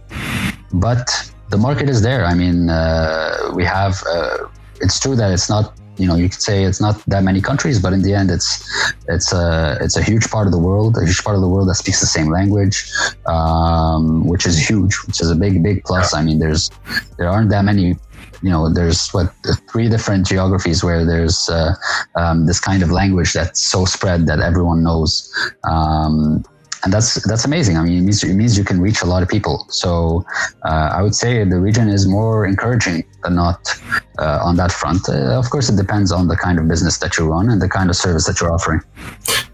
but 0.72 1.06
the 1.50 1.58
market 1.58 1.88
is 1.88 2.02
there. 2.02 2.24
I 2.24 2.34
mean, 2.34 2.68
uh, 2.68 3.50
we 3.54 3.64
have. 3.64 4.02
Uh, 4.08 4.48
it's 4.80 5.00
true 5.00 5.16
that 5.16 5.32
it's 5.32 5.48
not. 5.48 5.74
You 5.98 6.06
know, 6.06 6.16
you 6.16 6.28
could 6.28 6.40
say 6.40 6.64
it's 6.64 6.80
not 6.80 7.02
that 7.06 7.22
many 7.24 7.40
countries, 7.40 7.80
but 7.80 7.92
in 7.92 8.02
the 8.02 8.14
end, 8.14 8.30
it's 8.30 8.50
it's 9.08 9.32
a 9.32 9.78
it's 9.80 9.96
a 9.96 10.02
huge 10.02 10.30
part 10.30 10.46
of 10.46 10.52
the 10.52 10.58
world, 10.58 10.96
a 10.96 11.04
huge 11.04 11.22
part 11.24 11.36
of 11.36 11.42
the 11.42 11.48
world 11.48 11.68
that 11.68 11.74
speaks 11.74 12.00
the 12.00 12.06
same 12.06 12.28
language, 12.30 12.90
um, 13.26 14.26
which 14.26 14.46
is 14.46 14.56
huge, 14.58 14.94
which 15.06 15.20
is 15.20 15.30
a 15.30 15.36
big 15.36 15.62
big 15.62 15.84
plus. 15.84 16.14
I 16.14 16.22
mean, 16.22 16.38
there's 16.38 16.70
there 17.18 17.28
aren't 17.28 17.50
that 17.50 17.64
many 17.64 17.96
you 18.42 18.50
know 18.50 18.72
there's 18.72 19.08
what 19.10 19.32
three 19.70 19.88
different 19.88 20.26
geographies 20.26 20.84
where 20.84 21.04
there's 21.04 21.48
uh, 21.48 21.74
um, 22.14 22.46
this 22.46 22.60
kind 22.60 22.82
of 22.82 22.90
language 22.90 23.32
that's 23.32 23.60
so 23.60 23.84
spread 23.84 24.26
that 24.26 24.40
everyone 24.40 24.82
knows 24.82 25.32
um, 25.64 26.44
and 26.84 26.92
that's 26.92 27.22
that's 27.26 27.44
amazing. 27.44 27.76
I 27.76 27.82
mean, 27.82 27.98
it 27.98 28.02
means, 28.02 28.22
it 28.22 28.34
means 28.34 28.56
you 28.56 28.64
can 28.64 28.80
reach 28.80 29.02
a 29.02 29.06
lot 29.06 29.22
of 29.22 29.28
people. 29.28 29.66
So 29.68 30.24
uh, 30.64 30.90
I 30.92 31.02
would 31.02 31.14
say 31.14 31.44
the 31.44 31.60
region 31.60 31.88
is 31.88 32.06
more 32.06 32.46
encouraging 32.46 33.04
than 33.22 33.34
not 33.34 33.68
uh, 34.18 34.40
on 34.42 34.56
that 34.56 34.72
front. 34.72 35.08
Uh, 35.08 35.38
of 35.38 35.50
course, 35.50 35.68
it 35.68 35.76
depends 35.76 36.12
on 36.12 36.28
the 36.28 36.36
kind 36.36 36.58
of 36.58 36.68
business 36.68 36.98
that 36.98 37.18
you 37.18 37.26
run 37.26 37.50
and 37.50 37.60
the 37.60 37.68
kind 37.68 37.90
of 37.90 37.96
service 37.96 38.26
that 38.26 38.40
you're 38.40 38.52
offering. 38.52 38.80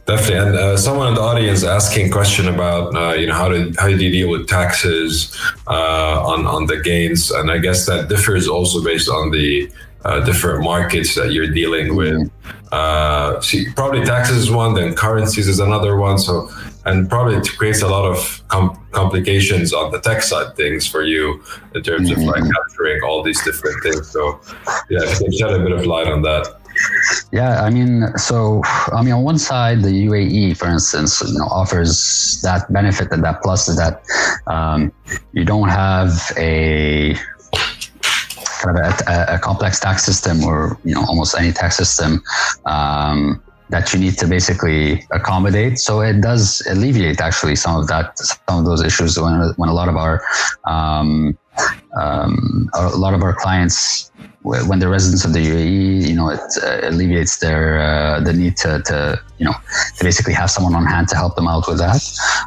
Definitely, 0.06 0.48
and 0.48 0.56
uh, 0.56 0.76
someone 0.76 1.08
in 1.08 1.14
the 1.14 1.22
audience 1.22 1.64
asking 1.64 2.10
question 2.10 2.48
about 2.48 2.94
uh, 2.94 3.14
you 3.14 3.26
know 3.26 3.34
how 3.34 3.48
do 3.48 3.72
how 3.78 3.88
do 3.88 3.96
you 3.96 4.10
deal 4.10 4.28
with 4.28 4.46
taxes 4.46 5.34
uh, 5.66 6.22
on 6.22 6.46
on 6.46 6.66
the 6.66 6.78
gains, 6.78 7.30
and 7.30 7.50
I 7.50 7.58
guess 7.58 7.86
that 7.86 8.08
differs 8.08 8.46
also 8.46 8.84
based 8.84 9.08
on 9.08 9.30
the 9.30 9.70
uh, 10.04 10.20
different 10.24 10.62
markets 10.62 11.14
that 11.14 11.32
you're 11.32 11.50
dealing 11.50 11.96
with. 11.96 12.30
Uh, 12.72 13.40
see, 13.40 13.66
probably 13.74 14.04
taxes 14.04 14.36
is 14.36 14.50
one, 14.50 14.74
then 14.74 14.94
currencies 14.94 15.48
is 15.48 15.60
another 15.60 15.96
one. 15.96 16.18
So, 16.18 16.50
and 16.84 17.08
probably 17.08 17.36
it 17.36 17.48
creates 17.56 17.82
a 17.82 17.88
lot 17.88 18.04
of 18.04 18.42
com- 18.48 18.84
complications 18.90 19.72
on 19.72 19.92
the 19.92 20.00
tech 20.00 20.22
side 20.22 20.56
things 20.56 20.86
for 20.86 21.02
you 21.02 21.42
in 21.74 21.82
terms 21.82 22.10
mm-hmm. 22.10 22.20
of 22.20 22.26
like 22.26 22.42
mm-hmm. 22.42 22.50
capturing 22.50 23.02
all 23.02 23.22
these 23.22 23.42
different 23.44 23.82
things. 23.82 24.10
So, 24.10 24.40
yeah, 24.90 25.00
if 25.02 25.20
you 25.20 25.26
can 25.26 25.32
shed 25.32 25.52
a 25.52 25.58
bit 25.60 25.72
of 25.72 25.86
light 25.86 26.08
on 26.08 26.22
that. 26.22 26.60
Yeah, 27.32 27.62
I 27.62 27.70
mean, 27.70 28.08
so 28.16 28.62
I 28.92 29.02
mean, 29.02 29.12
on 29.12 29.22
one 29.22 29.38
side, 29.38 29.82
the 29.82 29.90
UAE, 30.06 30.56
for 30.56 30.66
instance, 30.66 31.22
you 31.22 31.38
know, 31.38 31.44
offers 31.44 32.40
that 32.42 32.70
benefit 32.72 33.12
and 33.12 33.22
that 33.22 33.42
plus 33.42 33.68
is 33.68 33.76
that 33.76 34.02
um, 34.48 34.92
you 35.32 35.44
don't 35.44 35.68
have 35.68 36.32
a 36.36 37.16
kind 38.64 38.78
of 38.78 38.84
a, 39.06 39.34
a, 39.34 39.38
complex 39.38 39.78
tax 39.78 40.04
system 40.04 40.42
or 40.44 40.78
you 40.84 40.94
know 40.94 41.04
almost 41.06 41.36
any 41.38 41.52
tax 41.52 41.76
system 41.76 42.22
um, 42.66 43.42
that 43.70 43.92
you 43.92 43.98
need 43.98 44.16
to 44.18 44.26
basically 44.26 45.04
accommodate. 45.10 45.78
So 45.78 46.00
it 46.00 46.20
does 46.20 46.62
alleviate 46.68 47.20
actually 47.20 47.56
some 47.56 47.74
of 47.80 47.88
that, 47.88 48.18
some 48.18 48.58
of 48.60 48.64
those 48.64 48.82
issues 48.82 49.18
when, 49.18 49.34
when 49.56 49.68
a 49.68 49.74
lot 49.74 49.88
of 49.88 49.96
our 49.96 50.22
um, 50.64 51.36
um, 51.96 52.68
a 52.74 52.96
lot 52.96 53.14
of 53.14 53.22
our 53.22 53.32
clients 53.32 54.10
when 54.44 54.78
they're 54.78 54.90
residents 54.90 55.24
of 55.24 55.32
the 55.32 55.38
UAE, 55.38 56.06
you 56.06 56.14
know, 56.14 56.28
it 56.28 56.40
uh, 56.62 56.88
alleviates 56.88 57.38
their 57.38 57.80
uh, 57.80 58.20
the 58.20 58.32
need 58.32 58.58
to, 58.58 58.82
to, 58.84 59.18
you 59.38 59.46
know, 59.46 59.54
to 59.96 60.04
basically 60.04 60.34
have 60.34 60.50
someone 60.50 60.74
on 60.74 60.84
hand 60.84 61.08
to 61.08 61.16
help 61.16 61.34
them 61.34 61.48
out 61.48 61.66
with 61.66 61.78
that. 61.78 62.02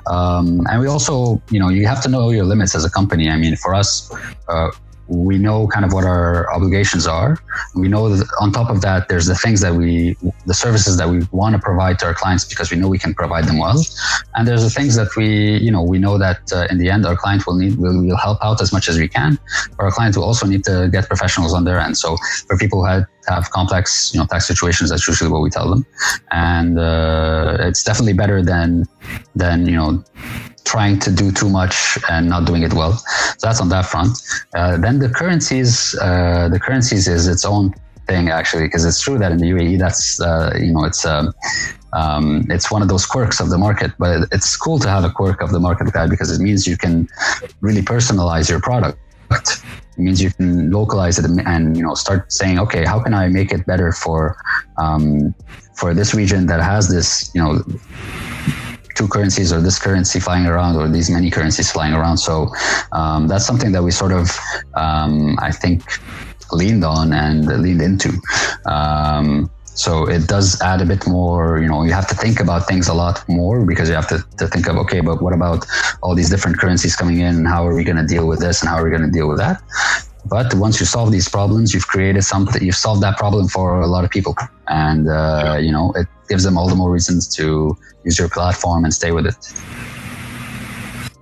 Um, 0.05 0.61
and 0.69 0.79
we 0.79 0.87
also, 0.87 1.41
you 1.49 1.59
know, 1.59 1.69
you 1.69 1.87
have 1.87 2.03
to 2.03 2.09
know 2.09 2.29
your 2.29 2.45
limits 2.45 2.75
as 2.75 2.85
a 2.85 2.89
company. 2.89 3.31
I 3.31 3.37
mean, 3.37 3.55
for 3.55 3.73
us, 3.73 4.13
uh, 4.47 4.69
we 5.07 5.37
know 5.37 5.67
kind 5.67 5.85
of 5.85 5.93
what 5.93 6.03
our 6.03 6.51
obligations 6.53 7.07
are. 7.07 7.37
We 7.75 7.87
know 7.87 8.09
that 8.09 8.27
on 8.39 8.51
top 8.51 8.69
of 8.69 8.81
that, 8.81 9.09
there's 9.09 9.25
the 9.25 9.35
things 9.35 9.61
that 9.61 9.73
we, 9.73 10.17
the 10.45 10.53
services 10.53 10.97
that 10.97 11.09
we 11.09 11.21
want 11.31 11.55
to 11.55 11.61
provide 11.61 11.99
to 11.99 12.05
our 12.05 12.13
clients 12.13 12.43
because 12.45 12.71
we 12.71 12.77
know 12.77 12.87
we 12.87 12.99
can 12.99 13.13
provide 13.13 13.45
them 13.45 13.57
well. 13.59 13.81
And 14.35 14.47
there's 14.47 14.63
the 14.63 14.69
things 14.69 14.95
that 14.95 15.15
we, 15.15 15.57
you 15.57 15.71
know, 15.71 15.81
we 15.81 15.97
know 15.97 16.17
that 16.17 16.41
uh, 16.53 16.67
in 16.69 16.77
the 16.77 16.89
end, 16.89 17.05
our 17.05 17.15
client 17.15 17.47
will 17.47 17.55
need, 17.55 17.77
will, 17.77 18.03
will 18.03 18.17
help 18.17 18.39
out 18.43 18.61
as 18.61 18.73
much 18.73 18.89
as 18.89 18.97
we 18.97 19.07
can. 19.07 19.39
But 19.77 19.85
our 19.85 19.91
client 19.91 20.17
will 20.17 20.23
also 20.23 20.45
need 20.45 20.63
to 20.65 20.89
get 20.91 21.07
professionals 21.07 21.53
on 21.53 21.63
their 21.63 21.79
end. 21.79 21.97
So 21.97 22.17
for 22.47 22.57
people 22.57 22.81
who 22.81 22.87
have, 22.87 23.05
have 23.27 23.49
complex, 23.51 24.13
you 24.13 24.19
know, 24.19 24.25
tax 24.25 24.47
situations, 24.47 24.89
that's 24.89 25.07
usually 25.07 25.29
what 25.29 25.41
we 25.41 25.49
tell 25.49 25.69
them. 25.69 25.85
And 26.31 26.79
uh, 26.79 27.57
it's 27.61 27.83
definitely 27.83 28.13
better 28.13 28.43
than, 28.43 28.85
than, 29.35 29.65
you 29.65 29.75
know, 29.75 30.03
trying 30.67 30.99
to 30.99 31.11
do 31.11 31.31
too 31.31 31.49
much 31.49 31.97
and 32.09 32.29
not 32.29 32.45
doing 32.45 32.63
it 32.63 32.73
well. 32.73 32.93
So 33.39 33.47
that's 33.47 33.61
on 33.61 33.69
that 33.69 33.85
front. 33.85 34.11
Uh, 34.53 34.77
then 34.77 34.99
the 34.99 35.09
currencies, 35.09 35.97
uh, 36.01 36.49
the 36.49 36.59
currencies 36.59 37.07
is 37.07 37.27
its 37.27 37.45
own 37.45 37.73
thing 38.07 38.29
actually, 38.29 38.65
because 38.67 38.85
it's 38.85 39.01
true 39.01 39.17
that 39.17 39.31
in 39.31 39.37
the 39.37 39.49
UAE, 39.55 39.79
that's 39.79 40.21
uh, 40.21 40.53
you 40.59 40.73
know 40.73 40.83
it's. 40.83 41.05
Um, 41.05 41.33
um, 41.93 42.45
it's 42.49 42.69
one 42.69 42.81
of 42.81 42.89
those 42.89 43.05
quirks 43.05 43.39
of 43.39 43.49
the 43.49 43.57
market, 43.57 43.91
but 43.97 44.27
it's 44.31 44.57
cool 44.57 44.77
to 44.79 44.89
have 44.89 45.05
a 45.05 45.09
quirk 45.09 45.41
of 45.41 45.51
the 45.51 45.59
market 45.59 45.91
guy 45.93 46.05
because 46.05 46.29
it 46.29 46.41
means 46.41 46.67
you 46.67 46.77
can 46.77 47.07
really 47.61 47.81
personalize 47.81 48.49
your 48.49 48.59
product. 48.59 48.99
It 49.31 50.03
means 50.03 50.21
you 50.21 50.31
can 50.31 50.69
localize 50.69 51.17
it 51.17 51.25
and 51.25 51.75
you 51.75 51.83
know 51.83 51.95
start 51.95 52.31
saying, 52.31 52.59
okay, 52.59 52.85
how 52.85 53.01
can 53.01 53.13
I 53.13 53.29
make 53.29 53.51
it 53.51 53.65
better 53.65 53.91
for 53.91 54.37
um, 54.77 55.33
for 55.75 55.93
this 55.93 56.13
region 56.13 56.45
that 56.47 56.61
has 56.61 56.89
this 56.89 57.31
you 57.33 57.41
know 57.41 57.63
two 58.97 59.07
currencies 59.07 59.53
or 59.53 59.61
this 59.61 59.77
currency 59.79 60.19
flying 60.19 60.45
around 60.45 60.75
or 60.75 60.87
these 60.87 61.09
many 61.09 61.29
currencies 61.29 61.71
flying 61.71 61.93
around. 61.93 62.17
So 62.17 62.33
um, 62.91 63.27
that's 63.27 63.45
something 63.45 63.71
that 63.73 63.83
we 63.83 63.91
sort 63.91 64.11
of, 64.11 64.25
um, 64.75 65.37
I 65.39 65.51
think, 65.51 65.83
leaned 66.51 66.83
on 66.83 67.13
and 67.13 67.45
leaned 67.61 67.81
into. 67.81 68.09
Um, 68.65 69.49
so 69.77 70.09
it 70.09 70.27
does 70.27 70.59
add 70.61 70.81
a 70.81 70.85
bit 70.85 71.05
more, 71.05 71.59
you 71.59 71.67
know, 71.67 71.83
you 71.83 71.93
have 71.93 72.07
to 72.07 72.15
think 72.15 72.39
about 72.39 72.67
things 72.67 72.87
a 72.87 72.95
lot 72.95 73.23
more 73.29 73.63
because 73.63 73.87
you 73.89 73.93
have 73.93 74.07
to, 74.07 74.25
to 74.39 74.47
think 74.47 74.67
of, 74.67 74.75
okay, 74.77 75.01
but 75.01 75.21
what 75.21 75.33
about 75.33 75.67
all 76.01 76.15
these 76.15 76.31
different 76.31 76.57
currencies 76.57 76.95
coming 76.95 77.19
in? 77.19 77.35
And 77.35 77.47
how 77.47 77.67
are 77.67 77.75
we 77.75 77.83
going 77.83 77.97
to 77.97 78.07
deal 78.15 78.27
with 78.27 78.39
this? 78.39 78.61
And 78.61 78.69
how 78.69 78.77
are 78.77 78.83
we 78.83 78.89
going 78.89 79.03
to 79.03 79.11
deal 79.11 79.27
with 79.29 79.37
that? 79.37 79.61
But 80.29 80.53
once 80.55 80.79
you 80.79 80.85
solve 80.85 81.11
these 81.11 81.29
problems, 81.29 81.73
you've 81.73 81.87
created 81.87 82.23
something, 82.23 82.61
you've 82.63 82.75
solved 82.75 83.01
that 83.03 83.17
problem 83.17 83.47
for 83.47 83.81
a 83.81 83.87
lot 83.87 84.03
of 84.03 84.09
people. 84.09 84.35
And, 84.67 85.07
uh, 85.07 85.57
you 85.59 85.71
know, 85.71 85.93
it 85.95 86.07
gives 86.27 86.43
them 86.43 86.57
all 86.57 86.67
the 86.67 86.75
more 86.75 86.91
reasons 86.91 87.27
to 87.35 87.77
use 88.03 88.19
your 88.19 88.29
platform 88.29 88.83
and 88.83 88.93
stay 88.93 89.11
with 89.11 89.25
it. 89.27 89.35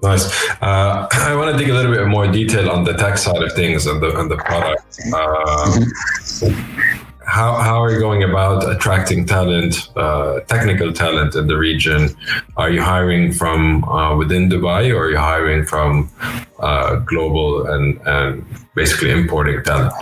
Nice. 0.02 0.26
Uh, 0.62 1.08
I 1.12 1.36
want 1.36 1.52
to 1.52 1.58
dig 1.58 1.70
a 1.70 1.74
little 1.74 1.94
bit 1.94 2.08
more 2.08 2.28
detail 2.28 2.70
on 2.70 2.84
the 2.84 2.94
tech 2.94 3.18
side 3.18 3.42
of 3.42 3.54
things 3.54 3.88
and 3.88 4.02
the 4.02 4.18
and 4.20 4.30
the 4.30 4.38
product. 4.38 4.84
Uh, 5.14 7.02
how, 7.26 7.56
how 7.56 7.84
are 7.84 7.92
you 7.92 8.00
going 8.00 8.24
about 8.24 8.70
attracting 8.70 9.26
talent, 9.26 9.90
uh, 9.96 10.42
technical 10.42 10.94
talent 10.94 11.36
in 11.36 11.48
the 11.48 11.58
region? 11.58 12.10
Are 12.58 12.70
you 12.70 12.82
hiring 12.82 13.32
from 13.32 13.84
uh, 13.86 14.16
within 14.16 14.50
Dubai 14.50 14.94
or 14.94 15.06
are 15.06 15.12
you 15.12 15.18
hiring 15.18 15.66
from 15.66 16.10
uh, 16.60 16.98
global 16.98 17.68
and, 17.68 18.00
and 18.06 18.46
basically 18.76 19.12
importing 19.12 19.64
talent? 19.64 19.94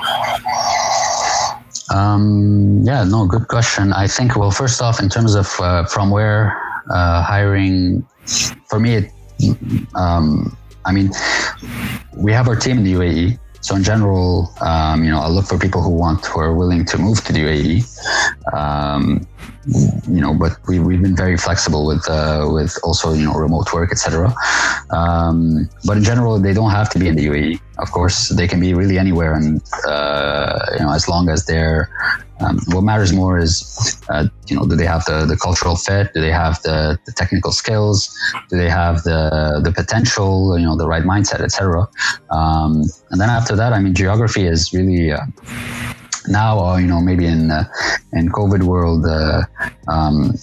Um, 1.89 2.81
yeah, 2.83 3.03
no, 3.03 3.25
good 3.25 3.47
question. 3.47 3.93
I 3.93 4.07
think, 4.07 4.35
well, 4.35 4.51
first 4.51 4.81
off, 4.81 4.99
in 4.99 5.09
terms 5.09 5.35
of 5.35 5.47
uh, 5.59 5.85
from 5.85 6.09
where 6.09 6.57
uh, 6.91 7.21
hiring, 7.23 8.05
for 8.67 8.79
me, 8.79 8.95
it, 8.95 9.11
um, 9.95 10.57
I 10.85 10.91
mean, 10.91 11.11
we 12.17 12.31
have 12.33 12.47
our 12.47 12.55
team 12.55 12.77
in 12.77 12.83
the 12.83 12.93
UAE. 12.93 13.39
So 13.63 13.75
in 13.75 13.83
general, 13.83 14.53
um, 14.61 15.03
you 15.03 15.09
know, 15.09 15.19
I'll 15.19 15.31
look 15.31 15.45
for 15.45 15.57
people 15.57 15.81
who 15.81 15.89
want, 15.89 16.25
who 16.25 16.39
are 16.39 16.53
willing 16.53 16.83
to 16.85 16.97
move 16.97 17.23
to 17.23 17.33
the 17.33 17.39
UAE. 17.39 18.53
Um, 18.53 19.25
you 19.65 20.19
know, 20.19 20.33
but 20.33 20.57
we, 20.67 20.79
we've 20.79 21.01
been 21.01 21.15
very 21.15 21.37
flexible 21.37 21.85
with 21.87 22.07
uh, 22.09 22.49
with 22.51 22.77
also 22.83 23.13
you 23.13 23.25
know 23.25 23.33
remote 23.33 23.71
work, 23.73 23.91
etc. 23.91 24.33
Um, 24.91 25.69
but 25.85 25.95
in 25.95 26.03
general, 26.03 26.37
they 26.39 26.53
don't 26.53 26.71
have 26.71 26.89
to 26.91 26.99
be 26.99 27.07
in 27.07 27.15
the 27.15 27.25
UAE. 27.27 27.61
Of 27.79 27.91
course, 27.91 28.29
they 28.29 28.47
can 28.47 28.59
be 28.59 28.73
really 28.73 28.97
anywhere, 28.97 29.33
and 29.33 29.61
uh, 29.87 30.59
you 30.73 30.83
know, 30.83 30.91
as 30.91 31.07
long 31.07 31.29
as 31.29 31.45
they're 31.45 31.89
um, 32.39 32.59
what 32.67 32.81
matters 32.81 33.13
more 33.13 33.37
is, 33.37 34.01
uh, 34.09 34.27
you 34.47 34.55
know, 34.55 34.65
do 34.65 34.75
they 34.75 34.85
have 34.85 35.05
the, 35.05 35.25
the 35.25 35.37
cultural 35.37 35.75
fit? 35.75 36.13
Do 36.13 36.21
they 36.21 36.31
have 36.31 36.61
the, 36.63 36.99
the 37.05 37.11
technical 37.11 37.51
skills? 37.51 38.15
Do 38.49 38.57
they 38.57 38.69
have 38.69 39.03
the 39.03 39.61
the 39.63 39.71
potential? 39.71 40.57
You 40.57 40.65
know, 40.65 40.75
the 40.75 40.87
right 40.87 41.03
mindset, 41.03 41.41
etc. 41.41 41.87
Um, 42.31 42.83
and 43.11 43.21
then 43.21 43.29
after 43.29 43.55
that, 43.55 43.73
I 43.73 43.79
mean, 43.79 43.93
geography 43.93 44.45
is 44.45 44.73
really 44.73 45.11
uh, 45.11 45.25
now, 46.27 46.59
uh, 46.59 46.77
you 46.77 46.87
know, 46.87 47.01
maybe 47.01 47.25
in 47.25 47.51
uh, 47.51 47.65
in 48.13 48.29
COVID 48.29 48.63
world, 48.63 49.05
uh, 49.05 49.43
um, 49.87 50.33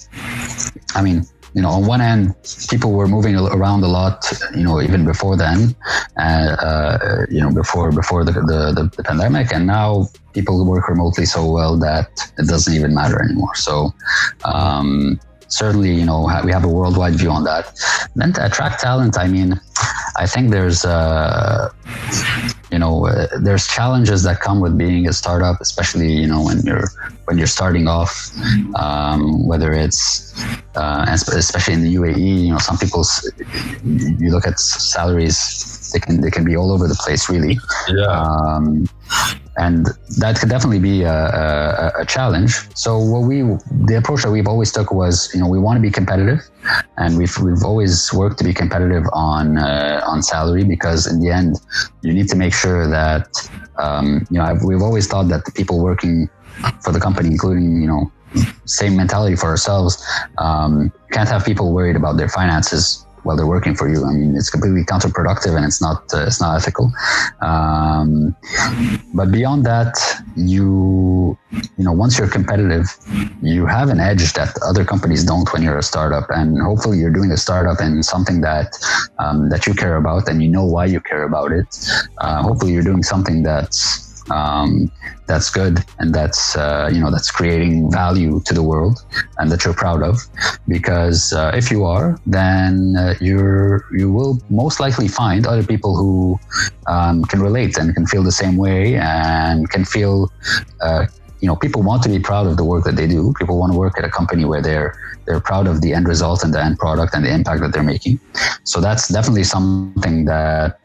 I 0.95 1.03
mean, 1.03 1.25
you 1.55 1.63
know, 1.63 1.71
on 1.71 1.87
one 1.87 2.01
end, 2.01 2.35
people 2.69 2.93
were 2.93 3.09
moving 3.09 3.37
around 3.37 3.83
a 3.83 3.89
lot, 3.89 4.25
you 4.55 4.63
know, 4.63 4.81
even 4.81 5.05
before 5.05 5.37
then, 5.37 5.75
uh, 6.19 6.23
uh, 6.23 7.27
you 7.31 7.41
know, 7.41 7.53
before 7.53 7.91
before 7.93 8.25
the, 8.25 8.33
the, 8.33 8.91
the, 8.97 9.03
pandemic, 9.03 9.53
and 9.53 9.67
now 9.67 10.07
people 10.33 10.65
work 10.65 10.89
remotely 10.89 11.27
so 11.27 11.51
well 11.51 11.77
that 11.79 12.09
it 12.39 12.47
doesn't 12.47 12.75
even 12.75 12.95
matter 12.95 13.23
anymore. 13.23 13.55
So, 13.55 13.93
um, 14.45 15.19
certainly, 15.49 15.93
you 15.93 16.05
know, 16.05 16.31
we 16.45 16.53
have 16.53 16.65
a 16.65 16.69
worldwide 16.69 17.15
view 17.15 17.31
on 17.31 17.45
that. 17.45 17.73
Then 18.15 18.33
to 18.35 18.47
attract 18.47 18.81
talent, 18.81 19.19
I 19.19 19.27
mean, 19.27 19.61
I 20.17 20.27
think 20.27 20.51
there's, 20.51 20.85
uh, 20.85 21.71
you 22.73 22.79
know, 22.79 23.07
uh, 23.07 23.27
there's 23.41 23.67
challenges 23.67 24.23
that 24.23 24.41
come 24.41 24.61
with 24.61 24.79
being 24.79 25.09
a 25.09 25.13
startup, 25.13 25.61
especially 25.61 26.13
you 26.13 26.27
know 26.27 26.43
when 26.43 26.61
you're 26.61 26.89
when 27.25 27.39
you're 27.39 27.47
starting 27.47 27.89
off. 27.89 28.31
Um, 28.77 29.47
whether 29.47 29.73
it's 29.73 30.33
uh, 30.77 31.05
especially 31.09 31.75
in 31.75 31.83
the 31.83 31.95
UAE, 31.97 32.45
you 32.45 32.53
know, 32.53 32.59
some 32.59 32.79
people 32.79 33.05
you 33.85 34.31
look 34.31 34.47
at 34.47 34.59
salaries, 34.61 35.91
they 35.93 35.99
can 35.99 36.21
they 36.21 36.31
can 36.31 36.45
be 36.45 36.57
all 36.57 36.71
over 36.71 36.87
the 36.87 36.95
place, 36.95 37.29
really. 37.29 37.59
Yeah. 37.89 38.07
Um, 38.07 38.89
and 39.57 39.87
that 40.19 40.39
could 40.39 40.49
definitely 40.49 40.79
be 40.79 41.03
a, 41.03 41.13
a, 41.13 41.93
a, 42.01 42.07
challenge. 42.07 42.53
So 42.75 42.99
what 42.99 43.21
we, 43.21 43.43
the 43.85 43.97
approach 43.99 44.23
that 44.23 44.31
we've 44.31 44.47
always 44.47 44.73
took 44.73 44.93
was, 44.93 45.31
you 45.35 45.41
know, 45.41 45.49
we 45.49 45.59
want 45.59 45.77
to 45.77 45.83
be 45.83 45.91
competitive, 45.91 46.41
and 46.97 47.19
we've 47.19 47.37
we've 47.39 47.65
always 47.65 48.13
worked 48.13 48.39
to 48.39 48.45
be 48.45 48.55
competitive 48.55 49.05
on 49.13 49.59
uh, 49.59 50.03
on 50.07 50.23
salary 50.23 50.65
because 50.65 51.07
in 51.07 51.21
the 51.21 51.31
end, 51.31 51.57
you 52.03 52.13
need 52.13 52.29
to 52.29 52.37
make 52.37 52.55
sure 52.55 52.89
that, 52.89 53.29
um, 53.79 54.27
you 54.31 54.39
know, 54.39 54.45
I've, 54.45 54.63
we've 54.63 54.83
always 54.83 55.07
thought 55.07 55.29
that 55.29 55.45
the 55.45 55.53
people 55.53 55.81
working 55.81 56.29
for 56.83 56.93
the 56.93 57.01
company, 57.01 57.29
including 57.29 57.81
you 57.83 57.89
know, 57.89 58.13
same 58.65 58.97
mentality 58.97 59.37
for 59.37 59.47
ourselves, 59.47 60.03
um, 60.39 60.93
can't 61.13 61.29
have 61.29 61.45
people 61.45 61.73
worried 61.73 61.97
about 61.97 62.17
their 62.17 62.29
finances 62.29 63.05
while 63.23 63.37
they're 63.37 63.47
working 63.47 63.75
for 63.75 63.89
you. 63.89 64.05
I 64.05 64.13
mean, 64.13 64.37
it's 64.37 64.51
completely 64.51 64.85
counterproductive 64.85 65.57
and 65.57 65.65
it's 65.65 65.81
not 65.81 66.03
uh, 66.13 66.27
it's 66.27 66.41
not 66.41 66.57
ethical. 66.57 66.93
Um, 67.41 68.37
but 69.15 69.31
beyond 69.31 69.65
that, 69.67 69.95
you 70.37 71.37
you 71.77 71.85
know 71.85 71.93
once 71.93 72.19
you're 72.19 72.29
competitive, 72.29 72.87
you 73.43 73.67
have 73.67 73.89
an 73.89 74.01
edge 74.01 74.33
that 74.35 74.57
other 74.63 74.85
companies 74.85 75.25
don't 75.25 75.53
when 75.53 75.63
you're 75.63 75.79
a 75.79 75.83
startup. 75.83 76.27
And 76.31 76.61
hopefully, 76.61 76.99
you're 76.99 77.13
doing 77.13 77.31
a 77.33 77.37
startup 77.37 77.81
in 77.81 78.03
something 78.03 78.41
that 78.43 78.79
um, 79.19 79.49
that 79.51 79.67
you 79.67 79.75
care 79.75 79.97
about 79.97 80.29
and 80.29 80.43
you 80.43 80.49
know 80.49 80.65
why 80.65 80.87
you 80.87 81.01
care 81.01 81.25
about 81.25 81.53
it. 81.53 81.67
Uh, 82.19 82.43
hopefully, 82.43 82.73
you're 82.73 82.83
doing 82.83 83.03
something 83.03 83.43
that's 83.43 84.10
um, 84.31 84.91
that's 85.27 85.51
good. 85.51 85.85
And 85.99 86.15
that's 86.15 86.57
uh, 86.57 86.91
you 86.93 87.01
know 87.01 87.11
that's 87.11 87.31
creating 87.31 87.91
value 87.91 88.41
to 88.47 88.55
the 88.55 88.63
world 88.63 89.05
and 89.39 89.51
that 89.51 89.65
you're 89.65 89.75
proud 89.75 90.03
of. 90.03 90.17
Because 90.69 91.33
uh, 91.33 91.53
if 91.55 91.71
you 91.71 91.85
are 91.85 92.19
then 92.27 92.97
uh, 92.99 93.15
you're 93.21 93.85
you 93.93 94.11
will 94.13 94.41
most 94.51 94.81
likely 94.81 95.09
find 95.09 95.47
other 95.47 95.63
people 95.65 95.97
who 95.97 96.39
um, 96.87 97.25
can 97.25 97.41
relate 97.41 97.79
and 97.79 97.95
can 97.95 98.07
feel 98.07 98.23
the 98.23 98.33
same 98.33 98.57
way 98.57 98.97
and 98.97 99.71
can 99.71 99.85
feel 99.85 100.31
uh, 100.81 101.07
you 101.41 101.49
know 101.49 101.57
people 101.57 101.83
want 101.83 102.03
to 102.03 102.09
be 102.09 102.19
proud 102.19 102.47
of 102.47 102.57
the 102.57 102.65
work 102.65 102.85
that 102.85 102.97
they 102.97 103.07
do 103.07 103.33
people 103.39 103.59
want 103.59 103.73
to 103.73 103.79
work 103.79 103.99
at 103.99 104.05
a 104.05 104.11
company 104.11 104.45
where 104.45 104.63
they're 104.63 104.95
they're 105.27 105.41
proud 105.41 105.67
of 105.67 105.81
the 105.81 105.93
end 105.93 106.07
result 106.09 106.43
and 106.45 106.53
the 106.53 106.63
end 106.63 106.79
product 106.79 107.15
and 107.15 107.25
the 107.25 107.33
impact 107.33 107.61
that 107.61 107.73
they're 107.73 107.83
making 107.83 108.19
so 108.65 108.81
that's 108.81 109.09
definitely 109.09 109.45
something 109.45 110.25
that 110.25 110.77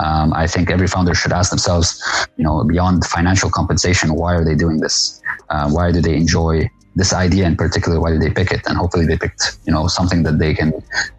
um, 0.00 0.32
I 0.32 0.46
think 0.46 0.70
every 0.70 0.86
founder 0.86 1.14
should 1.14 1.32
ask 1.32 1.50
themselves, 1.50 2.02
you 2.38 2.44
know, 2.44 2.64
beyond 2.64 3.04
financial 3.04 3.50
compensation, 3.50 4.14
why 4.14 4.34
are 4.34 4.44
they 4.44 4.54
doing 4.54 4.80
this? 4.80 5.20
Uh, 5.50 5.68
why 5.70 5.92
do 5.92 6.00
they 6.00 6.16
enjoy 6.16 6.70
this 6.96 7.12
idea 7.12 7.46
in 7.46 7.56
particular? 7.56 8.00
Why 8.00 8.10
did 8.10 8.22
they 8.22 8.30
pick 8.30 8.50
it? 8.50 8.62
And 8.66 8.76
hopefully 8.76 9.06
they 9.06 9.16
picked, 9.16 9.58
you 9.64 9.72
know, 9.72 9.86
something 9.86 10.22
that 10.24 10.38
they 10.38 10.54
can 10.54 10.72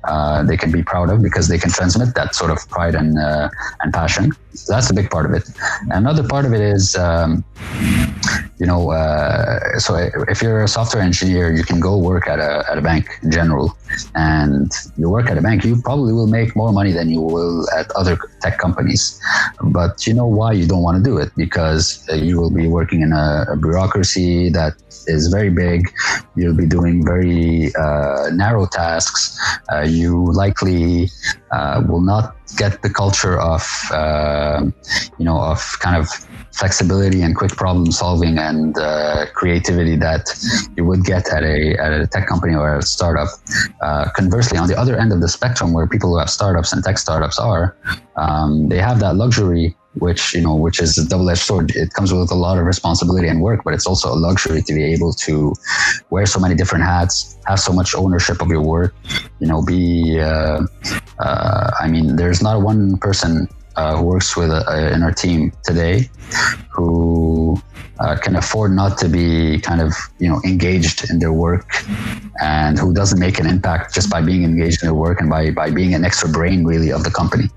uh, 0.03 0.43
they 0.43 0.57
can 0.57 0.71
be 0.71 0.83
proud 0.83 1.09
of 1.09 1.21
because 1.21 1.47
they 1.47 1.57
can 1.57 1.71
transmit 1.71 2.15
that 2.15 2.35
sort 2.35 2.51
of 2.51 2.57
pride 2.69 2.95
and 2.95 3.17
uh, 3.17 3.49
and 3.81 3.93
passion. 3.93 4.31
So 4.53 4.73
that's 4.73 4.89
a 4.89 4.93
big 4.93 5.09
part 5.09 5.25
of 5.25 5.33
it. 5.33 5.49
Another 5.89 6.27
part 6.27 6.45
of 6.45 6.53
it 6.53 6.59
is, 6.59 6.95
um, 6.97 7.45
you 8.59 8.65
know, 8.65 8.91
uh, 8.91 9.79
so 9.79 9.95
if 10.27 10.41
you're 10.41 10.63
a 10.63 10.67
software 10.67 11.01
engineer, 11.01 11.53
you 11.53 11.63
can 11.63 11.79
go 11.79 11.97
work 11.97 12.27
at 12.27 12.39
a 12.39 12.65
at 12.69 12.77
a 12.77 12.81
bank 12.81 13.07
in 13.23 13.31
general, 13.31 13.77
and 14.15 14.71
you 14.97 15.09
work 15.09 15.29
at 15.29 15.37
a 15.37 15.41
bank, 15.41 15.63
you 15.63 15.81
probably 15.81 16.13
will 16.13 16.27
make 16.27 16.55
more 16.55 16.73
money 16.73 16.91
than 16.91 17.09
you 17.09 17.21
will 17.21 17.69
at 17.71 17.89
other 17.91 18.17
tech 18.41 18.57
companies. 18.57 19.19
But 19.61 20.05
you 20.05 20.13
know 20.13 20.27
why 20.27 20.51
you 20.51 20.67
don't 20.67 20.83
want 20.83 21.03
to 21.03 21.09
do 21.09 21.17
it 21.17 21.31
because 21.37 22.05
uh, 22.09 22.15
you 22.15 22.39
will 22.39 22.51
be 22.51 22.67
working 22.67 23.01
in 23.01 23.13
a, 23.13 23.45
a 23.51 23.55
bureaucracy 23.55 24.49
that 24.49 24.73
is 25.07 25.27
very 25.27 25.49
big. 25.49 25.60
You'll 26.35 26.55
be 26.55 26.65
doing 26.65 27.05
very 27.05 27.73
uh, 27.75 28.29
narrow 28.33 28.65
tasks. 28.65 29.37
Uh, 29.71 29.81
you 29.81 30.25
likely 30.31 31.09
uh, 31.51 31.83
will 31.87 32.01
not 32.01 32.35
get 32.57 32.81
the 32.81 32.89
culture 32.89 33.39
of 33.39 33.63
uh, 33.91 34.65
you 35.17 35.25
know 35.25 35.39
of 35.39 35.59
kind 35.79 35.95
of 35.95 36.07
flexibility 36.51 37.21
and 37.21 37.35
quick 37.35 37.51
problem 37.51 37.91
solving 37.91 38.37
and 38.37 38.77
uh, 38.77 39.25
creativity 39.33 39.95
that 39.95 40.23
you 40.75 40.83
would 40.83 41.03
get 41.05 41.27
at 41.29 41.43
a, 41.43 41.77
at 41.79 41.93
a 41.93 42.07
tech 42.07 42.27
company 42.27 42.53
or 42.55 42.77
a 42.77 42.81
startup. 42.81 43.29
Conversely, 44.15 44.57
on 44.57 44.67
the 44.67 44.77
other 44.77 44.95
end 44.97 45.11
of 45.13 45.21
the 45.21 45.29
spectrum, 45.29 45.73
where 45.73 45.87
people 45.87 46.09
who 46.11 46.19
have 46.19 46.29
startups 46.29 46.73
and 46.73 46.83
tech 46.83 46.97
startups 46.97 47.39
are, 47.39 47.75
um, 48.17 48.67
they 48.67 48.79
have 48.79 48.99
that 48.99 49.15
luxury 49.15 49.75
which 49.95 50.33
you 50.33 50.41
know 50.41 50.55
which 50.55 50.79
is 50.79 50.97
a 50.97 51.07
double-edged 51.07 51.41
sword. 51.41 51.71
It 51.75 51.93
comes 51.93 52.13
with 52.13 52.31
a 52.31 52.35
lot 52.35 52.57
of 52.57 52.65
responsibility 52.65 53.27
and 53.27 53.41
work 53.41 53.63
but 53.63 53.73
it's 53.73 53.85
also 53.85 54.13
a 54.13 54.15
luxury 54.15 54.61
to 54.61 54.73
be 54.73 54.83
able 54.83 55.13
to 55.13 55.53
wear 56.09 56.25
so 56.25 56.39
many 56.39 56.55
different 56.55 56.85
hats 56.85 57.37
have 57.47 57.59
so 57.59 57.73
much 57.73 57.95
ownership 57.95 58.41
of 58.41 58.49
your 58.49 58.61
work 58.61 58.93
you 59.39 59.47
know 59.47 59.61
be 59.61 60.19
uh, 60.19 60.61
uh, 61.19 61.71
i 61.79 61.87
mean 61.87 62.15
there's 62.15 62.41
not 62.41 62.61
one 62.61 62.97
person 62.97 63.47
uh, 63.75 63.95
who 63.97 64.03
works 64.03 64.35
with 64.35 64.51
uh, 64.51 64.91
in 64.93 65.03
our 65.03 65.11
team 65.11 65.51
today 65.63 66.09
who 66.69 67.61
uh, 68.01 68.15
can 68.17 68.35
afford 68.35 68.71
not 68.71 68.97
to 68.97 69.07
be 69.07 69.59
kind 69.59 69.81
of 69.81 69.93
you 70.19 70.27
know 70.27 70.41
engaged 70.43 71.09
in 71.09 71.19
their 71.19 71.33
work 71.33 71.69
and 72.41 72.79
who 72.79 72.93
doesn't 72.93 73.19
make 73.19 73.39
an 73.39 73.45
impact 73.45 73.93
just 73.93 74.09
by 74.09 74.21
being 74.21 74.43
engaged 74.43 74.81
in 74.81 74.87
their 74.87 74.95
work 74.95 75.21
and 75.21 75.29
by, 75.29 75.51
by 75.51 75.69
being 75.69 75.93
an 75.93 76.03
extra 76.03 76.27
brain 76.29 76.65
really 76.65 76.91
of 76.91 77.03
the 77.03 77.11
company. 77.11 77.47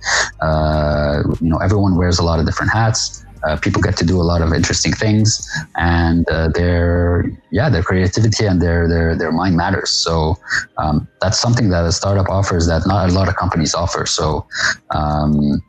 Uh, 0.41 1.23
you 1.41 1.49
know 1.49 1.59
everyone 1.59 1.97
wears 1.97 2.19
a 2.19 2.23
lot 2.23 2.39
of 2.39 2.47
different 2.47 2.73
hats. 2.73 3.25
Uh, 3.47 3.57
people 3.57 3.83
get 3.83 3.95
to 3.95 4.07
do 4.07 4.19
a 4.19 4.27
lot 4.33 4.41
of 4.41 4.55
interesting 4.55 4.93
things 4.93 5.47
and 5.77 6.27
uh, 6.31 6.49
their 6.49 7.31
yeah 7.51 7.69
their 7.69 7.83
creativity 7.83 8.47
and 8.47 8.61
their 8.61 8.89
their 8.89 9.17
their 9.17 9.33
mind 9.33 9.57
matters. 9.57 9.91
So 9.91 10.37
um, 10.79 11.07
that's 11.21 11.39
something 11.39 11.69
that 11.71 11.85
a 11.85 11.93
startup 11.93 12.29
offers 12.29 12.67
that 12.67 12.87
not 12.87 13.11
a 13.11 13.13
lot 13.13 13.29
of 13.29 13.37
companies 13.37 13.75
offer. 13.75 14.07
So 14.07 14.47
um, 14.91 15.63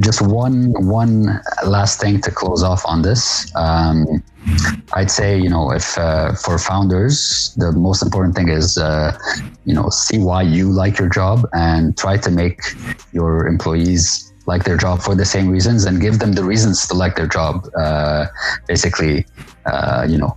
just 0.00 0.20
one 0.22 0.72
one 0.86 1.40
last 1.66 2.00
thing 2.00 2.20
to 2.20 2.30
close 2.30 2.62
off 2.62 2.82
on 2.86 3.02
this 3.02 3.50
um, 3.56 4.22
I'd 4.94 5.10
say, 5.10 5.38
you 5.38 5.48
know, 5.48 5.70
if 5.70 5.96
uh, 5.98 6.32
for 6.34 6.58
founders, 6.58 7.54
the 7.56 7.72
most 7.72 8.02
important 8.02 8.34
thing 8.34 8.48
is, 8.48 8.78
uh, 8.78 9.16
you 9.64 9.74
know, 9.74 9.88
see 9.90 10.18
why 10.18 10.42
you 10.42 10.70
like 10.70 10.98
your 10.98 11.08
job 11.08 11.46
and 11.52 11.96
try 11.96 12.16
to 12.16 12.30
make 12.30 12.60
your 13.12 13.46
employees 13.46 14.32
like 14.46 14.64
their 14.64 14.76
job 14.76 15.00
for 15.00 15.14
the 15.14 15.24
same 15.24 15.48
reasons 15.48 15.84
and 15.84 16.00
give 16.00 16.18
them 16.18 16.32
the 16.32 16.42
reasons 16.42 16.86
to 16.88 16.94
like 16.94 17.16
their 17.16 17.26
job. 17.26 17.68
Uh, 17.76 18.26
basically, 18.66 19.26
uh, 19.66 20.06
you 20.08 20.18
know, 20.18 20.36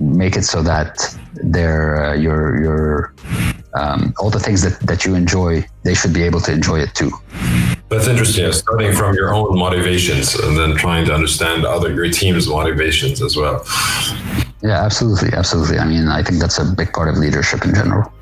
make 0.00 0.36
it 0.36 0.44
so 0.44 0.62
that 0.62 1.16
they're 1.34 2.04
uh, 2.04 2.14
your 2.14 2.62
your 2.62 3.14
um, 3.74 4.14
all 4.18 4.30
the 4.30 4.40
things 4.40 4.62
that, 4.62 4.78
that 4.86 5.04
you 5.04 5.14
enjoy, 5.14 5.66
they 5.82 5.94
should 5.94 6.12
be 6.12 6.22
able 6.22 6.40
to 6.40 6.52
enjoy 6.52 6.78
it 6.78 6.94
too. 6.94 7.10
That's 7.88 8.06
interesting. 8.06 8.50
Starting 8.52 8.92
from 8.92 9.14
your 9.14 9.34
own 9.34 9.58
motivations 9.58 10.34
and 10.34 10.56
then 10.56 10.76
trying 10.76 11.04
to 11.06 11.14
understand 11.14 11.64
other 11.64 11.92
your 11.92 12.08
team's 12.10 12.48
motivations 12.48 13.20
as 13.20 13.36
well. 13.36 13.64
Yeah, 14.62 14.82
absolutely, 14.82 15.32
absolutely. 15.34 15.78
I 15.78 15.86
mean, 15.86 16.08
I 16.08 16.22
think 16.22 16.40
that's 16.40 16.58
a 16.58 16.64
big 16.64 16.92
part 16.92 17.08
of 17.08 17.16
leadership 17.18 17.64
in 17.64 17.74
general. 17.74 18.12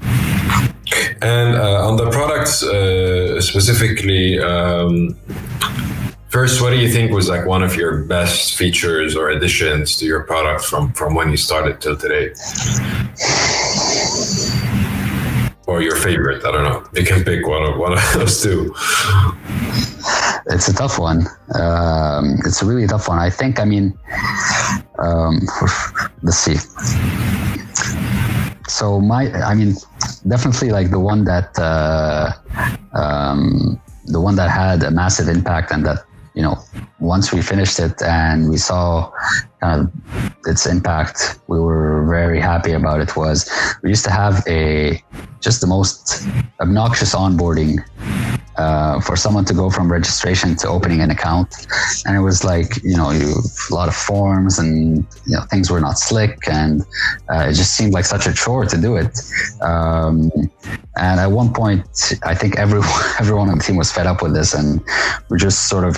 And 1.22 1.54
uh, 1.54 1.86
on 1.88 1.96
the 1.96 2.10
products 2.10 2.62
uh, 2.64 3.40
specifically, 3.40 4.40
um, 4.40 5.16
first, 6.32 6.62
what 6.62 6.70
do 6.70 6.78
you 6.78 6.90
think 6.90 7.12
was 7.12 7.28
like 7.28 7.44
one 7.46 7.62
of 7.62 7.76
your 7.76 8.02
best 8.04 8.56
features 8.56 9.14
or 9.14 9.30
additions 9.30 9.96
to 9.98 10.06
your 10.06 10.24
product 10.24 10.64
from 10.64 10.92
from 10.94 11.14
when 11.14 11.30
you 11.30 11.36
started 11.36 11.80
till 11.80 11.96
today? 11.96 12.32
Or 15.66 15.80
your 15.80 15.96
favorite? 15.96 16.44
I 16.44 16.50
don't 16.50 16.64
know. 16.64 16.84
You 16.94 17.04
can 17.04 17.22
pick 17.22 17.46
one 17.46 17.62
of 17.62 17.78
one 17.78 17.92
of 17.92 18.02
those 18.14 18.42
two. 18.42 18.74
It's 20.46 20.68
a 20.68 20.74
tough 20.74 20.98
one. 20.98 21.20
Um, 21.54 22.38
it's 22.44 22.62
a 22.62 22.66
really 22.66 22.86
tough 22.86 23.08
one. 23.08 23.18
I 23.18 23.30
think. 23.30 23.60
I 23.60 23.64
mean, 23.64 23.96
um, 24.98 25.40
let's 26.22 26.38
see 26.38 26.56
so 28.68 29.00
my 29.00 29.30
i 29.42 29.54
mean 29.54 29.74
definitely 30.28 30.70
like 30.70 30.90
the 30.90 30.98
one 30.98 31.24
that 31.24 31.50
uh, 31.58 32.32
um, 32.94 33.78
the 34.06 34.20
one 34.20 34.34
that 34.36 34.50
had 34.50 34.82
a 34.82 34.90
massive 34.90 35.28
impact 35.28 35.70
and 35.72 35.84
that 35.84 35.98
you 36.34 36.42
know 36.42 36.56
once 36.98 37.32
we 37.32 37.42
finished 37.42 37.78
it 37.78 38.00
and 38.02 38.48
we 38.48 38.56
saw 38.56 39.10
of 39.62 39.90
its 40.46 40.66
impact 40.66 41.38
we 41.46 41.58
were 41.60 42.06
very 42.06 42.40
happy 42.40 42.72
about 42.72 43.00
it 43.00 43.16
was 43.16 43.50
we 43.82 43.90
used 43.90 44.04
to 44.04 44.10
have 44.10 44.42
a 44.48 45.02
just 45.42 45.60
the 45.60 45.66
most 45.66 46.26
obnoxious 46.60 47.14
onboarding 47.14 47.78
uh, 48.56 49.00
for 49.00 49.16
someone 49.16 49.44
to 49.46 49.54
go 49.54 49.70
from 49.70 49.90
registration 49.90 50.54
to 50.54 50.68
opening 50.68 51.00
an 51.00 51.10
account. 51.10 51.66
And 52.06 52.16
it 52.16 52.20
was 52.20 52.44
like, 52.44 52.82
you 52.82 52.96
know, 52.96 53.10
you, 53.10 53.34
a 53.70 53.74
lot 53.74 53.88
of 53.88 53.96
forms 53.96 54.58
and, 54.58 55.06
you 55.26 55.34
know, 55.34 55.42
things 55.50 55.70
were 55.70 55.80
not 55.80 55.98
slick 55.98 56.36
and 56.48 56.82
uh, 57.32 57.48
it 57.48 57.54
just 57.54 57.74
seemed 57.74 57.92
like 57.92 58.04
such 58.04 58.26
a 58.26 58.32
chore 58.32 58.66
to 58.66 58.76
do 58.76 58.96
it. 58.96 59.18
Um, 59.62 60.30
and 60.96 61.18
at 61.18 61.28
one 61.28 61.52
point, 61.52 61.86
I 62.24 62.34
think 62.34 62.58
everyone, 62.58 62.88
everyone 63.20 63.48
on 63.48 63.58
the 63.58 63.64
team 63.64 63.76
was 63.76 63.90
fed 63.90 64.06
up 64.06 64.22
with 64.22 64.34
this 64.34 64.54
and 64.54 64.80
we 65.30 65.38
just 65.38 65.68
sort 65.68 65.84
of 65.84 65.96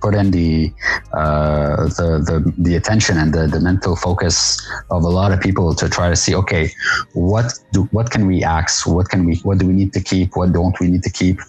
put 0.00 0.14
in 0.14 0.30
the, 0.30 0.70
uh, 1.14 1.84
the, 1.98 2.22
the, 2.24 2.52
the 2.58 2.76
attention 2.76 3.16
and 3.16 3.32
the, 3.32 3.46
the 3.46 3.60
mental 3.60 3.96
focus 3.96 4.60
of 4.90 5.02
a 5.02 5.08
lot 5.08 5.32
of 5.32 5.40
people 5.40 5.74
to 5.74 5.88
try 5.88 6.10
to 6.10 6.16
see, 6.16 6.34
okay, 6.34 6.70
what 7.14 7.58
do, 7.72 7.84
what 7.90 8.10
can 8.10 8.26
we 8.26 8.43
ask? 8.44 8.86
What 8.86 9.08
can 9.08 9.24
we, 9.24 9.36
what 9.38 9.58
do 9.58 9.66
we 9.66 9.72
need 9.72 9.92
to 9.94 10.00
keep? 10.00 10.36
What 10.36 10.52
don't 10.52 10.78
we 10.80 10.88
need 10.88 11.02
to 11.02 11.10
keep? 11.10 11.40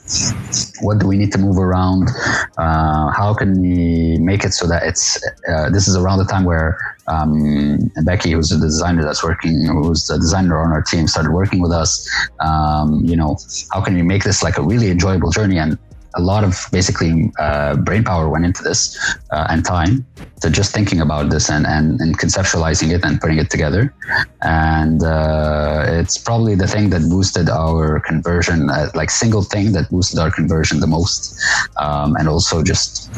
what 0.81 0.99
do 0.99 1.07
we 1.07 1.17
need 1.17 1.31
to 1.31 1.37
move 1.37 1.57
around 1.57 2.09
uh, 2.57 3.11
how 3.11 3.33
can 3.33 3.61
we 3.61 4.17
make 4.19 4.43
it 4.43 4.53
so 4.53 4.67
that 4.67 4.83
it's 4.83 5.21
uh, 5.49 5.69
this 5.69 5.87
is 5.87 5.95
around 5.95 6.17
the 6.19 6.25
time 6.25 6.43
where 6.43 6.95
um, 7.07 7.91
Becky, 8.03 8.31
who's 8.31 8.49
the 8.49 8.57
designer 8.57 9.03
that's 9.03 9.23
working, 9.23 9.65
who's 9.67 10.07
the 10.07 10.17
designer 10.17 10.57
on 10.59 10.71
our 10.71 10.81
team, 10.81 11.07
started 11.07 11.31
working 11.31 11.61
with 11.61 11.71
us. 11.71 12.09
Um, 12.39 13.01
you 13.05 13.15
know, 13.15 13.37
how 13.71 13.81
can 13.81 13.93
we 13.93 14.01
make 14.01 14.23
this 14.23 14.41
like 14.41 14.57
a 14.57 14.61
really 14.61 14.89
enjoyable 14.89 15.29
journey? 15.29 15.57
And 15.57 15.77
a 16.15 16.21
lot 16.21 16.43
of 16.43 16.67
basically 16.71 17.31
uh, 17.39 17.75
brain 17.75 18.03
power 18.03 18.29
went 18.29 18.45
into 18.45 18.63
this 18.63 18.97
uh, 19.31 19.47
and 19.49 19.65
time 19.65 20.05
to 20.41 20.49
just 20.49 20.73
thinking 20.73 21.01
about 21.01 21.29
this 21.29 21.49
and, 21.49 21.65
and, 21.65 21.99
and 21.99 22.17
conceptualizing 22.17 22.93
it 22.93 23.03
and 23.03 23.19
putting 23.19 23.37
it 23.37 23.49
together. 23.49 23.93
And 24.41 25.03
uh, 25.03 25.85
it's 25.87 26.17
probably 26.17 26.55
the 26.55 26.67
thing 26.67 26.89
that 26.91 27.01
boosted 27.09 27.49
our 27.49 27.99
conversion, 28.01 28.69
uh, 28.69 28.91
like 28.95 29.09
single 29.09 29.43
thing 29.43 29.71
that 29.73 29.89
boosted 29.89 30.19
our 30.19 30.31
conversion 30.31 30.79
the 30.79 30.87
most. 30.87 31.39
Um, 31.77 32.15
and 32.17 32.27
also 32.27 32.63
just 32.63 33.11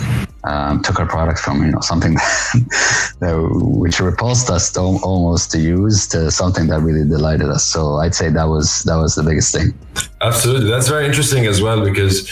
um, 0.43 0.81
took 0.81 0.99
our 0.99 1.05
product 1.05 1.39
from 1.39 1.63
you 1.63 1.71
know 1.71 1.81
something 1.81 2.13
that, 3.19 3.35
which 3.61 3.99
repulsed 3.99 4.49
us 4.49 4.71
to, 4.73 4.79
almost 4.79 5.51
to 5.51 5.59
use 5.59 6.07
to 6.07 6.31
something 6.31 6.67
that 6.67 6.81
really 6.81 7.07
delighted 7.07 7.49
us. 7.49 7.63
So 7.63 7.95
I'd 7.95 8.15
say 8.15 8.29
that 8.29 8.45
was 8.45 8.83
that 8.83 8.95
was 8.95 9.15
the 9.15 9.23
biggest 9.23 9.53
thing. 9.53 9.73
Absolutely, 10.21 10.69
that's 10.69 10.87
very 10.87 11.05
interesting 11.05 11.45
as 11.45 11.61
well 11.61 11.83
because 11.83 12.29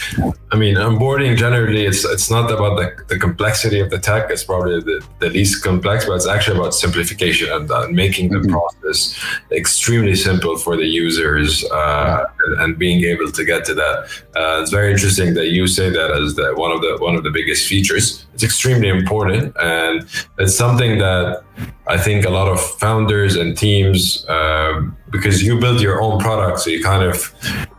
I 0.52 0.56
mean 0.56 0.76
onboarding 0.76 1.36
generally 1.36 1.84
it's 1.84 2.04
it's 2.04 2.30
not 2.30 2.50
about 2.50 2.76
the, 2.76 3.04
the 3.08 3.18
complexity 3.18 3.80
of 3.80 3.90
the 3.90 3.98
tech. 3.98 4.30
It's 4.30 4.44
probably 4.44 4.80
the, 4.80 5.04
the 5.18 5.30
least 5.30 5.62
complex, 5.62 6.06
but 6.06 6.14
it's 6.14 6.26
actually 6.26 6.58
about 6.58 6.74
simplification 6.74 7.50
and, 7.52 7.70
uh, 7.70 7.88
making 7.90 8.30
the 8.30 8.38
mm-hmm. 8.38 8.52
process 8.52 9.18
extremely 9.52 10.14
simple 10.14 10.56
for 10.56 10.76
the 10.76 10.86
users 10.86 11.64
uh, 11.64 11.76
yeah. 11.76 12.24
and, 12.46 12.60
and, 12.62 12.78
being 12.78 13.04
able 13.04 13.30
to 13.30 13.44
get 13.44 13.64
to 13.64 13.74
that. 13.74 13.96
Uh, 14.36 14.60
it's 14.60 14.70
very 14.70 14.92
interesting 14.92 15.34
that 15.34 15.48
you 15.48 15.66
say 15.66 15.88
that 15.88 16.10
as 16.10 16.34
the, 16.34 16.52
one 16.56 16.72
of 16.72 16.80
the 16.80 16.96
one 17.00 17.14
of 17.14 17.24
the 17.24 17.30
biggest 17.30 17.68
features 17.68 17.95
it's 17.96 18.42
extremely 18.42 18.88
important 18.88 19.56
and 19.60 20.06
it's 20.38 20.56
something 20.56 20.98
that 20.98 21.42
I 21.86 21.96
think 21.98 22.24
a 22.24 22.30
lot 22.30 22.48
of 22.48 22.60
founders 22.78 23.36
and 23.36 23.56
teams, 23.56 24.26
uh, 24.28 24.82
because 25.10 25.42
you 25.42 25.58
build 25.60 25.80
your 25.80 26.02
own 26.02 26.20
product, 26.20 26.60
so 26.60 26.70
you 26.70 26.82
kind 26.82 27.02
of 27.02 27.32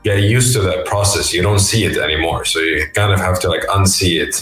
get 0.10 0.20
used 0.38 0.52
to 0.56 0.62
that 0.70 0.86
process. 0.86 1.34
You 1.38 1.42
don't 1.48 1.64
see 1.72 1.82
it 1.90 1.96
anymore, 2.08 2.42
so 2.52 2.60
you 2.60 2.78
kind 3.00 3.12
of 3.16 3.20
have 3.28 3.38
to 3.44 3.48
like 3.54 3.66
unsee 3.78 4.16
it 4.26 4.34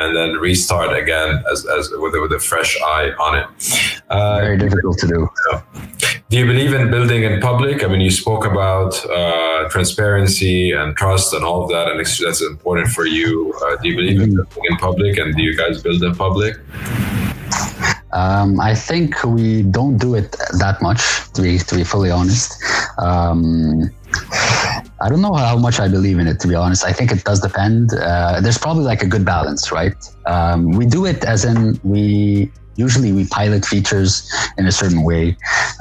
and 0.00 0.08
then 0.16 0.30
restart 0.48 0.92
again 1.02 1.30
as, 1.52 1.58
as 1.76 1.84
with, 2.02 2.14
with 2.22 2.32
a 2.40 2.42
fresh 2.50 2.72
eye 2.96 3.08
on 3.26 3.32
it. 3.40 3.46
Uh, 4.08 4.40
Very 4.40 4.58
difficult 4.64 4.96
to 5.02 5.06
do. 5.14 5.18
Do 6.30 6.34
you 6.40 6.46
believe 6.52 6.72
in 6.80 6.84
building 6.96 7.22
in 7.28 7.34
public? 7.50 7.76
I 7.84 7.86
mean, 7.90 8.02
you 8.08 8.14
spoke 8.24 8.44
about 8.52 8.92
uh, 9.18 9.68
transparency 9.74 10.70
and 10.78 10.96
trust 10.96 11.28
and 11.34 11.42
all 11.44 11.60
of 11.64 11.68
that, 11.74 11.86
and 11.90 11.98
that's 11.98 12.42
important 12.54 12.88
for 12.96 13.04
you. 13.18 13.52
Uh, 13.62 13.76
do 13.80 13.84
you 13.90 13.96
believe 14.00 14.20
in 14.26 14.30
building 14.36 14.64
in 14.70 14.76
public, 14.88 15.18
and 15.20 15.28
do 15.36 15.42
you 15.42 15.54
guys 15.62 15.82
build 15.82 16.02
in 16.08 16.14
public? 16.26 16.54
Um, 18.12 18.58
I 18.70 18.74
think 18.74 19.22
we 19.24 19.62
don't 19.62 19.96
do 20.06 20.10
it 20.20 20.30
that 20.64 20.76
much, 20.80 21.00
to 21.34 21.42
be 21.42 21.58
to 21.68 21.74
be 21.78 21.84
fully 21.92 22.10
honest. 22.10 22.48
Um, 22.98 23.90
I 25.02 25.08
don't 25.08 25.22
know 25.22 25.32
how 25.32 25.56
much 25.56 25.80
I 25.80 25.88
believe 25.88 26.18
in 26.18 26.26
it, 26.26 26.40
to 26.40 26.48
be 26.48 26.54
honest. 26.54 26.84
I 26.84 26.92
think 26.92 27.10
it 27.10 27.24
does 27.24 27.40
depend. 27.40 27.94
Uh, 27.94 28.40
there's 28.40 28.58
probably 28.58 28.84
like 28.84 29.02
a 29.02 29.06
good 29.06 29.24
balance, 29.24 29.72
right? 29.72 29.94
Um, 30.26 30.72
we 30.72 30.84
do 30.84 31.06
it 31.06 31.24
as 31.24 31.44
in 31.44 31.80
we 31.82 32.50
usually 32.76 33.12
we 33.12 33.26
pilot 33.26 33.64
features 33.64 34.30
in 34.58 34.66
a 34.66 34.72
certain 34.72 35.02
way. 35.02 35.36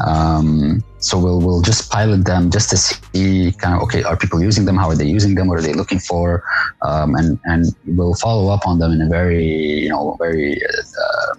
Um, 0.05 0.83
so 0.99 1.17
we'll 1.17 1.39
we'll 1.39 1.61
just 1.61 1.91
pilot 1.91 2.25
them 2.25 2.49
just 2.49 2.69
to 2.71 2.77
see 2.77 3.51
kind 3.61 3.75
of 3.75 3.81
okay, 3.83 4.03
are 4.03 4.17
people 4.17 4.41
using 4.41 4.65
them? 4.65 4.77
How 4.77 4.89
are 4.89 4.95
they 4.95 5.05
using 5.05 5.35
them? 5.35 5.47
What 5.47 5.57
are 5.59 5.61
they 5.61 5.73
looking 5.73 5.99
for? 5.99 6.43
Um, 6.81 7.15
and 7.15 7.39
and 7.45 7.65
we'll 7.85 8.15
follow 8.15 8.49
up 8.53 8.67
on 8.67 8.79
them 8.79 8.91
in 8.91 9.01
a 9.01 9.09
very 9.09 9.45
you 9.83 9.89
know 9.89 10.15
very 10.19 10.61
uh, 11.03 11.29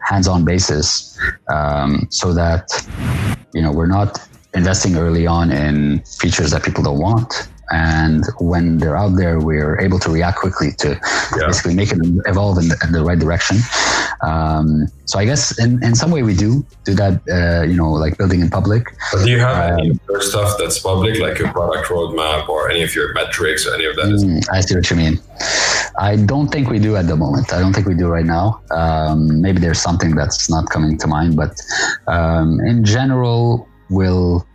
hands-on 0.00 0.44
basis, 0.44 1.18
um, 1.48 2.06
so 2.10 2.32
that 2.34 2.66
you 3.54 3.62
know 3.62 3.72
we're 3.72 3.92
not 3.98 4.10
investing 4.54 4.96
early 4.96 5.26
on 5.26 5.50
in 5.50 6.00
features 6.00 6.50
that 6.50 6.62
people 6.62 6.82
don't 6.82 6.98
want 6.98 7.48
and 7.72 8.24
when 8.38 8.76
they're 8.76 8.98
out 8.98 9.16
there, 9.16 9.40
we're 9.40 9.80
able 9.80 9.98
to 10.00 10.10
react 10.10 10.38
quickly 10.38 10.72
to 10.78 10.88
yeah. 10.90 11.46
basically 11.46 11.74
make 11.74 11.90
it 11.90 11.98
evolve 12.26 12.58
in 12.58 12.68
the, 12.68 12.76
in 12.84 12.92
the 12.92 13.02
right 13.02 13.18
direction. 13.18 13.56
Um, 14.22 14.88
so 15.06 15.18
I 15.18 15.24
guess 15.24 15.58
in, 15.58 15.82
in 15.82 15.94
some 15.94 16.10
way 16.10 16.22
we 16.22 16.36
do 16.36 16.66
do 16.84 16.94
that, 16.94 17.22
uh, 17.30 17.66
you 17.66 17.74
know, 17.74 17.90
like 17.90 18.18
building 18.18 18.40
in 18.40 18.50
public. 18.50 18.94
But 19.10 19.24
do 19.24 19.30
you 19.30 19.38
have 19.38 19.72
um, 19.72 19.80
any 19.80 19.98
stuff 20.20 20.58
that's 20.58 20.80
public, 20.80 21.18
like 21.18 21.38
your 21.38 21.50
product 21.50 21.88
roadmap 21.88 22.48
or 22.48 22.70
any 22.70 22.82
of 22.82 22.94
your 22.94 23.14
metrics 23.14 23.66
or 23.66 23.74
any 23.74 23.86
of 23.86 23.96
that? 23.96 24.04
Mm, 24.04 24.46
I 24.52 24.60
see 24.60 24.74
what 24.74 24.90
you 24.90 24.96
mean. 24.96 25.18
I 25.98 26.16
don't 26.16 26.48
think 26.48 26.68
we 26.68 26.78
do 26.78 26.96
at 26.96 27.06
the 27.06 27.16
moment. 27.16 27.54
I 27.54 27.60
don't 27.60 27.72
think 27.72 27.86
we 27.86 27.94
do 27.94 28.08
right 28.08 28.26
now. 28.26 28.60
Um, 28.70 29.40
maybe 29.40 29.60
there's 29.60 29.80
something 29.80 30.14
that's 30.14 30.50
not 30.50 30.68
coming 30.68 30.98
to 30.98 31.06
mind, 31.06 31.36
but 31.36 31.58
um, 32.06 32.60
in 32.60 32.84
general, 32.84 33.66
we'll 33.90 34.46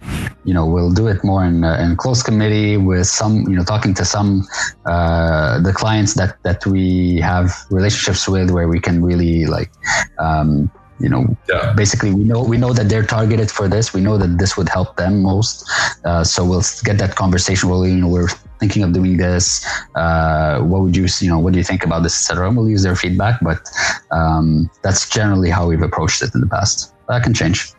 you 0.48 0.54
know 0.54 0.66
we'll 0.66 0.92
do 0.92 1.08
it 1.08 1.24
more 1.24 1.44
in, 1.44 1.64
uh, 1.64 1.78
in 1.78 1.96
close 1.96 2.24
committee 2.24 2.78
with 2.78 3.06
some 3.06 3.42
you 3.50 3.56
know 3.56 3.64
talking 3.64 3.94
to 3.94 4.06
some 4.06 4.48
uh, 4.86 5.60
the 5.60 5.74
clients 5.74 6.14
that 6.16 6.42
that 6.44 6.66
we 6.66 7.18
have 7.18 7.54
relationships 7.70 8.28
with 8.28 8.50
where 8.52 8.68
we 8.68 8.80
can 8.80 9.04
really 9.04 9.46
like 9.46 9.72
um, 10.20 10.72
you 11.00 11.10
know 11.10 11.26
yeah. 11.50 11.74
basically 11.74 12.14
we 12.14 12.24
know 12.24 12.42
we 12.44 12.58
know 12.58 12.74
that 12.74 12.90
they're 12.90 13.06
targeted 13.06 13.52
for 13.52 13.68
this. 13.68 13.94
We 13.94 14.02
know 14.02 14.18
that 14.18 14.38
this 14.38 14.58
would 14.58 14.70
help 14.70 14.96
them 14.96 15.22
most. 15.22 15.70
Uh, 16.06 16.24
so 16.24 16.46
we'll 16.46 16.64
get 16.84 16.98
that 16.98 17.16
conversation 17.16 17.70
rolling. 17.70 17.92
You 17.96 18.02
know 18.02 18.08
we're 18.08 18.30
thinking 18.60 18.84
of 18.84 18.94
doing 18.94 19.18
this. 19.18 19.66
Uh, 19.96 20.62
what 20.62 20.82
would 20.82 20.96
you 20.96 21.08
you 21.20 21.30
know 21.30 21.40
what 21.40 21.54
do 21.54 21.60
you 21.60 21.66
think 21.66 21.84
about 21.84 22.04
this 22.04 22.16
etc 22.18 22.50
we'll 22.50 22.70
use 22.70 22.84
their 22.84 22.96
feedback 22.96 23.40
but 23.42 23.60
um, 24.12 24.70
that's 24.82 25.08
generally 25.10 25.50
how 25.50 25.68
we've 25.68 25.82
approached 25.82 26.22
it 26.22 26.34
in 26.34 26.42
the 26.42 26.48
past. 26.48 26.94
That 27.08 27.24
can 27.24 27.34
change 27.34 27.74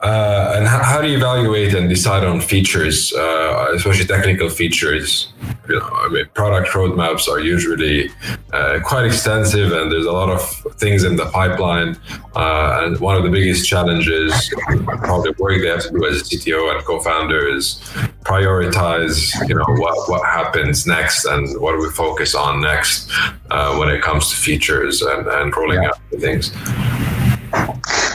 uh, 0.00 0.54
and 0.56 0.66
how, 0.66 0.82
how, 0.82 1.00
do 1.00 1.08
you 1.08 1.16
evaluate 1.16 1.74
and 1.74 1.88
decide 1.88 2.24
on 2.24 2.40
features, 2.40 3.12
uh, 3.14 3.68
especially 3.74 4.04
technical 4.04 4.48
features, 4.48 5.32
you 5.68 5.78
know, 5.78 5.88
I 5.92 6.08
mean, 6.08 6.26
product 6.34 6.68
roadmaps 6.70 7.28
are 7.28 7.40
usually 7.40 8.10
uh, 8.52 8.80
quite 8.84 9.04
extensive, 9.04 9.72
and 9.72 9.90
there's 9.90 10.06
a 10.06 10.12
lot 10.12 10.28
of 10.28 10.42
things 10.78 11.04
in 11.04 11.16
the 11.16 11.26
pipeline. 11.26 11.96
Uh, 12.34 12.82
and 12.84 13.00
one 13.00 13.16
of 13.16 13.22
the 13.22 13.30
biggest 13.30 13.66
challenges, 13.68 14.52
probably 14.98 15.30
work 15.38 15.60
they 15.60 15.68
have 15.68 15.82
to 15.82 15.90
do 15.90 16.06
as 16.06 16.20
a 16.20 16.24
CTO 16.24 16.74
and 16.74 16.84
co-founder 16.84 17.48
is 17.48 17.80
prioritize. 18.22 19.32
You 19.48 19.54
know, 19.54 19.64
what 19.66 20.08
what 20.08 20.24
happens 20.24 20.86
next, 20.86 21.24
and 21.24 21.60
what 21.60 21.72
do 21.72 21.78
we 21.78 21.90
focus 21.90 22.34
on 22.34 22.60
next 22.60 23.10
uh, 23.50 23.76
when 23.76 23.88
it 23.88 24.02
comes 24.02 24.30
to 24.30 24.36
features 24.36 25.02
and, 25.02 25.26
and 25.26 25.56
rolling 25.56 25.82
yeah. 25.82 25.88
out 25.88 25.98
things. 26.20 26.52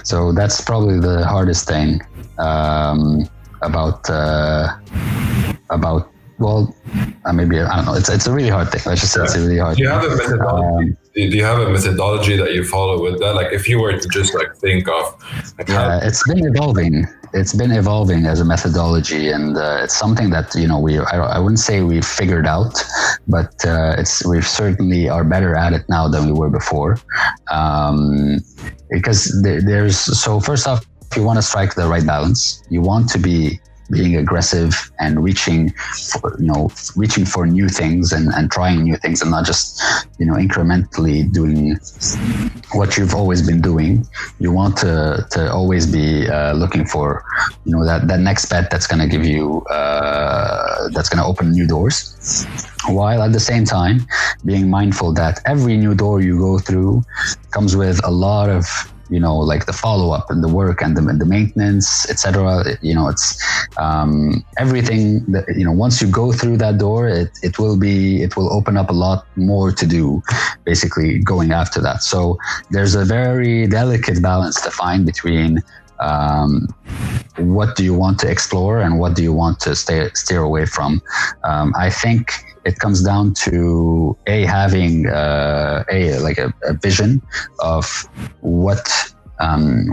So 0.04 0.32
that's 0.32 0.62
probably 0.62 1.00
the 1.00 1.26
hardest 1.26 1.68
thing 1.68 2.02
um, 2.38 3.30
about 3.62 4.10
uh, 4.10 4.78
about 5.70 6.12
well, 6.39 6.76
uh, 7.26 7.34
maybe 7.34 7.60
I 7.60 7.76
don't 7.76 7.86
know. 7.86 7.94
It's 7.94 8.10
it's 8.10 8.28
a 8.28 8.34
really 8.34 8.50
hard 8.50 8.72
thing. 8.72 8.82
Let's 8.86 9.02
just 9.02 9.14
say 9.14 9.24
it's 9.24 9.36
a 9.36 9.39
really 9.39 9.60
hard. 9.60 9.78
Do 9.78 9.84
you 9.84 9.89
have 9.89 10.04
a 10.04 10.16
methodology? 10.16 10.89
Um, 10.89 10.98
do 11.14 11.38
you 11.38 11.44
have 11.44 11.60
a 11.60 11.70
methodology 11.70 12.36
that 12.38 12.54
you 12.54 12.64
follow 12.64 13.02
with 13.02 13.20
that? 13.20 13.36
Like, 13.36 13.54
if 13.54 13.70
you 13.70 13.80
were 13.80 13.94
to 13.98 14.10
just 14.10 14.34
like 14.34 14.56
think 14.58 14.88
of, 14.88 15.24
like 15.58 15.70
yeah, 15.70 16.00
it's 16.02 16.28
been 16.28 16.46
evolving. 16.46 17.06
It's 17.34 17.53
been 17.53 17.71
evolving 17.71 18.25
as 18.25 18.41
a 18.41 18.45
methodology, 18.45 19.29
and 19.29 19.57
uh, 19.57 19.84
it's 19.84 19.95
something 19.95 20.32
that 20.32 20.53
you 20.55 20.67
know 20.67 20.79
we 20.79 20.99
I, 20.99 21.17
I 21.17 21.39
wouldn't 21.39 21.59
say 21.59 21.82
we've 21.82 22.05
figured 22.05 22.45
out, 22.45 22.84
but 23.27 23.53
uh, 23.65 23.95
it's 23.97 24.25
we 24.25 24.41
certainly 24.41 25.07
are 25.07 25.23
better 25.23 25.55
at 25.55 25.73
it 25.73 25.84
now 25.88 26.07
than 26.07 26.25
we 26.25 26.34
were 26.34 26.49
before. 26.49 26.97
Um, 27.49 28.39
because 28.89 29.41
there's 29.41 29.97
so 29.97 30.39
first 30.39 30.67
off, 30.67 30.86
if 31.09 31.17
you 31.17 31.23
want 31.23 31.38
to 31.38 31.43
strike 31.43 31.75
the 31.75 31.88
right 31.88 32.05
balance, 32.05 32.63
you 32.69 32.82
want 32.82 33.09
to 33.09 33.17
be 33.17 33.59
being 33.92 34.16
aggressive 34.16 34.92
and 35.00 35.24
reaching 35.24 35.72
for, 36.12 36.36
you 36.39 36.48
know 36.48 36.72
reaching 36.96 37.26
for 37.26 37.46
new 37.46 37.68
things 37.68 38.12
and, 38.12 38.30
and 38.34 38.52
trying 38.52 38.84
new 38.84 38.96
things 38.98 39.22
and 39.22 39.32
not 39.32 39.46
just 39.46 39.82
you 40.20 40.26
know 40.26 40.34
incrementally 40.34 41.32
doing 41.32 41.78
what 42.74 42.98
you've 42.98 43.14
always 43.14 43.46
been 43.46 43.62
doing. 43.62 44.08
You 44.39 44.52
want 44.52 44.78
to 44.78 45.26
to 45.32 45.52
always 45.52 45.86
be 45.86 46.30
uh, 46.30 46.54
looking 46.54 46.86
for 46.86 47.24
you 47.66 47.76
know 47.76 47.86
that 47.86 48.08
that 48.08 48.20
next 48.20 48.46
bet 48.46 48.70
that's 48.72 48.88
going 48.88 49.02
to 49.02 49.08
give 49.08 49.26
you 49.26 49.62
uh, 49.66 50.89
that's 50.94 51.10
going 51.10 51.22
to 51.22 51.28
open 51.28 51.52
new 51.52 51.68
doors 51.68 52.48
while 52.88 53.22
at 53.22 53.32
the 53.32 53.39
same 53.39 53.66
time 53.66 54.06
being 54.46 54.70
mindful 54.70 55.14
that 55.14 55.39
every 55.46 55.78
new 55.78 55.94
door 55.94 56.22
you 56.22 56.38
go 56.39 56.58
through 56.58 57.04
comes 57.52 57.76
with 57.76 58.00
a 58.06 58.12
lot 58.12 58.50
of 58.50 58.66
you 59.12 59.20
know 59.20 59.38
like 59.38 59.66
the 59.66 59.74
follow-up 59.74 60.32
and 60.32 60.43
the 60.43 60.47
work 60.47 60.82
and 60.82 60.97
the, 60.97 61.01
the 61.24 61.26
maintenance 61.26 62.09
etc 62.09 62.64
you 62.82 62.95
know 62.95 63.07
it's 63.07 63.28
um, 63.78 64.43
everything 64.57 65.24
that 65.34 65.45
you 65.59 65.66
know 65.66 65.76
once 65.86 66.01
you 66.01 66.07
go 66.07 66.32
through 66.32 66.57
that 66.57 66.78
door 66.78 67.07
it, 67.07 67.30
it 67.43 67.59
will 67.59 67.78
be 67.78 68.24
it 68.24 68.36
will 68.38 68.51
open 68.51 68.78
up 68.78 68.89
a 68.89 68.93
lot 68.93 69.26
more 69.36 69.72
to 69.72 69.86
do 69.86 70.22
basically 70.64 71.20
going 71.20 71.51
after 71.51 71.80
that. 71.82 72.03
So 72.03 72.38
there's 72.70 72.95
a 72.95 73.05
very 73.05 73.68
delicate 73.68 74.22
balance 74.22 74.62
to 74.62 74.72
find 74.72 75.05
between 75.05 75.62
um, 75.99 76.68
what 77.38 77.76
do 77.76 77.84
you 77.84 77.93
want 77.93 78.20
to 78.20 78.28
explore 78.30 78.82
and 78.82 78.99
what 78.99 79.16
do 79.16 79.22
you 79.24 79.34
want 79.34 79.59
to 79.62 79.76
stay 79.76 80.09
steer 80.14 80.41
away 80.41 80.66
from. 80.66 81.01
Um, 81.43 81.74
i 81.78 81.89
think 81.89 82.24
it 82.66 82.80
comes 82.80 83.01
down 83.03 83.34
to 83.34 84.18
a 84.28 84.45
having 84.45 85.07
uh, 85.07 85.84
a 85.91 86.20
like 86.20 86.38
a, 86.38 86.53
a, 86.64 86.74
vision 86.74 87.22
of 87.59 87.86
what 88.41 88.88
um, 89.39 89.88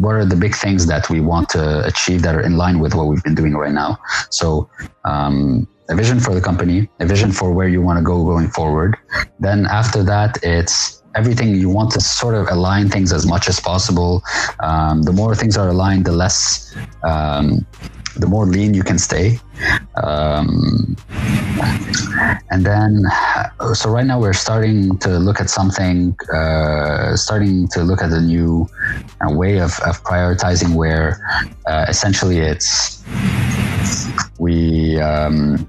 what 0.00 0.14
are 0.14 0.24
the 0.24 0.36
big 0.36 0.54
things 0.54 0.86
that 0.86 1.08
we 1.08 1.20
want 1.20 1.48
to 1.50 1.84
achieve 1.86 2.22
that 2.22 2.34
are 2.34 2.40
in 2.40 2.56
line 2.56 2.80
with 2.80 2.94
what 2.94 3.06
we've 3.06 3.22
been 3.22 3.34
doing 3.34 3.54
right 3.54 3.72
now. 3.72 3.98
So 4.30 4.68
um, 5.04 5.68
a 5.88 5.94
vision 5.94 6.20
for 6.20 6.34
the 6.34 6.40
company, 6.40 6.88
a 7.00 7.06
vision 7.06 7.32
for 7.32 7.52
where 7.52 7.68
you 7.68 7.80
want 7.82 7.98
to 7.98 8.04
go 8.04 8.24
going 8.24 8.48
forward. 8.48 8.96
Then 9.38 9.66
after 9.66 10.02
that, 10.04 10.38
it's 10.42 11.02
everything 11.14 11.54
you 11.54 11.68
want 11.68 11.90
to 11.92 12.00
sort 12.00 12.34
of 12.34 12.48
align 12.48 12.88
things 12.88 13.12
as 13.12 13.26
much 13.26 13.48
as 13.48 13.60
possible. 13.60 14.22
Um, 14.60 15.02
the 15.02 15.12
more 15.12 15.34
things 15.34 15.56
are 15.56 15.68
aligned, 15.68 16.04
the 16.04 16.12
less 16.12 16.74
um, 17.04 17.66
the 18.16 18.26
more 18.26 18.46
lean 18.46 18.74
you 18.74 18.82
can 18.82 18.98
stay. 18.98 19.38
Um, 20.02 20.96
and 22.50 22.64
then, 22.64 23.04
so 23.74 23.90
right 23.90 24.06
now 24.06 24.20
we're 24.20 24.32
starting 24.32 24.98
to 24.98 25.18
look 25.18 25.40
at 25.40 25.50
something, 25.50 26.16
uh, 26.34 27.16
starting 27.16 27.68
to 27.68 27.82
look 27.82 28.02
at 28.02 28.12
a 28.12 28.20
new 28.20 28.68
uh, 29.20 29.32
way 29.32 29.58
of, 29.58 29.78
of 29.80 30.02
prioritizing 30.04 30.74
where 30.74 31.20
uh, 31.66 31.86
essentially 31.88 32.38
it's 32.38 33.04
we. 34.38 35.00
Um, 35.00 35.68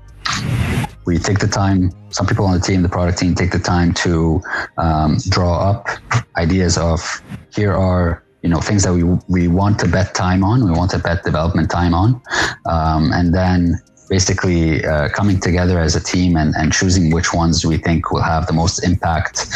we 1.06 1.18
take 1.18 1.40
the 1.40 1.48
time 1.48 1.92
some 2.12 2.26
people 2.26 2.46
on 2.46 2.54
the 2.54 2.60
team 2.60 2.82
the 2.82 2.88
product 2.88 3.18
team 3.18 3.36
take 3.36 3.52
the 3.52 3.60
time 3.60 3.94
to 3.94 4.42
um, 4.78 5.18
draw 5.30 5.72
up 5.72 5.88
ideas 6.38 6.78
of 6.78 7.22
here 7.54 7.74
are 7.74 8.23
you 8.44 8.50
know 8.50 8.60
things 8.60 8.84
that 8.84 8.94
we 8.94 9.04
we 9.28 9.48
want 9.48 9.80
to 9.80 9.88
bet 9.88 10.14
time 10.14 10.44
on 10.44 10.64
we 10.66 10.72
want 10.72 10.92
to 10.92 11.00
bet 11.00 11.24
development 11.24 11.72
time 11.72 11.94
on 11.94 12.22
um, 12.66 13.12
and 13.14 13.34
then 13.34 13.82
basically 14.10 14.86
uh, 14.86 15.10
coming 15.10 15.40
together 15.40 15.80
as 15.80 15.96
a 15.96 16.04
team 16.04 16.36
and, 16.36 16.54
and 16.56 16.74
choosing 16.74 17.12
which 17.12 17.34
ones 17.34 17.66
we 17.66 17.78
think 17.78 18.12
will 18.12 18.22
have 18.22 18.46
the 18.48 18.54
most 18.54 18.84
impact 18.84 19.48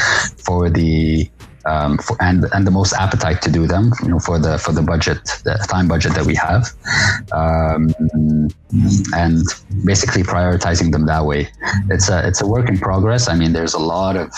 for 0.46 0.70
the 0.70 1.30
um, 1.68 1.98
for, 1.98 2.16
and 2.22 2.46
and 2.54 2.66
the 2.66 2.72
most 2.72 2.94
appetite 2.94 3.42
to 3.42 3.52
do 3.52 3.68
them, 3.68 3.92
you 4.02 4.10
know, 4.10 4.20
for 4.20 4.40
the 4.40 4.58
for 4.58 4.72
the 4.72 4.82
budget, 4.82 5.20
the 5.44 5.56
time 5.70 5.88
budget 5.88 6.14
that 6.14 6.26
we 6.26 6.36
have, 6.36 6.64
um, 7.34 7.94
and 9.14 9.44
basically 9.86 10.24
prioritizing 10.24 10.92
them 10.94 11.06
that 11.08 11.26
way. 11.26 11.50
It's 11.90 12.10
a 12.10 12.26
it's 12.26 12.42
a 12.42 12.48
work 12.48 12.70
in 12.70 12.78
progress. 12.78 13.28
I 13.28 13.36
mean, 13.36 13.52
there's 13.52 13.74
a 13.74 13.80
lot 13.80 14.16
of 14.16 14.32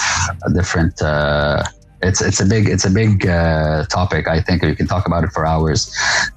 different. 0.54 1.00
Uh, 1.02 1.64
it's 2.02 2.22
it's 2.22 2.40
a 2.40 2.46
big 2.46 2.70
it's 2.70 2.86
a 2.86 2.90
big 2.90 3.28
uh, 3.28 3.86
topic. 3.86 4.28
I 4.28 4.42
think 4.42 4.62
we 4.62 4.76
can 4.76 4.88
talk 4.88 5.06
about 5.06 5.24
it 5.24 5.32
for 5.32 5.46
hours. 5.46 5.94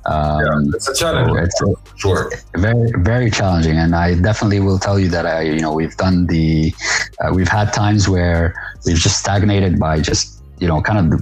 Um, 0.07 0.41
yeah, 0.41 0.77
it's 0.77 0.89
a 0.89 0.95
challenge. 0.95 1.51
So 1.57 1.71
it's 1.73 2.01
sure. 2.01 2.33
Very 2.55 2.91
very 2.99 3.31
challenging, 3.31 3.77
and 3.79 3.95
I 3.95 4.15
definitely 4.15 4.61
will 4.61 4.79
tell 4.79 4.99
you 4.99 5.09
that 5.09 5.27
I 5.27 5.43
you 5.43 5.61
know 5.61 5.73
we've 5.73 5.97
done 5.97 6.27
the 6.27 6.75
uh, 7.21 7.33
we've 7.33 7.49
had 7.49 7.73
times 7.73 8.09
where 8.09 8.55
we've 8.87 8.99
just 8.99 9.19
stagnated 9.21 9.79
by 9.79 10.01
just 10.01 10.32
you 10.63 10.69
know 10.69 10.81
kind 10.81 10.99
of 11.13 11.21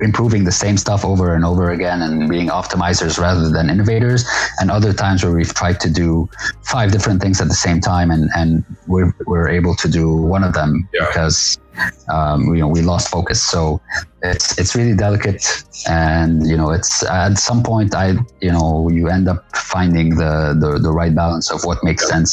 improving 0.00 0.42
the 0.42 0.56
same 0.64 0.76
stuff 0.76 1.04
over 1.04 1.34
and 1.36 1.44
over 1.44 1.70
again 1.70 2.02
and 2.02 2.28
being 2.28 2.48
optimizers 2.48 3.20
rather 3.26 3.48
than 3.48 3.70
innovators. 3.70 4.24
And 4.58 4.68
other 4.68 4.92
times 4.92 5.22
where 5.22 5.32
we've 5.32 5.54
tried 5.54 5.78
to 5.84 5.90
do 6.02 6.28
five 6.62 6.90
different 6.90 7.22
things 7.22 7.40
at 7.40 7.46
the 7.46 7.60
same 7.66 7.80
time 7.80 8.10
and 8.10 8.28
and 8.34 8.64
we're, 8.88 9.12
we're 9.26 9.48
able 9.48 9.74
to 9.76 9.88
do 9.88 10.06
one 10.36 10.42
of 10.42 10.52
them 10.54 10.88
yeah. 10.92 11.06
because 11.06 11.58
um, 12.08 12.52
you 12.54 12.60
know 12.62 12.70
we 12.76 12.82
lost 12.82 13.06
focus. 13.16 13.40
So 13.40 13.80
it's 14.22 14.58
it's 14.58 14.74
really 14.74 14.96
delicate 14.96 15.42
and 15.88 16.46
you 16.50 16.56
know 16.56 16.70
it's 16.70 17.04
at 17.04 17.38
some 17.38 17.62
point 17.62 17.94
i 17.94 18.08
you 18.40 18.50
know 18.50 18.88
you 18.88 19.08
end 19.08 19.28
up 19.28 19.44
finding 19.56 20.08
the 20.16 20.56
the, 20.62 20.78
the 20.86 20.90
right 20.90 21.14
balance 21.14 21.50
of 21.50 21.62
what 21.64 21.78
makes 21.84 22.08
sense 22.08 22.30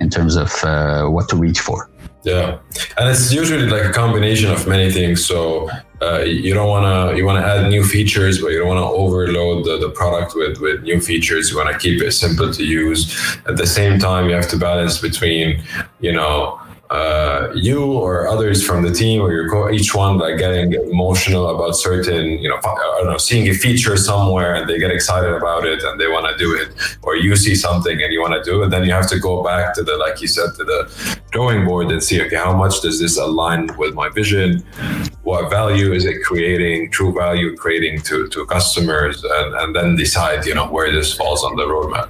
in 0.00 0.08
terms 0.10 0.34
of 0.36 0.50
uh, 0.64 1.06
what 1.06 1.28
to 1.28 1.36
reach 1.36 1.60
for 1.60 1.88
yeah, 2.28 2.58
and 2.98 3.08
it's 3.08 3.32
usually 3.32 3.66
like 3.66 3.84
a 3.84 3.92
combination 3.92 4.50
of 4.50 4.66
many 4.66 4.90
things. 4.90 5.24
So 5.24 5.70
uh, 6.02 6.20
you 6.20 6.52
don't 6.54 6.68
want 6.68 6.84
to 6.86 7.16
you 7.16 7.24
want 7.24 7.42
to 7.42 7.46
add 7.50 7.68
new 7.68 7.84
features, 7.84 8.40
but 8.40 8.48
you 8.48 8.58
don't 8.58 8.68
want 8.68 8.78
to 8.80 8.90
overload 9.02 9.64
the, 9.64 9.78
the 9.78 9.90
product 9.90 10.34
with 10.34 10.58
with 10.58 10.82
new 10.82 11.00
features. 11.00 11.50
You 11.50 11.56
want 11.56 11.72
to 11.72 11.78
keep 11.78 12.02
it 12.02 12.12
simple 12.12 12.52
to 12.52 12.64
use. 12.64 13.00
At 13.46 13.56
the 13.56 13.66
same 13.66 13.98
time, 13.98 14.28
you 14.28 14.34
have 14.34 14.48
to 14.50 14.58
balance 14.58 15.00
between 15.00 15.62
you 16.00 16.12
know 16.12 16.60
uh, 16.90 17.48
you 17.54 17.92
or 17.92 18.26
others 18.28 18.64
from 18.66 18.82
the 18.82 18.90
team 18.90 19.20
or 19.20 19.30
your 19.30 19.48
co- 19.50 19.70
each 19.70 19.94
one 19.94 20.16
like 20.18 20.38
getting 20.38 20.72
emotional 20.72 21.48
about 21.54 21.72
certain 21.76 22.38
you 22.38 22.48
know 22.48 22.56
I 22.56 22.98
don't 22.98 23.10
know 23.10 23.18
seeing 23.18 23.46
a 23.48 23.54
feature 23.54 23.96
somewhere 23.96 24.54
and 24.54 24.68
they 24.68 24.78
get 24.78 24.90
excited 24.90 25.32
about 25.32 25.66
it 25.66 25.82
and 25.82 26.00
they 26.00 26.08
want 26.08 26.26
to 26.30 26.36
do 26.42 26.54
it. 26.54 26.68
Or 27.02 27.14
you 27.16 27.36
see 27.36 27.54
something 27.54 28.02
and 28.02 28.12
you 28.12 28.20
want 28.20 28.42
to 28.42 28.50
do 28.50 28.62
it 28.62 28.70
then 28.70 28.84
you 28.84 28.92
have 28.92 29.08
to 29.10 29.18
go 29.18 29.44
back 29.44 29.74
to 29.74 29.82
the 29.82 29.96
like 29.96 30.20
you 30.22 30.28
said 30.28 30.54
to 30.56 30.64
the 30.64 31.20
drawing 31.30 31.66
board 31.66 31.90
and 31.90 32.02
see 32.02 32.22
okay 32.22 32.36
how 32.36 32.56
much 32.56 32.80
does 32.80 32.98
this 32.98 33.18
align 33.18 33.68
with 33.76 33.94
my 33.94 34.08
vision 34.08 34.64
what 35.28 35.50
value 35.50 35.92
is 35.98 36.04
it 36.10 36.16
creating 36.28 36.90
true 36.90 37.12
value 37.24 37.48
creating 37.56 38.00
to 38.08 38.16
to 38.28 38.46
customers 38.46 39.16
and, 39.36 39.54
and 39.60 39.76
then 39.76 39.88
decide 40.04 40.46
you 40.48 40.54
know 40.58 40.68
where 40.76 40.90
this 40.98 41.08
falls 41.18 41.40
on 41.48 41.54
the 41.60 41.66
roadmap 41.72 42.08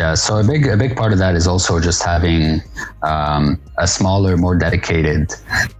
yeah 0.00 0.12
so 0.14 0.30
a 0.42 0.44
big 0.52 0.62
a 0.66 0.78
big 0.84 0.96
part 1.00 1.12
of 1.14 1.18
that 1.18 1.34
is 1.40 1.46
also 1.46 1.72
just 1.88 2.02
having 2.02 2.60
um, 3.02 3.60
a 3.78 3.86
smaller, 3.86 4.36
more 4.36 4.56
dedicated 4.56 5.32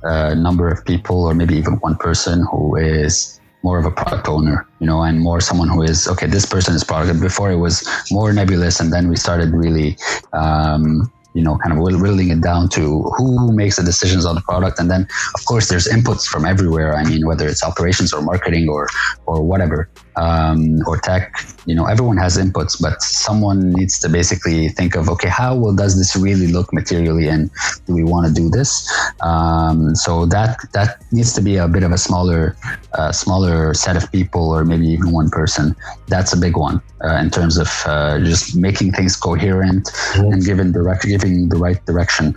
uh, 0.04 0.34
number 0.34 0.68
of 0.68 0.84
people, 0.84 1.24
or 1.24 1.34
maybe 1.34 1.54
even 1.56 1.74
one 1.74 1.96
person 1.96 2.46
who 2.50 2.76
is 2.76 3.40
more 3.62 3.78
of 3.78 3.84
a 3.84 3.90
product 3.90 4.28
owner, 4.28 4.66
you 4.78 4.86
know, 4.86 5.02
and 5.02 5.20
more 5.20 5.40
someone 5.40 5.68
who 5.68 5.82
is 5.82 6.06
okay. 6.06 6.26
This 6.26 6.46
person 6.46 6.74
is 6.74 6.84
product. 6.84 7.20
Before 7.20 7.50
it 7.50 7.56
was 7.56 7.88
more 8.10 8.32
nebulous, 8.32 8.80
and 8.80 8.92
then 8.92 9.08
we 9.08 9.16
started 9.16 9.50
really. 9.52 9.96
Um, 10.32 11.10
you 11.36 11.42
know, 11.42 11.58
kind 11.58 11.72
of 11.72 11.78
whittling 11.78 12.30
it 12.30 12.40
down 12.40 12.68
to 12.70 13.02
who 13.16 13.52
makes 13.52 13.76
the 13.76 13.82
decisions 13.82 14.24
on 14.24 14.34
the 14.34 14.40
product, 14.40 14.78
and 14.80 14.90
then 14.90 15.06
of 15.34 15.44
course 15.44 15.68
there's 15.68 15.86
inputs 15.86 16.26
from 16.26 16.46
everywhere. 16.46 16.96
I 16.96 17.04
mean, 17.04 17.26
whether 17.26 17.46
it's 17.46 17.62
operations 17.62 18.12
or 18.14 18.22
marketing 18.22 18.68
or 18.68 18.88
or 19.26 19.42
whatever 19.42 19.88
um, 20.16 20.78
or 20.86 20.98
tech, 20.98 21.34
you 21.66 21.74
know, 21.74 21.86
everyone 21.86 22.16
has 22.16 22.36
inputs, 22.36 22.80
but 22.80 23.00
someone 23.02 23.70
needs 23.72 23.98
to 24.00 24.08
basically 24.08 24.68
think 24.68 24.96
of 24.96 25.08
okay, 25.10 25.28
how 25.28 25.54
well 25.54 25.74
does 25.74 25.96
this 25.96 26.16
really 26.16 26.48
look 26.48 26.72
materially, 26.72 27.28
and 27.28 27.50
do 27.86 27.94
we 27.94 28.04
want 28.04 28.26
to 28.26 28.32
do 28.32 28.48
this? 28.48 28.90
Um, 29.20 29.94
so 29.94 30.26
that 30.26 30.58
that 30.72 31.02
needs 31.12 31.32
to 31.34 31.40
be 31.40 31.56
a 31.56 31.68
bit 31.68 31.82
of 31.82 31.92
a 31.92 31.98
smaller 31.98 32.56
uh, 32.94 33.12
smaller 33.12 33.74
set 33.74 33.96
of 33.96 34.10
people, 34.12 34.50
or 34.50 34.64
maybe 34.64 34.86
even 34.88 35.12
one 35.12 35.30
person. 35.30 35.76
That's 36.08 36.32
a 36.32 36.36
big 36.36 36.56
one 36.56 36.80
uh, 37.04 37.16
in 37.16 37.30
terms 37.30 37.58
of 37.58 37.68
uh, 37.86 38.18
just 38.20 38.56
making 38.56 38.92
things 38.92 39.16
coherent 39.16 39.86
mm-hmm. 39.86 40.32
and 40.32 40.44
giving 40.44 40.72
direct 40.72 41.04
giving 41.04 41.48
the 41.48 41.56
right 41.56 41.84
direction. 41.86 42.36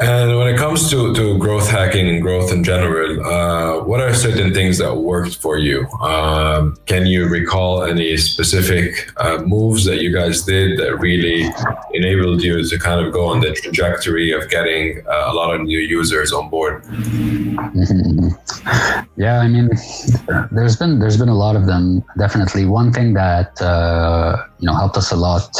And 0.00 0.36
when 0.36 0.48
it 0.48 0.58
comes 0.58 0.90
to, 0.90 1.14
to 1.14 1.38
growth 1.38 1.70
hacking 1.70 2.08
and 2.08 2.20
growth 2.20 2.52
in 2.52 2.64
general, 2.64 3.24
uh, 3.24 3.84
what 3.84 4.00
are 4.00 4.12
certain 4.12 4.52
things 4.52 4.78
that 4.78 4.92
worked 4.92 5.36
for 5.36 5.56
you? 5.56 5.86
Um, 6.00 6.76
can 6.86 7.06
you 7.06 7.28
recall 7.28 7.84
any 7.84 8.16
specific 8.16 9.08
uh, 9.18 9.38
moves 9.46 9.84
that 9.84 10.02
you 10.02 10.12
guys 10.12 10.42
did 10.42 10.78
that 10.80 10.98
really 10.98 11.48
enabled 11.92 12.42
you 12.42 12.68
to 12.68 12.78
kind 12.78 13.06
of 13.06 13.12
go 13.12 13.26
on 13.26 13.40
the 13.40 13.52
trajectory 13.52 14.32
of 14.32 14.50
getting 14.50 15.00
uh, 15.06 15.30
a 15.30 15.32
lot 15.32 15.54
of 15.54 15.62
new 15.62 15.78
users 15.78 16.32
on 16.32 16.50
board? 16.50 16.84
Yeah, 19.16 19.38
I 19.38 19.46
mean, 19.46 19.70
there's 20.50 20.76
been 20.76 20.98
there's 20.98 21.16
been 21.16 21.28
a 21.28 21.36
lot 21.36 21.54
of 21.54 21.66
them. 21.66 22.02
Definitely, 22.18 22.66
one 22.66 22.92
thing 22.92 23.14
that 23.14 23.60
uh, 23.62 24.44
you 24.58 24.66
know 24.66 24.74
helped 24.74 24.96
us 24.96 25.12
a 25.12 25.16
lot 25.16 25.56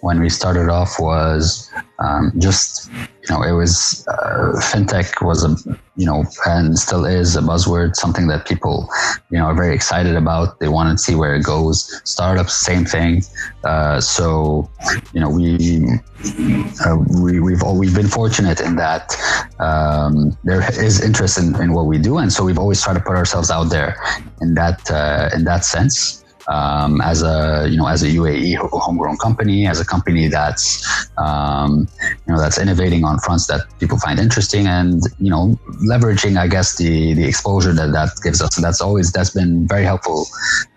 when 0.00 0.20
we 0.20 0.28
started 0.28 0.68
off 0.68 0.98
was 0.98 1.70
um, 2.00 2.32
just 2.38 2.90
you 3.28 3.34
know 3.34 3.42
it 3.42 3.52
was 3.52 4.06
uh, 4.08 4.52
fintech 4.70 5.24
was 5.24 5.44
a 5.44 5.54
you 5.96 6.06
know 6.06 6.24
and 6.46 6.78
still 6.78 7.04
is 7.04 7.36
a 7.36 7.40
buzzword 7.40 7.94
something 7.94 8.28
that 8.28 8.46
people 8.46 8.88
you 9.30 9.38
know 9.38 9.46
are 9.46 9.54
very 9.54 9.74
excited 9.74 10.16
about. 10.16 10.60
They 10.60 10.68
want 10.68 10.96
to 10.96 11.02
see 11.02 11.14
where 11.14 11.34
it 11.34 11.44
goes. 11.44 12.00
Startups 12.04 12.54
same 12.54 12.84
thing. 12.84 13.22
Uh, 13.64 14.00
so 14.00 14.70
you 15.12 15.20
know 15.20 15.30
we 15.30 15.86
uh, 16.84 16.96
we 17.20 17.40
we've 17.40 17.62
we've 17.62 17.94
been 17.94 18.08
fortunate 18.08 18.60
in 18.60 18.76
that 18.76 19.14
um, 19.58 20.36
there 20.44 20.62
is 20.80 21.00
interest 21.00 21.38
in, 21.38 21.60
in 21.60 21.72
what 21.72 21.86
we 21.86 21.98
do. 21.98 22.18
And 22.18 22.32
so 22.32 22.44
we've 22.44 22.58
always 22.58 22.82
tried 22.82 22.94
to 22.94 23.00
put 23.00 23.16
ourselves 23.16 23.50
out 23.50 23.64
there 23.64 23.96
in 24.40 24.54
that 24.54 24.90
uh, 24.90 25.30
in 25.34 25.44
that 25.44 25.64
sense 25.64 26.24
um, 26.48 27.00
as 27.00 27.22
a 27.22 27.66
you 27.70 27.76
know 27.76 27.86
as 27.86 28.02
a 28.02 28.06
UAE 28.06 28.56
homegrown 28.72 29.16
company, 29.18 29.66
as 29.66 29.80
a 29.80 29.84
company 29.84 30.28
that's 30.28 31.08
um, 31.18 31.88
you 32.26 32.32
know 32.32 32.40
that's 32.40 32.58
innovating 32.58 33.04
on 33.04 33.18
fronts 33.18 33.46
that 33.46 33.60
people 33.78 33.98
find 33.98 34.18
interesting, 34.18 34.66
and 34.66 35.02
you 35.18 35.30
know 35.30 35.58
leveraging 35.86 36.38
I 36.38 36.48
guess 36.48 36.76
the 36.76 37.14
the 37.14 37.26
exposure 37.26 37.72
that 37.72 37.92
that 37.92 38.10
gives 38.22 38.40
us. 38.40 38.56
That's 38.56 38.80
always 38.80 39.12
that's 39.12 39.30
been 39.30 39.66
very 39.66 39.84
helpful 39.84 40.26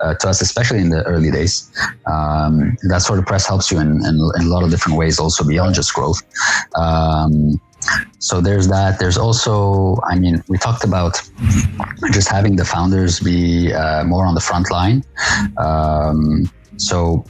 uh, 0.01 0.13
to 0.15 0.29
us, 0.29 0.41
especially 0.41 0.79
in 0.79 0.89
the 0.89 1.03
early 1.03 1.31
days. 1.31 1.71
Um, 2.05 2.77
that 2.89 3.01
sort 3.01 3.19
of 3.19 3.25
press 3.25 3.47
helps 3.47 3.71
you 3.71 3.79
in, 3.79 4.05
in, 4.05 4.15
in, 4.35 4.41
a 4.45 4.49
lot 4.49 4.63
of 4.63 4.69
different 4.69 4.97
ways, 4.97 5.19
also 5.19 5.45
beyond 5.45 5.75
just 5.75 5.93
growth. 5.93 6.21
Um, 6.75 7.59
so 8.19 8.41
there's 8.41 8.67
that. 8.67 8.99
There's 8.99 9.17
also, 9.17 9.97
I 10.07 10.17
mean, 10.17 10.43
we 10.47 10.57
talked 10.57 10.83
about 10.83 11.21
just 12.11 12.29
having 12.29 12.55
the 12.55 12.65
founders 12.65 13.19
be 13.19 13.73
uh, 13.73 14.03
more 14.03 14.25
on 14.25 14.35
the 14.35 14.41
front 14.41 14.71
line. 14.71 15.03
Um, 15.57 16.49
so 16.77 17.25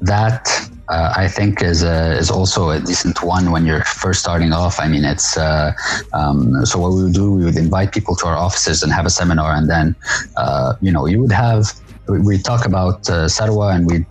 that 0.00 0.48
uh, 0.88 1.12
I 1.16 1.28
think 1.28 1.62
is 1.62 1.82
a, 1.82 2.12
is 2.16 2.30
also 2.30 2.70
a 2.70 2.80
decent 2.80 3.22
one 3.22 3.50
when 3.50 3.66
you're 3.66 3.84
first 3.84 4.20
starting 4.20 4.52
off. 4.52 4.78
I 4.78 4.88
mean, 4.88 5.04
it's 5.04 5.36
uh, 5.36 5.72
um, 6.12 6.64
so 6.64 6.78
what 6.78 6.92
we 6.92 7.04
would 7.04 7.14
do, 7.14 7.32
we 7.32 7.44
would 7.44 7.56
invite 7.56 7.92
people 7.92 8.14
to 8.16 8.26
our 8.26 8.36
offices 8.36 8.82
and 8.82 8.92
have 8.92 9.06
a 9.06 9.10
seminar, 9.10 9.54
and 9.54 9.68
then 9.68 9.96
uh, 10.36 10.74
you 10.80 10.92
know 10.92 11.06
you 11.06 11.20
would 11.20 11.32
have 11.32 11.72
we 12.08 12.38
talk 12.38 12.64
about 12.66 13.08
uh, 13.10 13.26
Sarwa 13.26 13.74
and 13.74 13.90
we 13.90 14.06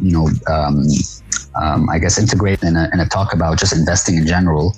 you 0.00 0.12
know 0.12 0.28
um, 0.46 0.84
um, 1.60 1.88
I 1.90 1.98
guess, 1.98 2.18
integrate 2.18 2.62
in 2.62 2.76
a, 2.76 2.88
in 2.92 3.00
a 3.00 3.06
talk 3.06 3.32
about 3.32 3.58
just 3.58 3.72
investing 3.72 4.16
in 4.16 4.26
general. 4.26 4.74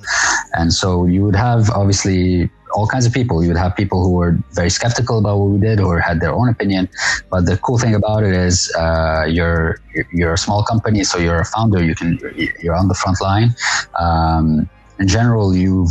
And 0.54 0.72
so 0.72 1.06
you 1.06 1.24
would 1.24 1.36
have 1.36 1.70
obviously 1.70 2.50
all 2.74 2.86
kinds 2.86 3.06
of 3.06 3.12
people. 3.12 3.42
You 3.42 3.48
would 3.48 3.58
have 3.58 3.76
people 3.76 4.04
who 4.04 4.12
were 4.12 4.38
very 4.52 4.70
skeptical 4.70 5.18
about 5.18 5.38
what 5.38 5.50
we 5.50 5.58
did 5.58 5.80
or 5.80 6.00
had 6.00 6.20
their 6.20 6.32
own 6.32 6.48
opinion. 6.48 6.88
But 7.30 7.46
the 7.46 7.56
cool 7.58 7.78
thing 7.78 7.94
about 7.94 8.22
it 8.22 8.34
is 8.34 8.72
uh, 8.76 9.26
you're 9.28 9.80
you're 10.12 10.34
a 10.34 10.38
small 10.38 10.62
company, 10.64 11.04
so 11.04 11.18
you're 11.18 11.40
a 11.40 11.44
founder. 11.44 11.82
You 11.82 11.94
can 11.94 12.18
you're 12.60 12.76
on 12.76 12.88
the 12.88 12.94
front 12.94 13.20
line. 13.20 13.54
Um, 13.98 14.68
in 14.98 15.08
general, 15.08 15.56
you've 15.56 15.90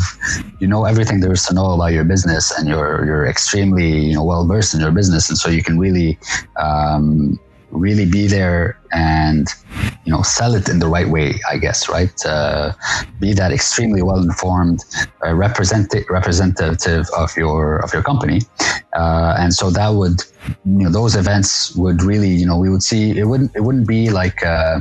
you 0.60 0.68
know 0.68 0.86
everything 0.86 1.20
there 1.20 1.32
is 1.32 1.44
to 1.46 1.54
know 1.54 1.72
about 1.72 1.92
your 1.94 2.04
business, 2.04 2.52
and 2.58 2.68
you're 2.70 3.06
you're 3.06 3.26
extremely 3.26 4.00
you 4.10 4.14
know 4.14 4.24
well 4.24 4.46
versed 4.46 4.74
in 4.74 4.80
your 4.80 4.92
business, 4.92 5.30
and 5.30 5.38
so 5.38 5.50
you 5.50 5.64
can 5.64 5.80
really 5.80 6.18
um, 6.58 7.40
really 7.72 8.06
be 8.06 8.28
there 8.28 8.80
and 8.92 9.48
you 10.06 10.12
know 10.12 10.22
sell 10.22 10.56
it 10.56 10.68
in 10.68 10.80
the 10.80 10.88
right 10.88 11.10
way 11.10 11.34
i 11.52 11.58
guess 11.58 11.90
right? 11.90 12.26
Uh, 12.26 12.72
be 13.20 13.34
that 13.34 13.52
extremely 13.52 14.02
well 14.02 14.22
informed 14.22 14.86
uh, 15.26 15.34
representative 15.34 16.06
representative 16.10 17.06
of 17.18 17.36
your 17.36 17.80
of 17.84 17.94
your 17.94 18.04
company. 18.04 18.42
Uh, 18.94 19.36
and 19.40 19.54
so 19.54 19.70
that 19.70 19.90
would 19.90 20.24
you 20.66 20.84
know 20.84 20.92
those 20.92 21.16
events 21.16 21.76
would 21.76 22.02
really 22.02 22.30
you 22.30 22.46
know 22.46 22.58
we 22.58 22.70
would 22.70 22.84
see 22.84 23.18
it 23.18 23.26
wouldn't 23.26 23.52
it 23.56 23.62
wouldn't 23.62 23.88
be 23.88 24.10
like 24.10 24.44
uh, 24.46 24.80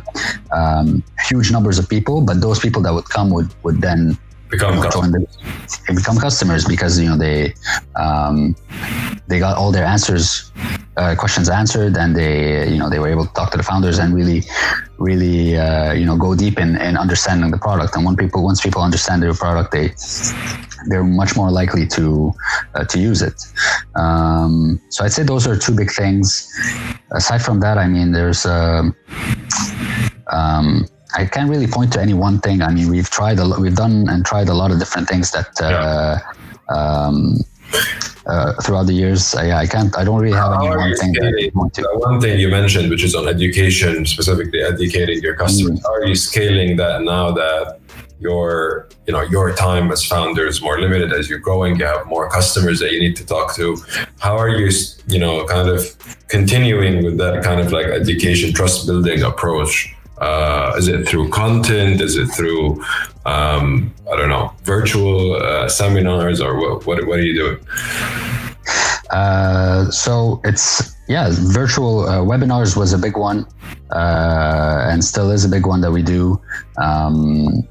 um, 0.53 1.03
huge 1.27 1.51
numbers 1.51 1.79
of 1.79 1.89
people 1.89 2.21
but 2.21 2.41
those 2.41 2.59
people 2.59 2.83
that 2.83 2.93
would 2.93 3.09
come 3.09 3.31
would 3.31 3.51
would 3.65 3.81
then 3.81 4.17
become 4.51 4.77
you 4.77 4.83
know, 4.83 4.91
join 4.91 5.13
the, 5.13 5.27
they 5.87 5.95
become 5.95 6.19
customers 6.19 6.65
because 6.65 6.99
you 6.99 7.09
know 7.09 7.17
they 7.17 7.55
um, 7.97 8.57
they 9.27 9.39
got 9.39 9.57
all 9.57 9.71
their 9.71 9.85
answers 9.85 10.51
uh, 10.97 11.15
questions 11.17 11.49
answered 11.49 11.97
and 11.97 12.17
they 12.17 12.69
you 12.69 12.79
know 12.79 12.89
they 12.91 12.99
were 12.99 13.09
able 13.09 13.25
to 13.25 13.33
talk 13.35 13.51
to 13.53 13.57
the 13.57 13.63
founders 13.63 13.99
and 13.99 14.15
really 14.15 14.43
really 14.99 15.57
uh, 15.57 15.93
you 15.93 16.05
know 16.05 16.17
go 16.17 16.35
deep 16.35 16.59
in, 16.59 16.77
in 16.81 16.97
understanding 16.97 17.51
the 17.51 17.59
product. 17.59 17.95
And 17.95 18.05
when 18.05 18.17
people 18.17 18.43
once 18.43 18.61
people 18.61 18.83
understand 18.83 19.23
their 19.23 19.35
product 19.35 19.73
they 19.73 19.95
they're 20.89 21.05
much 21.05 21.37
more 21.37 21.51
likely 21.51 21.87
to 21.89 22.33
uh, 22.75 22.85
to 22.85 22.99
use 22.99 23.23
it. 23.23 23.41
Um, 23.95 24.81
so 24.91 25.05
I'd 25.05 25.13
say 25.13 25.23
those 25.23 25.47
are 25.47 25.57
two 25.57 25.75
big 25.75 25.91
things. 25.91 26.49
Aside 27.13 27.43
from 27.43 27.61
that 27.61 27.79
I 27.79 27.87
mean 27.87 28.13
there's 28.13 28.45
um, 28.47 28.95
um 30.33 30.87
I 31.15 31.25
can't 31.25 31.49
really 31.49 31.67
point 31.67 31.93
to 31.95 32.01
any 32.01 32.15
one 32.15 32.39
thing. 32.41 32.63
I 32.63 32.71
mean, 32.71 32.91
we've 32.91 33.09
tried 33.09 33.39
a 33.39 33.45
lot, 33.45 33.61
we've 33.61 33.75
done 33.75 34.09
and 34.09 34.25
tried 34.25 34.49
a 34.49 34.55
lot 34.55 34.71
of 34.71 34.79
different 34.79 35.09
things 35.09 35.31
that 35.33 35.49
uh, 35.61 36.19
yeah. 36.71 36.75
um, 36.75 37.41
uh, 38.27 38.53
throughout 38.63 38.87
the 38.87 38.93
years. 38.93 39.35
Uh, 39.35 39.43
yeah, 39.43 39.59
I 39.59 39.67
can't. 39.67 39.97
I 39.97 40.05
don't 40.05 40.21
really 40.21 40.37
have 40.37 40.53
any 40.53 40.69
one 40.69 41.71
thing. 41.71 41.85
One 41.95 42.21
thing 42.21 42.39
you 42.39 42.49
mentioned, 42.49 42.91
which 42.91 43.03
is 43.03 43.15
on 43.15 43.27
education, 43.27 44.05
specifically 44.05 44.63
educating 44.63 45.21
your 45.21 45.35
customers. 45.35 45.81
Mm. 45.81 45.83
How 45.83 45.95
are 45.95 46.05
you 46.05 46.15
scaling 46.15 46.77
that 46.77 47.03
now 47.03 47.31
that 47.33 47.81
your 48.21 48.89
you 49.07 49.13
know 49.13 49.23
your 49.23 49.55
time 49.55 49.91
as 49.93 50.05
founder 50.05 50.47
is 50.47 50.61
more 50.61 50.81
limited 50.81 51.13
as 51.13 51.31
you're 51.31 51.39
growing 51.39 51.79
you 51.79 51.85
have 51.85 52.05
more 52.07 52.29
customers 52.29 52.81
that 52.81 52.91
you 52.93 52.99
need 52.99 53.15
to 53.15 53.25
talk 53.25 53.55
to 53.55 53.77
how 54.19 54.37
are 54.37 54.49
you 54.49 54.69
you 55.07 55.21
know 55.21 55.47
kind 55.47 55.69
of 55.69 55.97
continuing 56.27 57.05
with 57.05 57.17
that 57.17 57.45
kind 57.45 57.61
of 57.61 57.71
like 57.71 57.87
education 57.87 58.53
trust 58.53 58.87
building 58.87 59.23
approach 59.23 59.95
uh, 60.21 60.75
is 60.77 60.89
it 60.89 61.09
through 61.09 61.31
content? 61.31 62.01
Is 62.01 62.17
it 62.17 62.27
through, 62.27 62.83
um, 63.27 63.95
I 64.11 64.17
don't 64.17 64.29
know, 64.29 64.53
virtual 64.65 65.37
uh, 65.37 65.69
seminars 65.69 66.41
or 66.41 66.59
what, 66.61 66.87
what, 66.87 67.07
what 67.07 67.19
are 67.19 67.23
you 67.23 67.35
doing? 67.35 67.59
Uh, 69.11 69.91
so 69.91 70.41
it's 70.45 70.95
yeah, 71.09 71.31
virtual 71.33 72.07
uh, 72.07 72.19
webinars 72.19 72.77
was 72.77 72.93
a 72.93 72.99
big 72.99 73.17
one, 73.17 73.47
uh, 73.93 74.87
and 74.91 75.03
still 75.03 75.31
is 75.31 75.45
a 75.45 75.49
big 75.49 75.67
one 75.67 75.81
that 75.81 75.91
we 75.91 76.03
do. 76.03 76.39
Um, 76.77 77.67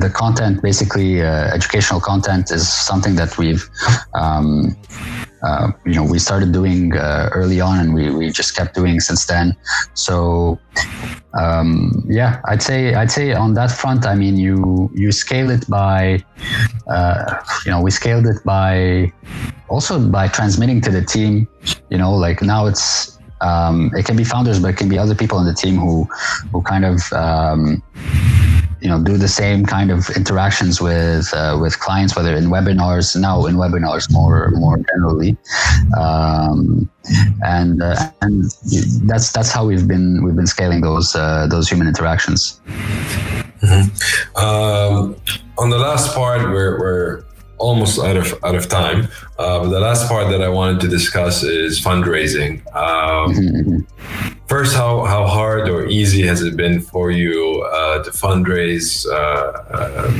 the 0.00 0.10
content, 0.10 0.60
basically, 0.60 1.22
uh, 1.22 1.54
educational 1.54 2.00
content, 2.00 2.50
is 2.50 2.68
something 2.68 3.16
that 3.16 3.38
we've 3.38 3.66
um, 4.12 4.76
uh, 5.42 5.70
you 5.86 5.94
know 5.94 6.04
we 6.04 6.18
started 6.18 6.52
doing 6.52 6.96
uh, 6.96 7.30
early 7.32 7.60
on 7.60 7.78
and 7.78 7.94
we, 7.94 8.10
we 8.10 8.30
just 8.30 8.56
kept 8.56 8.74
doing 8.74 9.00
since 9.00 9.26
then 9.26 9.56
so 9.94 10.58
um, 11.34 12.04
yeah 12.08 12.40
i'd 12.46 12.62
say 12.62 12.94
i'd 12.94 13.10
say 13.10 13.32
on 13.32 13.54
that 13.54 13.70
front 13.70 14.06
i 14.06 14.14
mean 14.14 14.36
you 14.36 14.90
you 14.94 15.12
scale 15.12 15.50
it 15.50 15.68
by 15.68 16.22
uh, 16.88 17.42
you 17.64 17.70
know 17.70 17.80
we 17.80 17.90
scaled 17.90 18.26
it 18.26 18.42
by 18.44 19.12
also 19.68 19.98
by 19.98 20.26
transmitting 20.28 20.80
to 20.80 20.90
the 20.90 21.04
team 21.04 21.46
you 21.90 21.98
know 21.98 22.14
like 22.14 22.42
now 22.42 22.66
it's 22.66 23.18
um, 23.40 23.90
it 23.94 24.04
can 24.04 24.16
be 24.16 24.24
founders 24.24 24.58
but 24.58 24.68
it 24.68 24.76
can 24.76 24.88
be 24.88 24.98
other 24.98 25.14
people 25.14 25.38
in 25.38 25.46
the 25.46 25.54
team 25.54 25.76
who 25.76 26.04
who 26.50 26.62
kind 26.62 26.84
of 26.84 27.12
um, 27.12 27.82
you 28.80 28.88
know 28.88 29.02
do 29.02 29.16
the 29.16 29.28
same 29.28 29.64
kind 29.64 29.90
of 29.90 30.08
interactions 30.10 30.80
with 30.80 31.32
uh, 31.34 31.58
with 31.60 31.78
clients 31.80 32.14
whether 32.16 32.34
in 32.34 32.46
webinars 32.46 33.18
now 33.20 33.46
in 33.46 33.56
webinars 33.56 34.10
more 34.10 34.50
more 34.52 34.78
generally 34.90 35.36
um, 35.98 36.88
and 37.42 37.82
uh, 37.82 38.10
and 38.22 38.44
that's 39.08 39.32
that's 39.32 39.50
how 39.50 39.66
we've 39.66 39.88
been 39.88 40.22
we've 40.22 40.36
been 40.36 40.46
scaling 40.46 40.80
those 40.80 41.14
uh, 41.14 41.46
those 41.48 41.68
human 41.68 41.86
interactions 41.88 42.60
Mm-hmm. 43.60 44.36
Um, 44.36 45.16
on 45.58 45.70
the 45.70 45.78
last 45.78 46.14
part, 46.14 46.42
we're, 46.42 46.78
we're 46.78 47.24
almost 47.58 47.98
out 47.98 48.16
of 48.16 48.42
out 48.44 48.54
of 48.54 48.68
time. 48.68 49.08
Uh, 49.38 49.60
but 49.60 49.68
the 49.68 49.80
last 49.80 50.08
part 50.08 50.30
that 50.30 50.42
I 50.42 50.48
wanted 50.48 50.80
to 50.80 50.88
discuss 50.88 51.42
is 51.42 51.80
fundraising. 51.80 52.62
Um. 52.74 53.86
First, 54.48 54.74
how 54.74 55.04
how 55.04 55.26
hard 55.26 55.68
or 55.68 55.86
easy 55.88 56.22
has 56.22 56.40
it 56.40 56.56
been 56.56 56.80
for 56.80 57.10
you 57.10 57.62
uh, 57.70 58.02
to 58.02 58.10
fundraise, 58.10 59.04
uh, 59.04 60.06
um, 60.08 60.14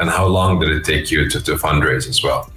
and 0.00 0.10
how 0.10 0.26
long 0.26 0.58
did 0.58 0.70
it 0.70 0.84
take 0.84 1.12
you 1.12 1.28
to, 1.28 1.40
to 1.40 1.52
fundraise 1.52 2.08
as 2.08 2.20
well? 2.24 2.50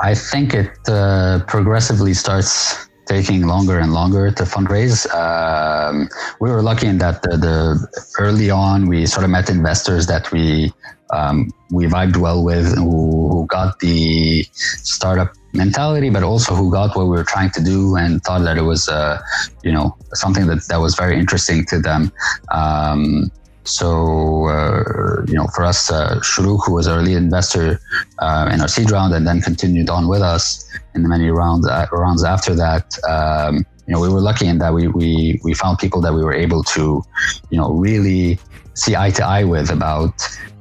I 0.00 0.12
think 0.16 0.54
it 0.54 0.76
uh, 0.88 1.44
progressively 1.46 2.14
starts 2.14 2.88
taking 3.06 3.46
longer 3.46 3.78
and 3.78 3.92
longer 3.92 4.30
to 4.30 4.44
fundraise. 4.44 5.06
Um, 5.14 6.08
we 6.40 6.50
were 6.50 6.62
lucky 6.62 6.86
in 6.86 6.98
that 6.98 7.22
the, 7.22 7.36
the, 7.36 8.04
early 8.18 8.50
on 8.50 8.86
we 8.86 9.06
sort 9.06 9.24
of 9.24 9.30
met 9.30 9.50
investors 9.50 10.06
that 10.06 10.30
we 10.32 10.72
um, 11.12 11.50
we 11.70 11.86
vibed 11.86 12.16
well 12.16 12.42
with, 12.42 12.76
who, 12.76 13.28
who 13.28 13.46
got 13.46 13.78
the 13.80 14.46
startup 14.52 15.32
mentality, 15.52 16.10
but 16.10 16.22
also 16.22 16.54
who 16.54 16.70
got 16.70 16.96
what 16.96 17.04
we 17.04 17.10
were 17.10 17.24
trying 17.24 17.50
to 17.50 17.62
do 17.62 17.96
and 17.96 18.22
thought 18.22 18.42
that 18.42 18.56
it 18.56 18.62
was, 18.62 18.88
uh, 18.88 19.20
you 19.62 19.70
know, 19.70 19.96
something 20.12 20.46
that, 20.46 20.66
that 20.68 20.78
was 20.78 20.94
very 20.96 21.18
interesting 21.18 21.64
to 21.66 21.78
them. 21.78 22.10
Um, 22.50 23.30
so, 23.64 24.46
uh, 24.46 25.24
you 25.26 25.34
know, 25.34 25.46
for 25.54 25.64
us, 25.64 25.90
uh, 25.90 26.20
who 26.20 26.72
was 26.72 26.86
our 26.86 27.02
lead 27.02 27.16
investor 27.16 27.80
uh, 28.18 28.50
in 28.52 28.60
our 28.60 28.68
seed 28.68 28.90
round 28.90 29.14
and 29.14 29.26
then 29.26 29.40
continued 29.40 29.88
on 29.88 30.08
with 30.08 30.22
us 30.22 30.68
in 30.94 31.02
the 31.02 31.08
many 31.08 31.30
rounds, 31.30 31.66
uh, 31.66 31.86
rounds 31.92 32.24
after 32.24 32.54
that, 32.54 32.96
um, 33.08 33.64
you 33.86 33.92
know, 33.92 34.00
we 34.00 34.08
were 34.08 34.20
lucky 34.20 34.46
in 34.46 34.58
that 34.58 34.72
we, 34.72 34.88
we, 34.88 35.40
we 35.44 35.54
found 35.54 35.78
people 35.78 36.00
that 36.00 36.12
we 36.12 36.22
were 36.22 36.32
able 36.32 36.62
to, 36.62 37.02
you 37.50 37.58
know, 37.58 37.72
really 37.72 38.38
see 38.74 38.96
eye 38.96 39.10
to 39.10 39.24
eye 39.24 39.44
with 39.44 39.70
about 39.70 40.14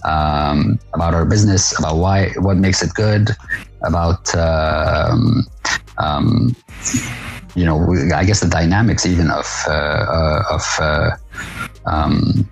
um, 0.06 0.78
about 0.94 1.14
our 1.14 1.26
business, 1.26 1.78
about 1.80 1.96
why, 1.96 2.30
what 2.38 2.58
makes 2.58 2.84
it 2.84 2.94
good, 2.94 3.30
about 3.84 4.34
um, 4.36 5.46
um, 5.98 6.56
you 7.56 7.66
know, 7.66 7.94
I 8.14 8.26
guess 8.26 8.40
the 8.40 8.50
dynamics 8.50 9.06
even 9.06 9.30
of 9.30 9.48
uh, 9.68 9.72
uh, 9.72 10.44
of 10.52 10.78
uh, 10.80 11.12
um, 11.86 12.50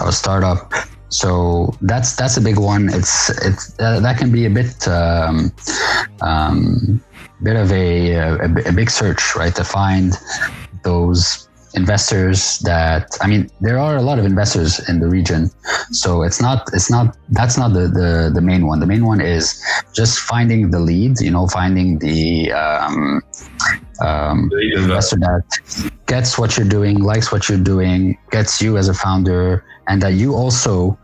a 0.00 0.12
startup. 0.12 0.72
So 1.08 1.72
that's 1.80 2.16
that's 2.16 2.36
a 2.36 2.40
big 2.40 2.58
one. 2.58 2.88
It's 2.88 3.30
it's 3.44 3.72
that 3.74 4.16
can 4.18 4.32
be 4.32 4.46
a 4.46 4.50
bit 4.50 4.88
um, 4.88 5.52
um, 6.20 7.02
bit 7.42 7.56
of 7.56 7.70
a, 7.70 8.12
a, 8.12 8.68
a 8.68 8.72
big 8.72 8.90
search, 8.90 9.36
right, 9.36 9.54
to 9.54 9.64
find 9.64 10.14
those 10.82 11.46
investors 11.76 12.58
that 12.60 13.16
I 13.20 13.26
mean 13.26 13.50
there 13.60 13.78
are 13.78 13.96
a 13.96 14.02
lot 14.02 14.18
of 14.18 14.24
investors 14.24 14.88
in 14.88 14.98
the 14.98 15.08
region 15.08 15.50
so 15.90 16.22
it's 16.22 16.40
not 16.40 16.66
it's 16.72 16.90
not 16.90 17.14
that's 17.28 17.58
not 17.58 17.74
the 17.74 17.86
the, 17.86 18.30
the 18.34 18.40
main 18.40 18.66
one 18.66 18.80
the 18.80 18.86
main 18.86 19.04
one 19.04 19.20
is 19.20 19.62
just 19.92 20.18
finding 20.20 20.70
the 20.70 20.80
lead 20.80 21.20
you 21.20 21.30
know 21.30 21.46
finding 21.46 21.98
the 21.98 22.50
um, 22.52 23.20
um, 24.00 24.50
investor 24.74 25.16
that 25.16 25.42
gets 26.06 26.38
what 26.38 26.56
you're 26.56 26.68
doing 26.68 26.98
likes 26.98 27.32
what 27.32 27.48
you're 27.48 27.58
doing 27.58 28.16
gets 28.30 28.60
you 28.60 28.76
as 28.76 28.88
a 28.88 28.94
founder 28.94 29.64
and 29.88 30.02
that 30.02 30.14
you 30.14 30.34
also 30.34 30.98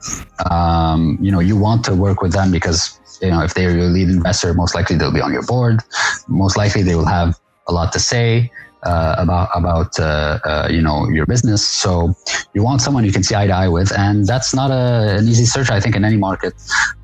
um, 0.50 1.18
you 1.20 1.30
know 1.30 1.40
you 1.40 1.56
want 1.56 1.84
to 1.84 1.94
work 1.94 2.22
with 2.22 2.32
them 2.32 2.50
because 2.50 2.98
you 3.20 3.30
know 3.30 3.42
if 3.42 3.54
they're 3.54 3.76
your 3.76 3.88
lead 3.88 4.08
investor 4.08 4.52
most 4.54 4.74
likely 4.74 4.96
they'll 4.96 5.12
be 5.12 5.20
on 5.20 5.32
your 5.32 5.44
board 5.44 5.80
most 6.28 6.56
likely 6.56 6.82
they 6.82 6.94
will 6.94 7.06
have 7.06 7.38
a 7.68 7.72
lot 7.72 7.92
to 7.92 7.98
say 7.98 8.50
uh, 8.82 9.14
about 9.18 9.48
about 9.54 9.98
uh, 9.98 10.38
uh, 10.44 10.68
you 10.70 10.80
know 10.80 11.08
your 11.08 11.26
business. 11.26 11.66
So 11.66 12.14
you 12.54 12.62
want 12.62 12.80
someone 12.80 13.04
you 13.04 13.12
can 13.12 13.22
see 13.22 13.34
eye 13.34 13.46
to 13.46 13.52
eye 13.52 13.68
with, 13.68 13.96
and 13.96 14.26
that's 14.26 14.54
not 14.54 14.70
a, 14.70 15.18
an 15.18 15.28
easy 15.28 15.44
search, 15.44 15.70
I 15.70 15.80
think, 15.80 15.94
in 15.94 16.04
any 16.04 16.16
market. 16.16 16.54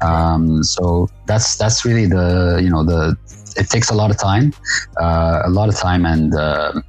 Um, 0.00 0.62
so 0.64 1.08
that's 1.26 1.56
that's 1.56 1.84
really 1.84 2.06
the 2.06 2.60
you 2.62 2.70
know 2.70 2.84
the 2.84 3.16
it 3.56 3.68
takes 3.70 3.90
a 3.90 3.94
lot 3.94 4.10
of 4.10 4.18
time, 4.18 4.52
uh, 5.00 5.42
a 5.44 5.50
lot 5.50 5.68
of 5.68 5.76
time, 5.76 6.04
and 6.04 6.34
uh, 6.34 6.80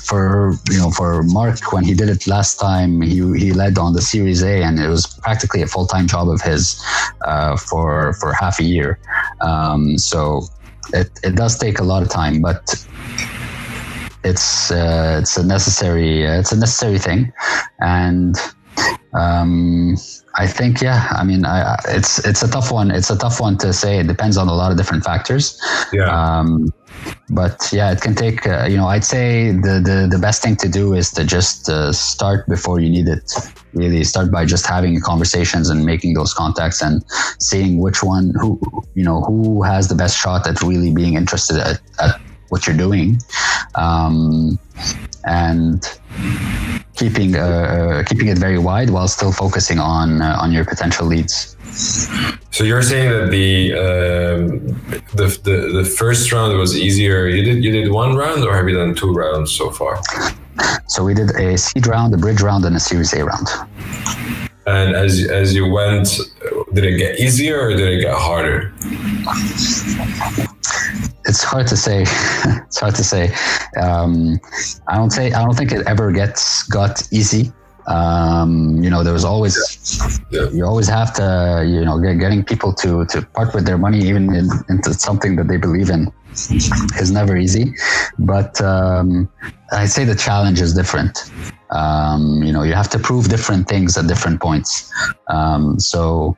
for 0.00 0.54
you 0.70 0.78
know 0.78 0.90
for 0.90 1.22
Mark 1.22 1.72
when 1.72 1.84
he 1.84 1.94
did 1.94 2.08
it 2.08 2.26
last 2.26 2.58
time 2.58 3.00
he 3.00 3.18
he 3.38 3.52
led 3.52 3.78
on 3.78 3.92
the 3.92 4.02
Series 4.02 4.42
A 4.42 4.62
and 4.62 4.78
it 4.78 4.88
was 4.88 5.06
practically 5.06 5.62
a 5.62 5.66
full 5.66 5.86
time 5.86 6.06
job 6.06 6.28
of 6.28 6.40
his 6.40 6.82
uh, 7.24 7.56
for 7.56 8.12
for 8.14 8.32
half 8.32 8.58
a 8.58 8.64
year. 8.64 8.98
Um, 9.40 9.98
so 9.98 10.42
it, 10.92 11.10
it 11.22 11.34
does 11.36 11.58
take 11.58 11.78
a 11.78 11.84
lot 11.84 12.02
of 12.02 12.08
time, 12.08 12.40
but 12.40 12.74
it's 14.24 14.70
uh, 14.70 15.18
it's 15.22 15.36
a 15.36 15.46
necessary 15.46 16.26
uh, 16.26 16.40
it's 16.40 16.52
a 16.52 16.58
necessary 16.58 16.98
thing, 16.98 17.32
and 17.80 18.36
um, 19.14 19.96
I 20.34 20.46
think 20.46 20.80
yeah. 20.80 21.08
I 21.10 21.24
mean, 21.24 21.44
I, 21.44 21.78
it's 21.88 22.18
it's 22.24 22.42
a 22.42 22.48
tough 22.48 22.72
one. 22.72 22.90
It's 22.90 23.10
a 23.10 23.18
tough 23.18 23.40
one 23.40 23.58
to 23.58 23.72
say. 23.72 23.98
It 23.98 24.06
depends 24.06 24.36
on 24.36 24.48
a 24.48 24.54
lot 24.54 24.70
of 24.70 24.78
different 24.78 25.04
factors. 25.04 25.60
Yeah. 25.92 26.08
Um, 26.08 26.72
but 27.30 27.68
yeah, 27.72 27.92
it 27.92 28.00
can 28.00 28.14
take. 28.14 28.46
Uh, 28.46 28.66
you 28.68 28.76
know, 28.76 28.86
I'd 28.86 29.04
say 29.04 29.52
the, 29.52 29.80
the 29.84 30.08
the 30.10 30.18
best 30.18 30.42
thing 30.42 30.56
to 30.56 30.68
do 30.68 30.94
is 30.94 31.10
to 31.12 31.24
just 31.24 31.68
uh, 31.68 31.92
start 31.92 32.46
before 32.48 32.80
you 32.80 32.88
need 32.88 33.08
it. 33.08 33.30
Really, 33.74 34.04
start 34.04 34.30
by 34.30 34.44
just 34.44 34.66
having 34.66 35.00
conversations 35.00 35.70
and 35.70 35.84
making 35.84 36.14
those 36.14 36.34
contacts 36.34 36.82
and 36.82 37.02
seeing 37.38 37.78
which 37.78 38.02
one 38.02 38.32
who 38.40 38.60
you 38.94 39.04
know 39.04 39.22
who 39.22 39.62
has 39.62 39.88
the 39.88 39.94
best 39.94 40.18
shot 40.18 40.46
at 40.46 40.62
really 40.62 40.92
being 40.92 41.14
interested 41.14 41.56
at, 41.58 41.80
at 42.00 42.20
what 42.48 42.66
you're 42.66 42.76
doing, 42.76 43.18
um, 43.74 44.58
and 45.24 45.98
keeping 47.02 47.36
uh, 47.36 47.40
uh, 47.42 48.02
keeping 48.08 48.28
it 48.28 48.38
very 48.38 48.58
wide 48.58 48.90
while 48.90 49.08
still 49.08 49.32
focusing 49.32 49.78
on 49.78 50.22
uh, 50.22 50.42
on 50.42 50.52
your 50.52 50.64
potential 50.64 51.06
leads. 51.06 51.56
So 52.50 52.64
you're 52.64 52.82
saying 52.82 53.10
that 53.16 53.30
the, 53.30 53.50
um, 53.84 54.46
the, 55.18 55.26
the 55.48 55.56
the 55.78 55.84
first 55.84 56.30
round 56.32 56.56
was 56.58 56.72
easier. 56.86 57.26
You 57.26 57.42
did 57.48 57.64
you 57.64 57.72
did 57.78 57.90
one 57.90 58.12
round, 58.22 58.44
or 58.44 58.54
have 58.56 58.68
you 58.68 58.76
done 58.76 58.94
two 58.94 59.12
rounds 59.12 59.50
so 59.52 59.70
far? 59.70 59.94
So 60.86 60.98
we 61.04 61.14
did 61.14 61.30
a 61.46 61.56
seed 61.56 61.86
round, 61.86 62.14
a 62.14 62.18
bridge 62.18 62.42
round, 62.42 62.64
and 62.64 62.76
a 62.76 62.80
Series 62.80 63.12
A 63.14 63.24
round. 63.24 63.48
And 64.66 64.94
as 64.94 65.12
as 65.40 65.54
you 65.54 65.64
went, 65.78 66.06
did 66.74 66.84
it 66.84 66.96
get 66.98 67.18
easier 67.18 67.56
or 67.64 67.70
did 67.70 67.88
it 67.94 68.00
get 68.06 68.14
harder? 68.14 68.72
It's 71.26 71.42
hard 71.42 71.66
to 71.68 71.76
say. 71.76 72.02
it's 72.66 72.78
hard 72.78 72.94
to 72.96 73.04
say. 73.04 73.34
Um, 73.80 74.40
I 74.88 74.96
don't 74.96 75.10
say. 75.10 75.32
I 75.32 75.44
don't 75.44 75.56
think 75.56 75.72
it 75.72 75.86
ever 75.86 76.12
gets 76.12 76.62
got 76.64 77.02
easy. 77.12 77.52
Um, 77.86 78.82
you 78.82 78.90
know, 78.90 79.02
there 79.02 79.12
was 79.12 79.24
always 79.24 79.56
yeah. 80.30 80.48
you 80.50 80.64
always 80.64 80.88
have 80.88 81.12
to 81.14 81.64
you 81.66 81.84
know 81.84 81.98
get, 82.00 82.18
getting 82.18 82.44
people 82.44 82.72
to 82.74 83.04
to 83.06 83.22
part 83.22 83.54
with 83.54 83.66
their 83.66 83.78
money 83.78 84.00
even 84.08 84.34
in, 84.34 84.48
into 84.68 84.94
something 84.94 85.36
that 85.36 85.48
they 85.48 85.56
believe 85.56 85.90
in 85.90 86.12
is 86.32 87.10
never 87.10 87.36
easy. 87.36 87.74
But 88.18 88.60
um, 88.60 89.28
I'd 89.72 89.90
say 89.90 90.04
the 90.04 90.14
challenge 90.14 90.60
is 90.60 90.74
different. 90.74 91.30
Um, 91.70 92.42
you 92.42 92.52
know, 92.52 92.62
you 92.62 92.74
have 92.74 92.90
to 92.90 92.98
prove 92.98 93.28
different 93.28 93.68
things 93.68 93.96
at 93.96 94.06
different 94.06 94.40
points. 94.40 94.92
Um, 95.28 95.80
so, 95.80 96.36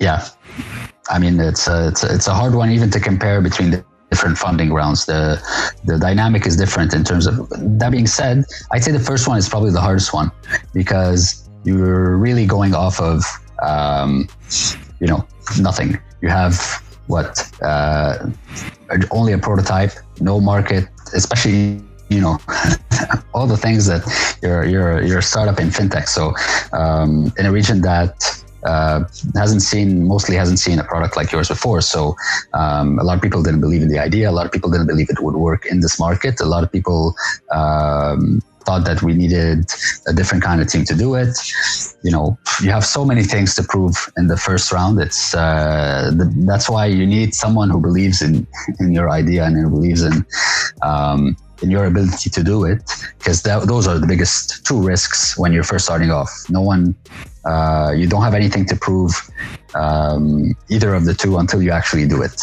yeah, 0.00 0.26
I 1.10 1.18
mean, 1.18 1.38
it's 1.40 1.68
a, 1.68 1.88
it's 1.88 2.02
a, 2.04 2.14
it's 2.14 2.26
a 2.26 2.34
hard 2.34 2.54
one 2.54 2.70
even 2.70 2.90
to 2.90 3.00
compare 3.00 3.40
between 3.40 3.70
the 3.70 3.84
different 4.10 4.38
funding 4.38 4.72
rounds. 4.72 5.06
The 5.06 5.40
the 5.84 5.98
dynamic 5.98 6.46
is 6.46 6.56
different 6.56 6.94
in 6.94 7.04
terms 7.04 7.26
of 7.26 7.48
that 7.80 7.90
being 7.90 8.06
said, 8.06 8.44
I'd 8.72 8.84
say 8.84 8.92
the 8.92 9.00
first 9.00 9.28
one 9.28 9.38
is 9.38 9.48
probably 9.48 9.72
the 9.72 9.80
hardest 9.80 10.12
one 10.12 10.30
because 10.72 11.48
you're 11.64 12.16
really 12.16 12.46
going 12.46 12.74
off 12.74 13.00
of 13.00 13.24
um, 13.62 14.28
you 15.00 15.06
know 15.06 15.26
nothing. 15.60 15.98
You 16.22 16.28
have 16.28 16.54
what 17.06 17.50
uh, 17.62 18.30
only 19.10 19.32
a 19.32 19.38
prototype, 19.38 19.92
no 20.20 20.40
market, 20.40 20.88
especially 21.14 21.82
you 22.08 22.20
know 22.20 22.38
all 23.34 23.46
the 23.46 23.56
things 23.56 23.86
that 23.86 24.02
you're 24.42 24.64
you're 24.64 25.02
you're 25.02 25.18
a 25.18 25.22
startup 25.22 25.58
in 25.60 25.68
fintech. 25.68 26.08
So 26.08 26.34
um, 26.72 27.32
in 27.38 27.46
a 27.46 27.52
region 27.52 27.80
that 27.82 28.14
uh, 28.66 29.04
hasn't 29.34 29.62
seen 29.62 30.06
mostly 30.06 30.36
hasn't 30.36 30.58
seen 30.58 30.78
a 30.78 30.84
product 30.84 31.16
like 31.16 31.32
yours 31.32 31.48
before. 31.48 31.80
So 31.80 32.16
um, 32.54 32.98
a 32.98 33.04
lot 33.04 33.16
of 33.16 33.22
people 33.22 33.42
didn't 33.42 33.60
believe 33.60 33.82
in 33.82 33.88
the 33.88 33.98
idea. 33.98 34.30
A 34.30 34.34
lot 34.38 34.46
of 34.46 34.52
people 34.52 34.70
didn't 34.70 34.86
believe 34.86 35.08
it 35.10 35.20
would 35.20 35.36
work 35.36 35.66
in 35.66 35.80
this 35.80 35.98
market. 35.98 36.40
A 36.40 36.46
lot 36.46 36.62
of 36.64 36.70
people 36.72 37.14
um, 37.52 38.42
thought 38.66 38.84
that 38.84 39.00
we 39.02 39.14
needed 39.14 39.70
a 40.08 40.12
different 40.12 40.42
kind 40.42 40.60
of 40.60 40.66
team 40.66 40.84
to 40.84 40.94
do 40.94 41.14
it. 41.14 41.34
You 42.02 42.10
know, 42.10 42.36
you 42.62 42.70
have 42.70 42.84
so 42.84 43.04
many 43.04 43.22
things 43.22 43.54
to 43.54 43.62
prove 43.62 43.94
in 44.16 44.26
the 44.26 44.36
first 44.36 44.72
round. 44.72 45.00
It's 45.00 45.34
uh, 45.34 46.10
the, 46.18 46.26
that's 46.46 46.68
why 46.68 46.86
you 46.86 47.06
need 47.06 47.34
someone 47.34 47.70
who 47.70 47.80
believes 47.80 48.20
in 48.20 48.46
in 48.80 48.92
your 48.92 49.08
idea 49.10 49.44
and 49.44 49.56
who 49.56 49.70
believes 49.70 50.02
in 50.02 50.26
um, 50.82 51.36
in 51.62 51.70
your 51.70 51.86
ability 51.86 52.30
to 52.30 52.42
do 52.42 52.64
it, 52.64 52.82
because 53.18 53.42
those 53.42 53.86
are 53.86 53.98
the 53.98 54.06
biggest 54.06 54.64
two 54.66 54.80
risks 54.80 55.38
when 55.38 55.52
you're 55.52 55.64
first 55.64 55.84
starting 55.84 56.10
off. 56.10 56.30
No 56.48 56.60
one 56.60 56.94
uh, 57.44 57.92
you 57.96 58.06
don't 58.06 58.22
have 58.22 58.34
anything 58.34 58.66
to 58.66 58.76
prove 58.76 59.12
um, 59.74 60.54
either 60.68 60.94
of 60.94 61.04
the 61.04 61.14
two 61.14 61.38
until 61.38 61.62
you 61.62 61.70
actually 61.70 62.06
do 62.06 62.22
it. 62.22 62.40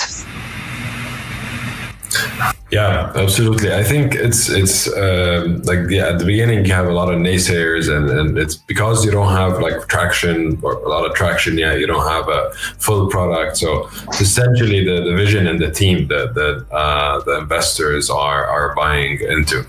Yeah, 2.72 3.12
absolutely. 3.16 3.72
I 3.72 3.84
think 3.84 4.16
it's 4.16 4.50
it's 4.50 4.88
um, 4.98 5.62
like 5.62 5.92
yeah, 5.92 6.08
at 6.08 6.18
the 6.18 6.26
beginning 6.26 6.66
you 6.66 6.74
have 6.74 6.88
a 6.88 6.92
lot 6.92 7.14
of 7.14 7.20
naysayers, 7.20 7.96
and, 7.96 8.10
and 8.10 8.38
it's 8.38 8.56
because 8.56 9.06
you 9.06 9.12
don't 9.12 9.32
have 9.32 9.60
like 9.62 9.88
traction 9.88 10.60
or 10.64 10.74
a 10.74 10.90
lot 10.90 11.06
of 11.06 11.14
traction 11.16 11.56
yet. 11.58 11.80
You 11.80 11.86
don't 11.86 12.08
have 12.08 12.28
a 12.30 12.52
full 12.80 13.10
product, 13.10 13.58
so 13.58 13.88
essentially 14.20 14.84
the, 14.84 15.04
the 15.04 15.16
vision 15.16 15.46
and 15.46 15.60
the 15.60 15.70
team 15.70 16.08
that 16.08 16.34
that 16.34 16.66
uh, 16.72 17.20
the 17.20 17.38
investors 17.38 18.10
are 18.10 18.46
are 18.46 18.74
buying 18.74 19.20
into. 19.22 19.64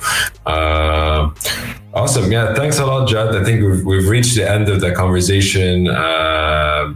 Uh, 0.46 1.30
awesome, 1.92 2.32
yeah. 2.32 2.54
Thanks 2.54 2.78
a 2.78 2.86
lot, 2.86 3.06
Jad. 3.06 3.36
I 3.36 3.44
think 3.44 3.62
we've, 3.62 3.84
we've 3.84 4.08
reached 4.08 4.34
the 4.34 4.50
end 4.50 4.70
of 4.70 4.80
the 4.80 4.92
conversation. 4.92 5.88
Uh, 5.88 6.94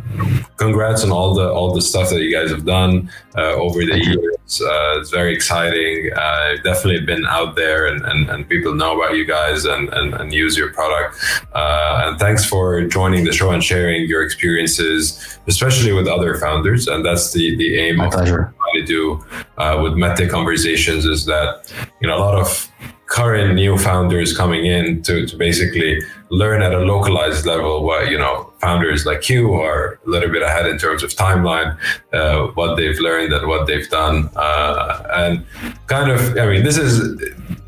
congrats 0.59 1.05
on 1.05 1.11
all 1.11 1.33
the 1.35 1.51
all 1.51 1.73
the 1.73 1.81
stuff 1.81 2.11
that 2.11 2.21
you 2.21 2.33
guys 2.33 2.51
have 2.51 2.67
done 2.67 3.11
uh, 3.37 3.55
over 3.55 3.79
the 3.87 3.99
years. 4.05 4.61
Uh, 4.61 4.99
it's 5.01 5.11
very 5.11 5.33
exciting. 5.35 6.11
Uh, 6.15 6.57
definitely 6.63 7.01
been 7.01 7.25
out 7.27 7.55
there, 7.57 7.87
and, 7.87 8.05
and, 8.05 8.29
and 8.29 8.49
people 8.49 8.75
know 8.75 9.01
about 9.01 9.15
you 9.17 9.25
guys 9.25 9.65
and, 9.65 9.89
and, 9.91 10.15
and 10.15 10.33
use 10.33 10.57
your 10.57 10.73
product. 10.73 11.17
Uh, 11.55 12.03
and 12.05 12.19
thanks 12.19 12.45
for 12.45 12.83
joining 12.85 13.25
the 13.25 13.33
show 13.33 13.51
and 13.51 13.63
sharing 13.63 14.07
your 14.07 14.23
experiences, 14.23 15.39
especially 15.47 15.93
with 15.93 16.07
other 16.09 16.35
founders. 16.37 16.89
And 16.89 17.05
that's 17.05 17.33
the 17.33 17.57
the 17.57 17.79
aim 17.79 17.97
My 17.97 18.07
of 18.07 18.13
pleasure. 18.13 18.55
what 18.59 18.83
I 18.83 18.85
do 18.85 19.25
uh, 19.57 19.81
with 19.83 19.95
Mete 19.95 20.29
Conversations 20.31 21.05
is 21.05 21.25
that 21.27 21.73
you 22.01 22.09
know 22.09 22.17
a 22.19 22.23
lot 22.29 22.35
of 22.35 22.69
current 23.07 23.55
new 23.55 23.79
founders 23.79 24.37
coming 24.37 24.67
in 24.67 25.03
to, 25.03 25.27
to 25.27 25.37
basically 25.37 25.99
learn 26.29 26.61
at 26.61 26.75
a 26.75 26.79
localized 26.79 27.47
level 27.47 27.83
what 27.83 28.11
you 28.11 28.19
know 28.19 28.48
founders 28.61 29.07
like 29.07 29.29
you 29.29 29.53
are 29.55 30.01
a 30.07 30.11
little 30.11 30.29
bit 30.31 30.43
ahead 30.43 30.67
in 30.67 30.79
terms 30.79 31.03
of 31.03 31.11
timeline 31.11 31.77
uh, 32.13 32.47
what 32.55 32.77
they've 32.77 32.99
learned 32.99 33.33
and 33.33 33.47
what 33.47 33.67
they've 33.67 33.89
done 33.89 34.29
uh, 34.37 35.03
and 35.15 35.45
kind 35.87 36.11
of 36.11 36.37
i 36.39 36.47
mean 36.47 36.65
this 36.65 36.79
is 36.79 37.23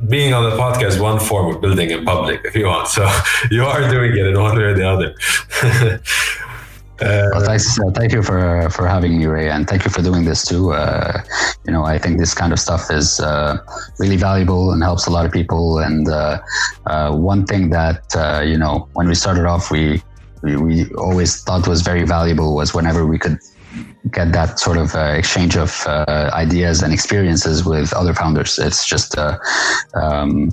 being 0.09 0.32
on 0.34 0.49
the 0.49 0.57
podcast 0.57 1.01
one 1.01 1.18
form 1.18 1.55
of 1.55 1.61
building 1.61 1.91
in 1.91 2.05
public 2.05 2.41
if 2.45 2.55
you 2.57 2.66
want 2.66 2.88
so 2.88 3.09
you 3.51 3.64
are 3.64 3.88
doing 3.91 4.12
it 4.16 4.26
in 4.26 4.41
one 4.41 4.57
way 4.57 4.64
or 4.64 4.74
the 4.74 4.88
other 4.88 5.14
Uh, 7.03 7.30
Well, 7.32 7.45
thanks, 7.45 7.80
uh, 7.80 7.91
thank 7.93 8.12
you 8.12 8.22
for 8.22 8.68
for 8.68 8.86
having 8.86 9.16
me, 9.18 9.24
Ray, 9.24 9.49
and 9.49 9.66
thank 9.66 9.84
you 9.84 9.91
for 9.91 10.03
doing 10.03 10.24
this 10.24 10.45
too. 10.45 10.72
Uh, 10.72 11.22
you 11.64 11.72
know, 11.72 11.84
I 11.84 11.97
think 11.99 12.18
this 12.18 12.34
kind 12.34 12.53
of 12.53 12.59
stuff 12.59 12.91
is 12.91 13.20
uh, 13.20 13.57
really 13.99 14.16
valuable 14.16 14.72
and 14.72 14.82
helps 14.82 15.07
a 15.07 15.11
lot 15.11 15.24
of 15.24 15.32
people. 15.32 15.78
And 15.78 16.07
one 17.30 17.47
thing 17.47 17.70
that 17.70 18.03
you 18.47 18.59
know, 18.59 18.86
when 18.93 19.09
we 19.09 19.14
started 19.14 19.47
off, 19.47 19.70
we, 19.70 20.03
we 20.43 20.57
we 20.57 20.95
always 20.95 21.43
thought 21.43 21.66
was 21.68 21.82
very 21.82 22.05
valuable 22.05 22.55
was 22.55 22.74
whenever 22.74 23.07
we 23.07 23.18
could 23.18 23.38
get 24.12 24.32
that 24.32 24.59
sort 24.59 24.76
of 24.78 24.95
uh, 24.95 25.14
exchange 25.16 25.57
of 25.57 25.84
uh, 25.86 26.30
ideas 26.32 26.82
and 26.82 26.93
experiences 26.93 27.64
with 27.64 27.93
other 27.93 28.14
founders. 28.14 28.59
It's 28.59 28.86
just 28.86 29.16
uh, 29.18 29.38
um, 29.95 30.51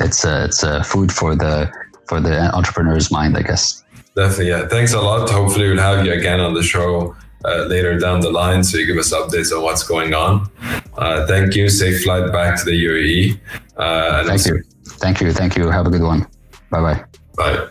it's 0.00 0.24
uh, 0.24 0.46
it's 0.48 0.62
uh, 0.62 0.82
food 0.82 1.12
for 1.12 1.34
the 1.34 1.70
for 2.08 2.20
the 2.20 2.54
entrepreneur's 2.54 3.10
mind, 3.10 3.36
I 3.36 3.42
guess. 3.42 3.82
Definitely, 4.16 4.48
yeah. 4.48 4.68
Thanks 4.68 4.92
a 4.92 5.00
lot. 5.00 5.28
Hopefully, 5.30 5.68
we'll 5.68 5.78
have 5.78 6.04
you 6.04 6.12
again 6.12 6.40
on 6.40 6.54
the 6.54 6.62
show 6.62 7.14
uh, 7.44 7.64
later 7.64 7.98
down 7.98 8.20
the 8.20 8.30
line 8.30 8.62
so 8.62 8.76
you 8.76 8.86
give 8.86 8.98
us 8.98 9.12
updates 9.12 9.56
on 9.56 9.62
what's 9.62 9.82
going 9.82 10.14
on. 10.14 10.50
Uh, 10.98 11.26
thank 11.26 11.54
you. 11.54 11.68
Safe 11.68 12.02
flight 12.02 12.32
back 12.32 12.58
to 12.58 12.64
the 12.64 12.84
UAE. 12.84 13.40
Uh, 13.76 14.24
Thank 14.24 14.46
you, 14.46 14.62
thank 14.84 15.20
you, 15.20 15.32
thank 15.32 15.56
you. 15.56 15.70
Have 15.70 15.86
a 15.86 15.90
good 15.90 16.02
one. 16.02 16.26
Bye 16.70 16.80
bye. 16.80 17.04
Bye. 17.36 17.68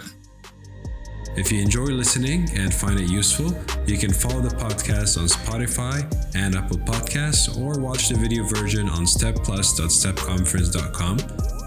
If 1.40 1.52
you 1.54 1.62
enjoy 1.62 1.86
listening 1.86 2.50
and 2.54 2.74
find 2.74 3.00
it 3.00 3.10
useful, 3.10 3.58
you 3.88 3.98
can 3.98 4.12
follow 4.12 4.42
the 4.42 4.50
podcast 4.50 5.18
on 5.18 5.30
Spotify 5.30 6.04
and 6.36 6.54
Apple 6.54 6.80
Podcasts 6.80 7.58
or 7.58 7.80
watch 7.80 8.10
the 8.10 8.16
video 8.16 8.44
version 8.44 8.90
on 8.90 9.06
stepplus.stepconference.com 9.06 11.59